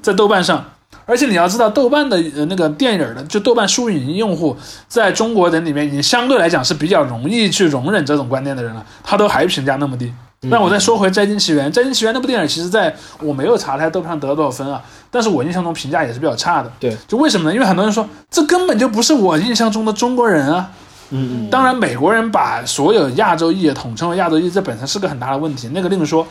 [0.00, 0.64] 在豆瓣上。
[1.10, 4.56] 而且你要知道，豆瓣的呃那个电影的，就豆瓣书影音用户，
[4.86, 10.12] 在中国人里面已经相对来讲是比较容易去容忍这种观念的人了，他都还评价那么低。
[10.42, 14.80] 那我再说回《摘金奇缘》，《摘金奇缘》那部电影，其实在我没有查它豆瓣上得了多少分啊，
[15.10, 16.72] 但是我印象中评价也是比较差的。
[16.78, 17.54] 对，就为什么呢？
[17.54, 20.70] 因为很多人说这根本就不是我印象中的中国人啊。
[21.10, 26.24] 嗯嗯，当然，美国人把所有亚洲裔统称为亚洲裔，这本身是个很大的问题，那个另说。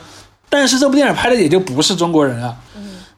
[0.52, 2.56] 但是这部电影拍的也就不是中国人啊，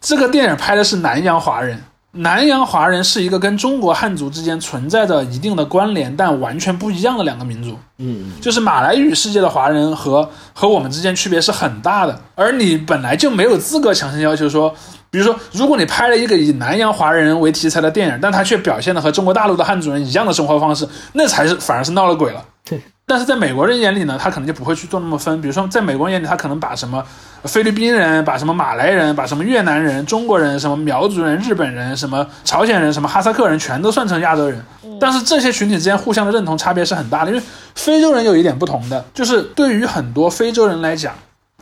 [0.01, 1.81] 这个电影拍的是南洋华人。
[2.13, 7.69] 南洋华人是一个跟中国汉族之间存在着一定的关联，但完全不一样的两个民族。
[7.99, 14.75] 嗯嗯，就是马来语世界的华人和和我们之间区别是很大的，而你本来就没有资格强行要求说，
[15.09, 22.43] 比如说，如果你拍了一个以南洋华人为题材的电影，但他却表现的和中国大陆的汉族人一样的生活方式，那才是反而是闹了鬼了。
[22.65, 25.41] 对 但是在美国人眼里呢，他可能就不会去做那么分。
[25.41, 27.03] 比如说，在美国人眼里，他可能把什么
[27.43, 34.63] 菲律宾人、把什么马来人、把什么越南人、中国人、什么苗族人、日本人、什么朝鲜人、什么哈萨克人，全都算成亚洲人。
[34.99, 37.43] 但是这些群体之间互相的认同差别是很大的，因为
[37.73, 41.13] 非洲人有一点不同的，就是对于很多非洲人来讲，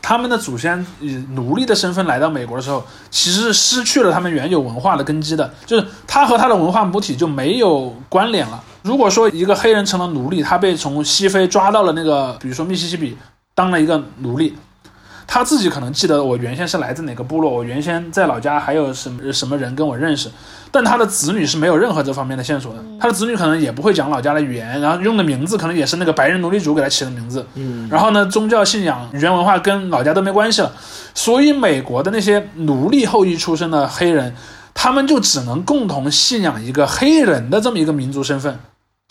[0.02, 8.62] 他们的祖先以奴隶的身份来到美国的时候，其实是失去了他们原有文化的根基的，就是他和他的文化母体就没有关联了。
[8.82, 13.18] 如果说一个黑人成了奴隶，他被从西非抓到了那个，比如说密西西比，
[13.56, 14.58] 当了一个奴隶，
[15.32, 20.28] 他自己可能记得我原先是来自哪个部落，我原先在老家还有什么什么人跟我认识，
[20.72, 30.72] 但他的子女是没有任何这方面的线索的，他的子女可能也不会讲老家的语言，然后用的名字可能也是那个白人奴隶主给他起的名字，嗯，然后呢，宗教信仰、语言文化跟老家都没关系了，
[31.14, 34.34] 所以美国的那些奴隶后裔出身的黑人，
[34.74, 38.58] 他们就只能共同信仰一个黑人的这么一个民族身份。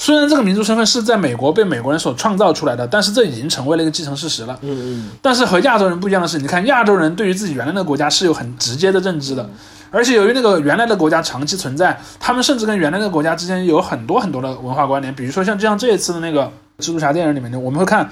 [0.01, 4.57] 虽然这个民族身份是在美国被美国人所创造出来的，但是这已经成为了一个既成事实了。
[4.63, 9.51] 嗯嗯，但是和亚洲人不一样的是，你看亚洲人对于自己原来的国家是有很直接的认知的，
[9.91, 15.13] 而且由于那个原来的国家长期存在，他们甚至跟原来的国家之间有很多很多的文化关联。
[15.15, 16.45] 比如说像就像这一次的那个
[16.79, 18.09] 蜘蛛侠电影里面的，我们会看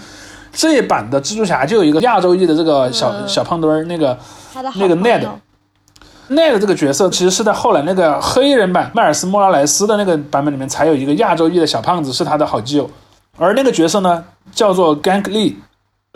[0.52, 4.18] 这一版的蜘蛛侠就有一个亚洲裔的这个小、嗯小胖墩儿，那个
[4.74, 5.24] 那个 Ned
[6.28, 12.90] 那个这个角色其实是在后来那个黑人版迈尔斯莫拉莱斯的那个版本里面才有一个亚洲裔的小胖子是他的好基友，
[13.38, 15.54] 而那个角色呢叫做 Gank Lee，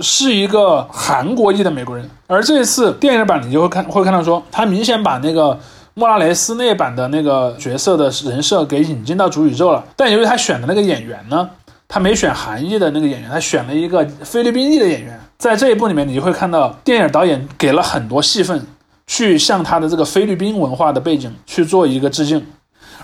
[0.01, 2.09] 是一个韩国裔的美国人。
[2.27, 5.59] 而这一次电影版你就会看会看到说，他明显把那个
[5.95, 11.49] 莫拉雷斯那版的那个角色的人设给引进到主宇宙了，但由于他选的那个演员呢，
[11.87, 15.21] 他没选韩裔的那个演员，他选了一个菲律宾裔的演员。
[15.39, 18.67] 在这一部里面，你就会看到电影导演给了很多戏份，
[19.11, 22.47] 去向他的这个菲律宾文化的背景去做一个致敬。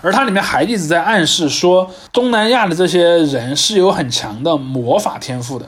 [0.01, 5.65] 而它里面还一直在暗示说，东南亚的这些人是有很强的魔法天赋的。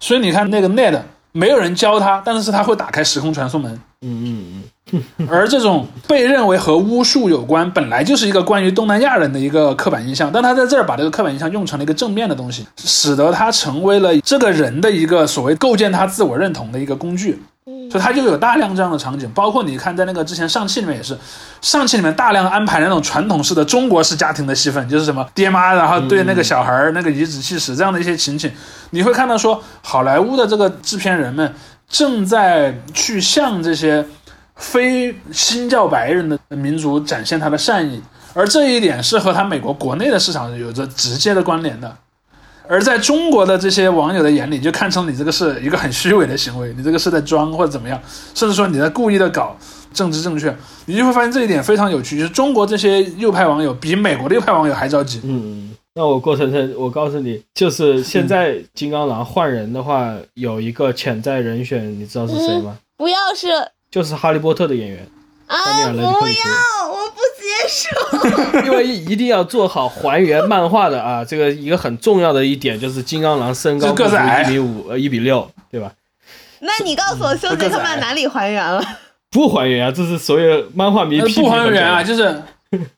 [0.00, 1.02] 所以你看那个 Ned，
[1.32, 3.78] 没有人教他，但是他会打开时空传送门。
[4.00, 17.38] 嗯嗯嗯而这种被认为和巫术有关，本来就是一个关于东南亚人的一个刻板印象，但他在这儿把这个刻板印象用成了一个正面的东西，使得他成为了这个人的一个所谓构建他自我认同的一个工具。
[17.90, 21.16] 所以他就有大量这样的场景，包括你看在那个之前上汽里面也是，
[21.60, 28.50] 上汽里面大量安排那种传统式的中国式家庭的戏份，就是什么爹妈，然后对那个小孩儿那个颐指气使这样的一些情景，
[28.90, 31.54] 你会看到说好莱坞的这个制片人们
[31.88, 34.04] 正在去向这些
[34.56, 38.02] 非新教白人的民族展现他的善意，
[38.34, 41.96] 而这一点是和他美国国内的市场有着直接的关联的。
[42.68, 48.00] 而在中国的这些网友的眼里，就看成你这个是一个很虚伪的行为，你这个是在装或者怎么样，
[48.34, 49.56] 甚至说你在故意的搞
[49.92, 50.54] 政治正确，
[50.86, 55.20] 你就会发现这一点非常有趣，就是中国这些右派网友比美国的右派网友还着急。
[55.24, 55.70] 嗯嗯。
[55.94, 62.76] 那我郭晨晨，我告诉你，就是现在金刚狼换人的话，有一个潜在人选，你知道是谁吗？
[62.96, 63.48] 不要是
[63.90, 65.08] 就是哈利波特的演员，
[65.48, 66.12] 啊，不要，
[66.92, 68.62] 我不接受。
[68.64, 75.90] 因为一定要做好还原漫画的啊，这个一个很重要的一点就是金刚狼身高就个子矮一米五，呃，一米六，对吧？
[76.60, 78.82] 那你告诉我，休杰克曼哪里还原了？
[79.30, 82.42] 不还原啊，这是所有漫画迷呃批评不还原啊，就是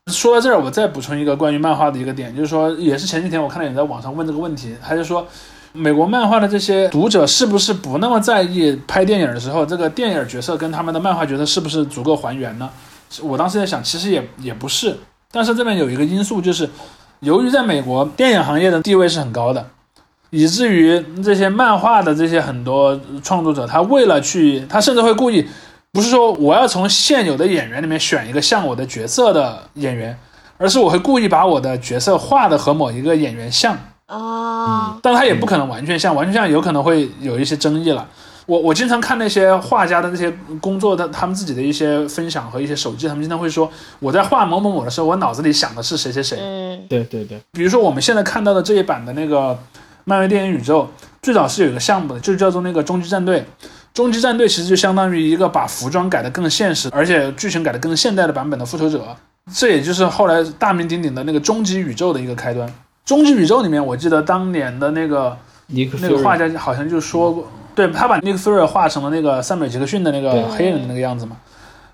[0.06, 5.26] 说到这儿，我再补充一个关于漫画的一个点，就是说，也是前几天我看到有人在网上问这个问题，他就说，
[5.72, 12.68] 美国漫画的这些读者是不是不那么在意拍电影的时候，这个电影角色跟他们的漫画角色是不是足够还原呢？
[13.22, 14.96] 我当时在想，其实也也不是，
[15.30, 16.68] 但是这边有一个因素就是，
[17.20, 19.64] 由于在美国电影行业的地位是很高的。
[20.30, 25.44] 以至于这些漫画的这些很多创作者，他为了去，他甚至会故意
[25.90, 30.16] 不是说我要从现有的演员里面选一个像我的角色的演员，
[30.56, 33.76] 而是我会故意把我的角色画的和某一个演员像，
[34.10, 38.06] 哦，但他也不可能完全像，完全像有可能会有一些争议了。
[38.46, 40.28] 我我经常看那些画家的那些
[40.60, 43.70] 工作的他们自己的一些分享和一些手记，他们经常会说
[44.00, 46.36] 我在画某某某的时候，我脑子里想的是谁谁谁。
[46.40, 49.56] 嗯对对对，比如说我们现在看到的这一版的那个
[50.04, 50.88] 漫威电影宇宙，
[51.22, 53.44] 最早是有一个项目的，就叫做那个终极战队。
[53.94, 59.04] 终极战队其实就相当于一个把服装改得更现实，而且剧情改得更现代的版本的复仇者。
[59.54, 62.72] 这也就是后来大名鼎鼎的那个终极宇宙的一个开端。
[63.10, 71.36] 终极宇宙里面，我记得当年的那个尼克那个画家好像就说过，对他把尼克菲尔画成了那个山本杰克逊的那个黑人的那个样子嘛。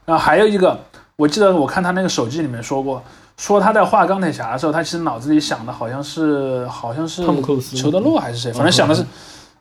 [0.05, 0.78] 然后还有一个，
[1.16, 3.02] 我记得我看他那个手机里面说过，
[3.38, 9.02] 说他在画钢铁侠的时候，他其实脑子里想的好像是好像是汤姆克鲁斯裘德洛还是谁，反正想的是，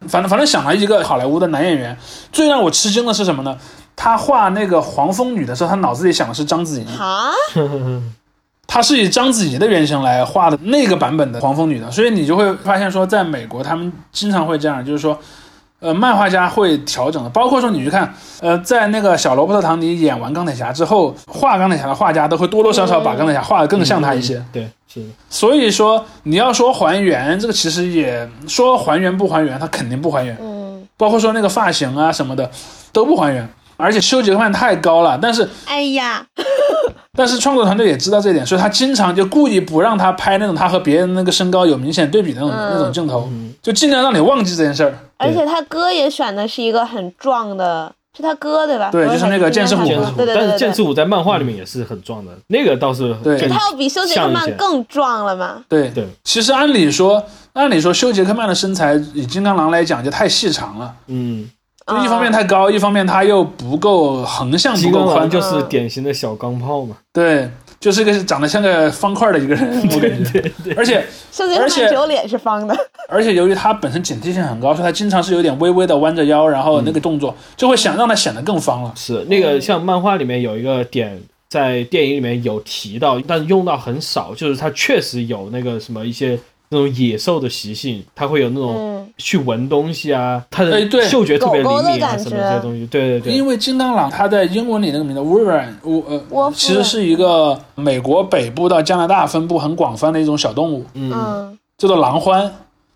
[0.10, 1.98] 反正反正想了一个好莱坞的男演员。
[2.34, 3.57] 最让我吃惊的是什么呢？
[3.95, 6.86] 他画那个黄蜂女的时候，他脑子里想的是章子怡。
[6.86, 7.32] 哈，
[8.68, 15.18] 他是以章子怡的原型来画的那个版本的黄蜂女的，所以你就会发现说，在美国他们经常会这样，就是说，
[15.80, 24.44] 呃，漫画家会调整的，包括说你去看，呃，在那个小罗伯特·唐尼演完钢铁侠之后，画钢铁侠的画家都会多多少少把钢铁侠画得更像他一些。
[24.52, 25.00] 对，是。
[25.02, 32.50] 的，所以说你要说还原，这个其实也说还原不还原，他肯定不还原，嗯，包括说那个发型啊什么的
[32.92, 33.48] 都不还原，
[33.78, 36.26] 而且修杰克曼太高了，但是哎呀，
[37.16, 42.72] 但是创作团队也知道这一点，所以他经常就故意不让他拍那种他和别人那个身高有明显对比的那种、嗯。
[42.74, 43.30] 那种镜头，
[43.62, 44.94] 就尽量让你忘记这件事儿。
[45.18, 48.90] 而且他哥也选的是一个很壮的，是他哥对吧？
[48.92, 49.84] 对就是那个剑士虎。
[50.18, 50.58] 但是。
[50.58, 53.40] 剑士虎在漫画里面也是很壮的，那个倒是对。
[53.40, 55.64] 更他要比休杰克曼更壮了嘛？
[55.70, 55.90] 对。
[55.90, 57.24] 对，其实按理说，
[57.54, 61.50] 按理说休杰克曼的身材以金刚狼来讲就太细长了，嗯，
[61.88, 66.98] 就一方面太高，一方面他又不够横向不够宽，就是典型的小钢炮嘛。
[67.14, 67.48] 对，
[67.80, 70.52] 就是一个长得像个方块的一个人， 我感觉。
[70.76, 72.76] 而且休杰克而且曼只有脸是方的，
[73.07, 78.91] 而且由于他本身警惕性很高，所以他经常是有点微微的弯着腰，然后那个动作就会想让他显得更方了。
[78.95, 86.40] 是那个像漫画里面有一个点，在电影里面有提到，但是用到很少，就是它确实有那个什么一些
[86.70, 92.86] 那种野兽的习性，它会有那种嗯，去闻东西啊，它的嗅觉特别灵敏啊，感什么这些觉东西。
[92.88, 102.50] 对对对，因为金刚狼它在英文里那个名字 Wolverine，我呃沃夫其实是一个美国北部到加拿大分布很广泛的一种小动物，嗯，嗯叫做狼獾。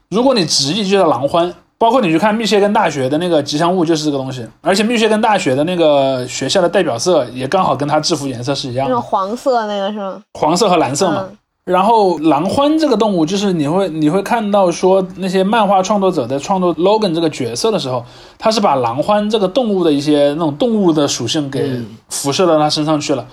[0.09, 1.51] 如果你直译就叫狼獾。
[1.79, 10.21] 包括你去看密歇根大学的那个吉祥物就是这个东西，而且密歇根大学的那个学校的代表色也刚好跟它制服颜色是一样的，那种黄色那个是吗？
[10.33, 11.25] 黄色和蓝色嘛。
[11.29, 11.37] 嗯
[11.69, 18.03] 然后狼獾这个动物，就是你会你会看到说那些漫画创作者在创作 Logan 这个角色的时候，
[18.39, 21.85] 他是把狼獾这个动物的一些那种动物的属性给嗯。
[22.09, 23.23] 辐射到他身上去了。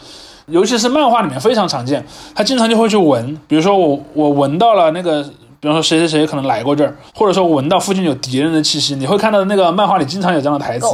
[0.48, 2.04] 尤其是漫画里面非常常见，
[2.34, 5.22] 他经常就会去闻，比如说我我闻到了那个，
[5.58, 10.86] 比方说谁谁谁可能来过这儿，或者说我闻到附近有敌人的气息，你会看到那个漫画里经常有这样的台词。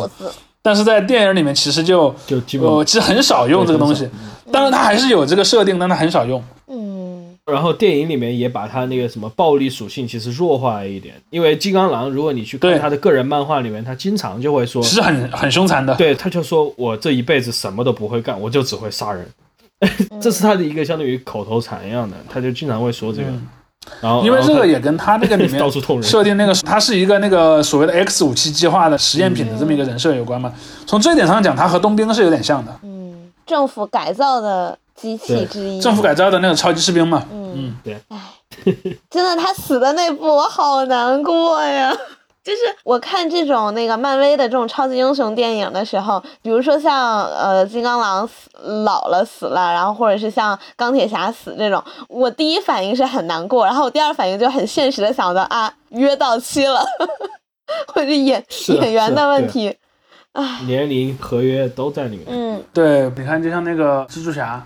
[0.63, 4.09] 但是在电影里面其实就就基本呃其实很少用这个东西，
[4.53, 6.41] 当然它还是有这个设定，但它很少用。
[6.69, 6.92] 嗯，
[7.51, 15.95] 然后电影里面也把他那个什么暴力属性其实弱化了一点，因为金刚狼，如果你去看他的个人漫画里面，他经常就会说，是很很凶残的。
[15.97, 19.27] 对，他就说我这一辈子什么都不会干，我就只会杀人，
[20.21, 23.29] 这是他的一个相当于口头禅一样的，他就经常会说这个。
[23.29, 23.49] 嗯
[24.01, 30.53] 然后因为这个也跟他那个里面 到处捅人设定那个，他是一个那个所谓的 X 武器计划的实验品的这么一个人设有关嘛。
[30.87, 35.81] 从这一点上讲，他和冬兵是有点像的，嗯，政府改造的机器之一。
[35.81, 37.25] 政府改造的那个超级士兵嘛。
[37.31, 38.01] 嗯，嗯，对，
[39.11, 41.97] 真的，他死的那部我好难过呀。
[42.45, 48.51] 就是我看这种那个漫威的这种超级英雄电影的时候，比如说像呃金刚狼死
[48.85, 56.85] 老了死了，然后或者是像钢铁侠死这种，我第一反应是很难过，然后我第二反应就很现实的想到啊约到期了，
[57.95, 59.77] 或者演演员的问对题。
[60.67, 62.27] 年龄合约都在里面。
[62.29, 64.61] 嗯对，你看，就像那个蜘蛛侠，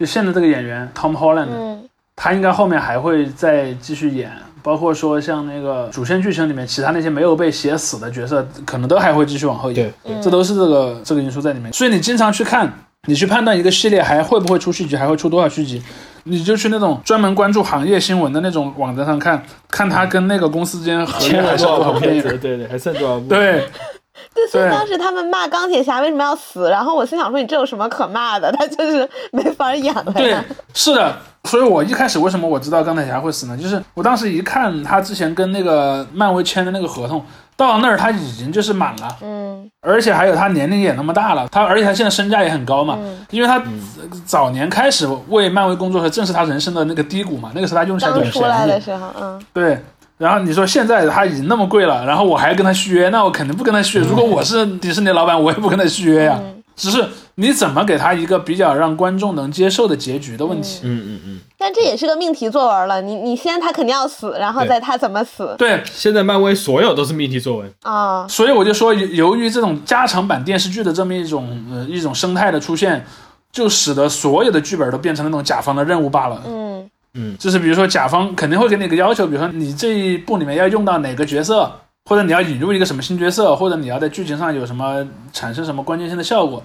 [0.00, 1.86] 就现在这个演员 Tom Holland，、嗯
[2.22, 4.30] 他应该后面还会再继续演，
[4.62, 9.90] 包括说像那个主线剧情里面其他那些没有被写死的角色，可能都还会继续往后演。
[10.04, 11.72] 对对这都是这个这个因素在里面。
[11.72, 12.70] 所以你经常去看，
[13.06, 15.82] 你去判断一个系列还会不会出续集，还会出多少续集，
[16.24, 22.22] 你就去那种专门关注行业新闻的那种网站上看，看他跟那个公司之间合约还剩多少部电影。
[22.22, 22.38] 片子？
[22.38, 23.28] 对对，还剩多少部？
[23.28, 23.66] 对，
[24.34, 28.50] 对，所以当时他们骂钢铁侠为什么要死，然后我心想说你这有什么可骂的？
[28.52, 30.36] 他就是 没法演了对。，
[30.74, 31.16] 是的。
[31.44, 33.56] 所以我一开始为什么我知道钢铁侠会死呢？
[33.56, 37.24] 就是我当时一看他之前跟那个漫威签的那个合同，
[37.56, 43.62] 到那儿他已经就是满了，嗯而且还有他年龄也那么大了，他而且他现在身价也很高嘛，嗯，因为他
[44.26, 48.78] 早年开始为漫威工作的时，正是他人生的那个低谷嘛，那个时候他用起来就刚很便宜出来的。
[48.78, 49.82] 时候，嗯对，
[50.20, 54.04] 然后你说现在他已经那么贵了，然后我还跟他续约，那我肯定不跟他续约。
[54.04, 56.38] 如果我是迪士尼老板，我也不跟他续约呀。
[56.38, 60.80] 嗯只是你怎么给他一个比较让观众能接受的结局的问题。
[60.82, 61.40] 嗯嗯嗯。
[61.58, 63.02] 但这也是个命题作文了。
[63.02, 67.70] 你你先他肯定要死，然后再他怎么死对，现在漫威所有都是命题作文。
[67.82, 68.26] 啊？
[68.26, 73.04] 所以我就说，由由于这种加长版电视剧的这么一种呃一种生态的出现，
[73.52, 76.40] 就使得所有的剧本都变成那种甲方的任务罢了。
[76.46, 76.69] 嗯
[77.38, 81.70] 就是比如说甲方肯定会给你一个要求，比如说你这一部里面要用到哪个角色，
[82.04, 86.62] 或者你要引入一个什么新角色，或者你要在剧情上有什么产生什么关键性的效果，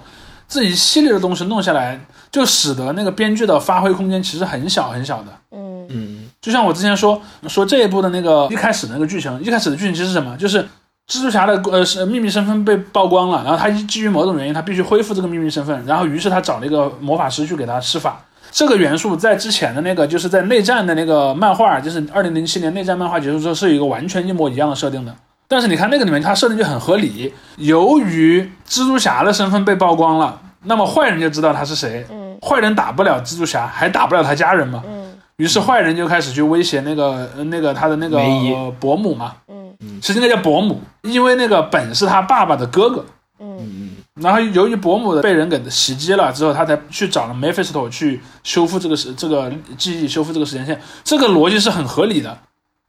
[0.48, 2.00] 这一系列的东西弄下来，
[2.30, 5.32] 就使得那个编剧的发挥空间其实很小很小的。
[5.50, 10.36] 嗯嗯就像我之前说说这一部的那个一开始的那个剧情，一开始的剧情其实是什么？
[10.36, 10.62] 就是
[11.08, 18.20] 蜘蛛侠的呃是秘密身份被曝光了，然后他基于某种原因，他必须恢复这个秘密身份，然后于是他找了一个魔法师去给他施法。
[18.56, 25.14] 这个元素在之前的那个就是在内战的那个漫画，就是二零零七年内战漫画结束之后，是有一个完全一模一样的设定的。
[25.46, 27.34] 但是你看那个里面，它设定就很合理。
[27.58, 32.38] 由于蜘蛛侠的身份被曝光了，那么坏人就知道他是谁，嗯。
[32.40, 34.82] 坏人打不了蜘蛛侠，还打不了他家人嘛。
[34.88, 35.12] 嗯。
[35.36, 40.00] 于是坏人就开始去威胁那个呃那个他的那个、呃伯母嘛，嗯。
[40.00, 43.04] 其实应该叫伯母，因为那个本是他爸爸的哥哥，
[43.38, 43.58] 嗯。
[43.60, 43.75] 嗯
[44.20, 50.80] 然后由于伯母的被人给袭击了之后，他才去找了 Mephisto 去修复这个时这个记忆，修复这个时间线。
[51.04, 52.38] 这个逻辑是很合理的，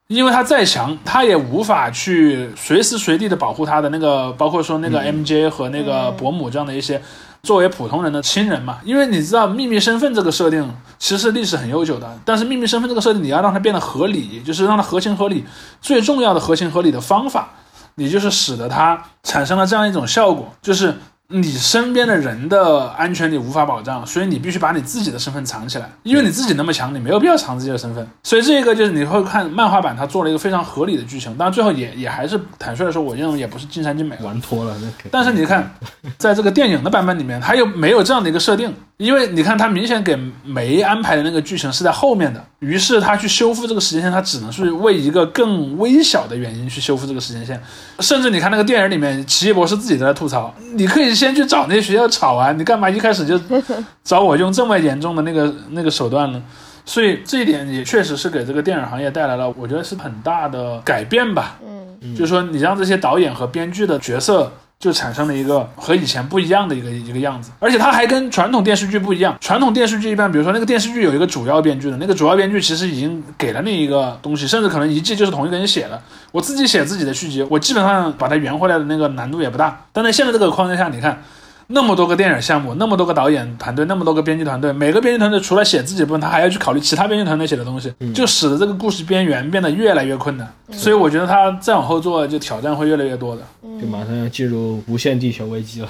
[0.07, 7.01] 因为他再强，他也无法去随时随地的保护他的那个，包括说那个 MJ 和那个伯母这样的一些
[7.43, 8.77] 作为普通人的亲人嘛。
[8.85, 15.43] 因为你知道秘密身份这个设定其实历史很悠久的，但是秘密身份这个设定你要让它变得合理，就是让它合情合理。
[15.81, 17.49] 最重要的合情合理的方法，
[17.95, 20.95] 你就是使得它产生了这样一种效果，就是。
[21.29, 28.07] 你身边的人的安全你无法保障，所以你必须把你自己的身份藏起来，因为你自己那么强，你没有必要藏自己的身份。
[28.23, 34.73] 所以这个就是你会看漫画版，它做了一个非常合理的剧情，但最后也也还是坦率的说，我认为也不是尽善尽美，玩脱了。
[35.11, 35.69] 但是你看，
[36.17, 47.61] 在这个电影的版本里面，它又没有这样的一个设定，因为你看他明显给梅安排的那个剧情是在后面的，于是他去修复这个时间线，他只能是为一个更微小的原因去修复这个时间线，
[47.99, 51.18] 甚至你看那个电影里面，奇异博士自己都在吐槽，你可以。
[51.18, 52.52] 先去找那些学校吵啊！
[52.52, 53.40] 你干嘛一开始就
[54.03, 56.40] 找我用这么严重的那个那个手段呢？
[56.86, 61.57] 所以这一点也确实是给这个电影行业带来了，我觉得是很大的改变吧。
[61.65, 64.52] 嗯，就是说你让这些导演和编剧的角色。
[64.79, 69.35] 就产生了一个和以前不一样的一个一个样子，而且它还跟传统电视剧不一样。
[69.41, 76.01] 传统电视剧一般，比如说那个电视剧有一个主要编剧的，那个主要编剧其实已经给了你一个东西，甚至可能一季就是同一个人写的。
[76.31, 79.85] 我自己写自己的续集，我基本上把它圆回来的那个难度也不大。
[79.91, 81.21] 但在现在这个框架下，你看。
[81.69, 90.48] 那么多个电影项目，那么多个导演团队，那么多个编剧团队，每个编剧团队除了写自己部分，他还要去考虑其他编剧团队写的东西，就使得这个故事边缘变得越来越困难。
[90.72, 93.41] 所以我觉得他再往后做，就挑战会越来越多的。
[93.81, 95.89] 就马上要进入无限地球危机了，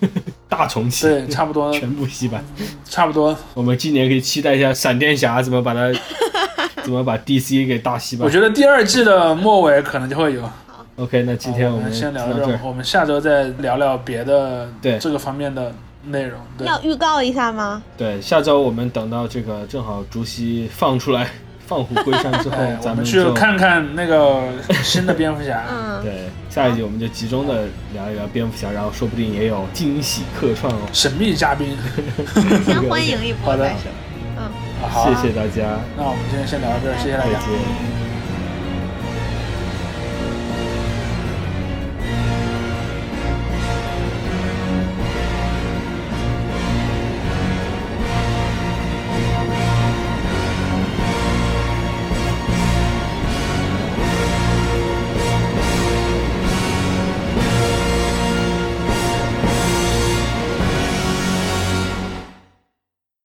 [0.50, 2.44] 大重启，对，差不多全部洗版，
[2.84, 3.34] 差不多。
[3.54, 5.90] 我们今年可以期待一下闪电侠怎么把它，
[6.84, 8.26] 怎么把 DC 给大洗版。
[8.26, 10.42] 我觉得第二季的末尾可能就会有。
[10.96, 15.70] OK，那今天我们先聊到这儿，我们下周再聊聊别的对这个方面的
[16.04, 16.40] 内容。
[16.60, 17.82] 要预告一下吗？
[17.98, 21.28] 对，下周我们等到这个正好竹溪放出来
[21.66, 24.40] 放虎归山之后，咱们去看看那个
[24.82, 25.64] 新的蝙蝠侠。
[25.70, 31.76] 嗯， 对，下一集我们就集中的聊一聊蝙蝠侠，然后说不定也有惊喜客串哦，神秘嘉宾，
[32.64, 33.50] 先欢迎一波。
[33.50, 33.70] 好的，
[34.38, 34.48] 嗯，
[34.88, 35.78] 好，谢谢大家。
[35.94, 37.32] 那我们今天先聊到这儿，谢谢大家。
[37.32, 38.05] 再见。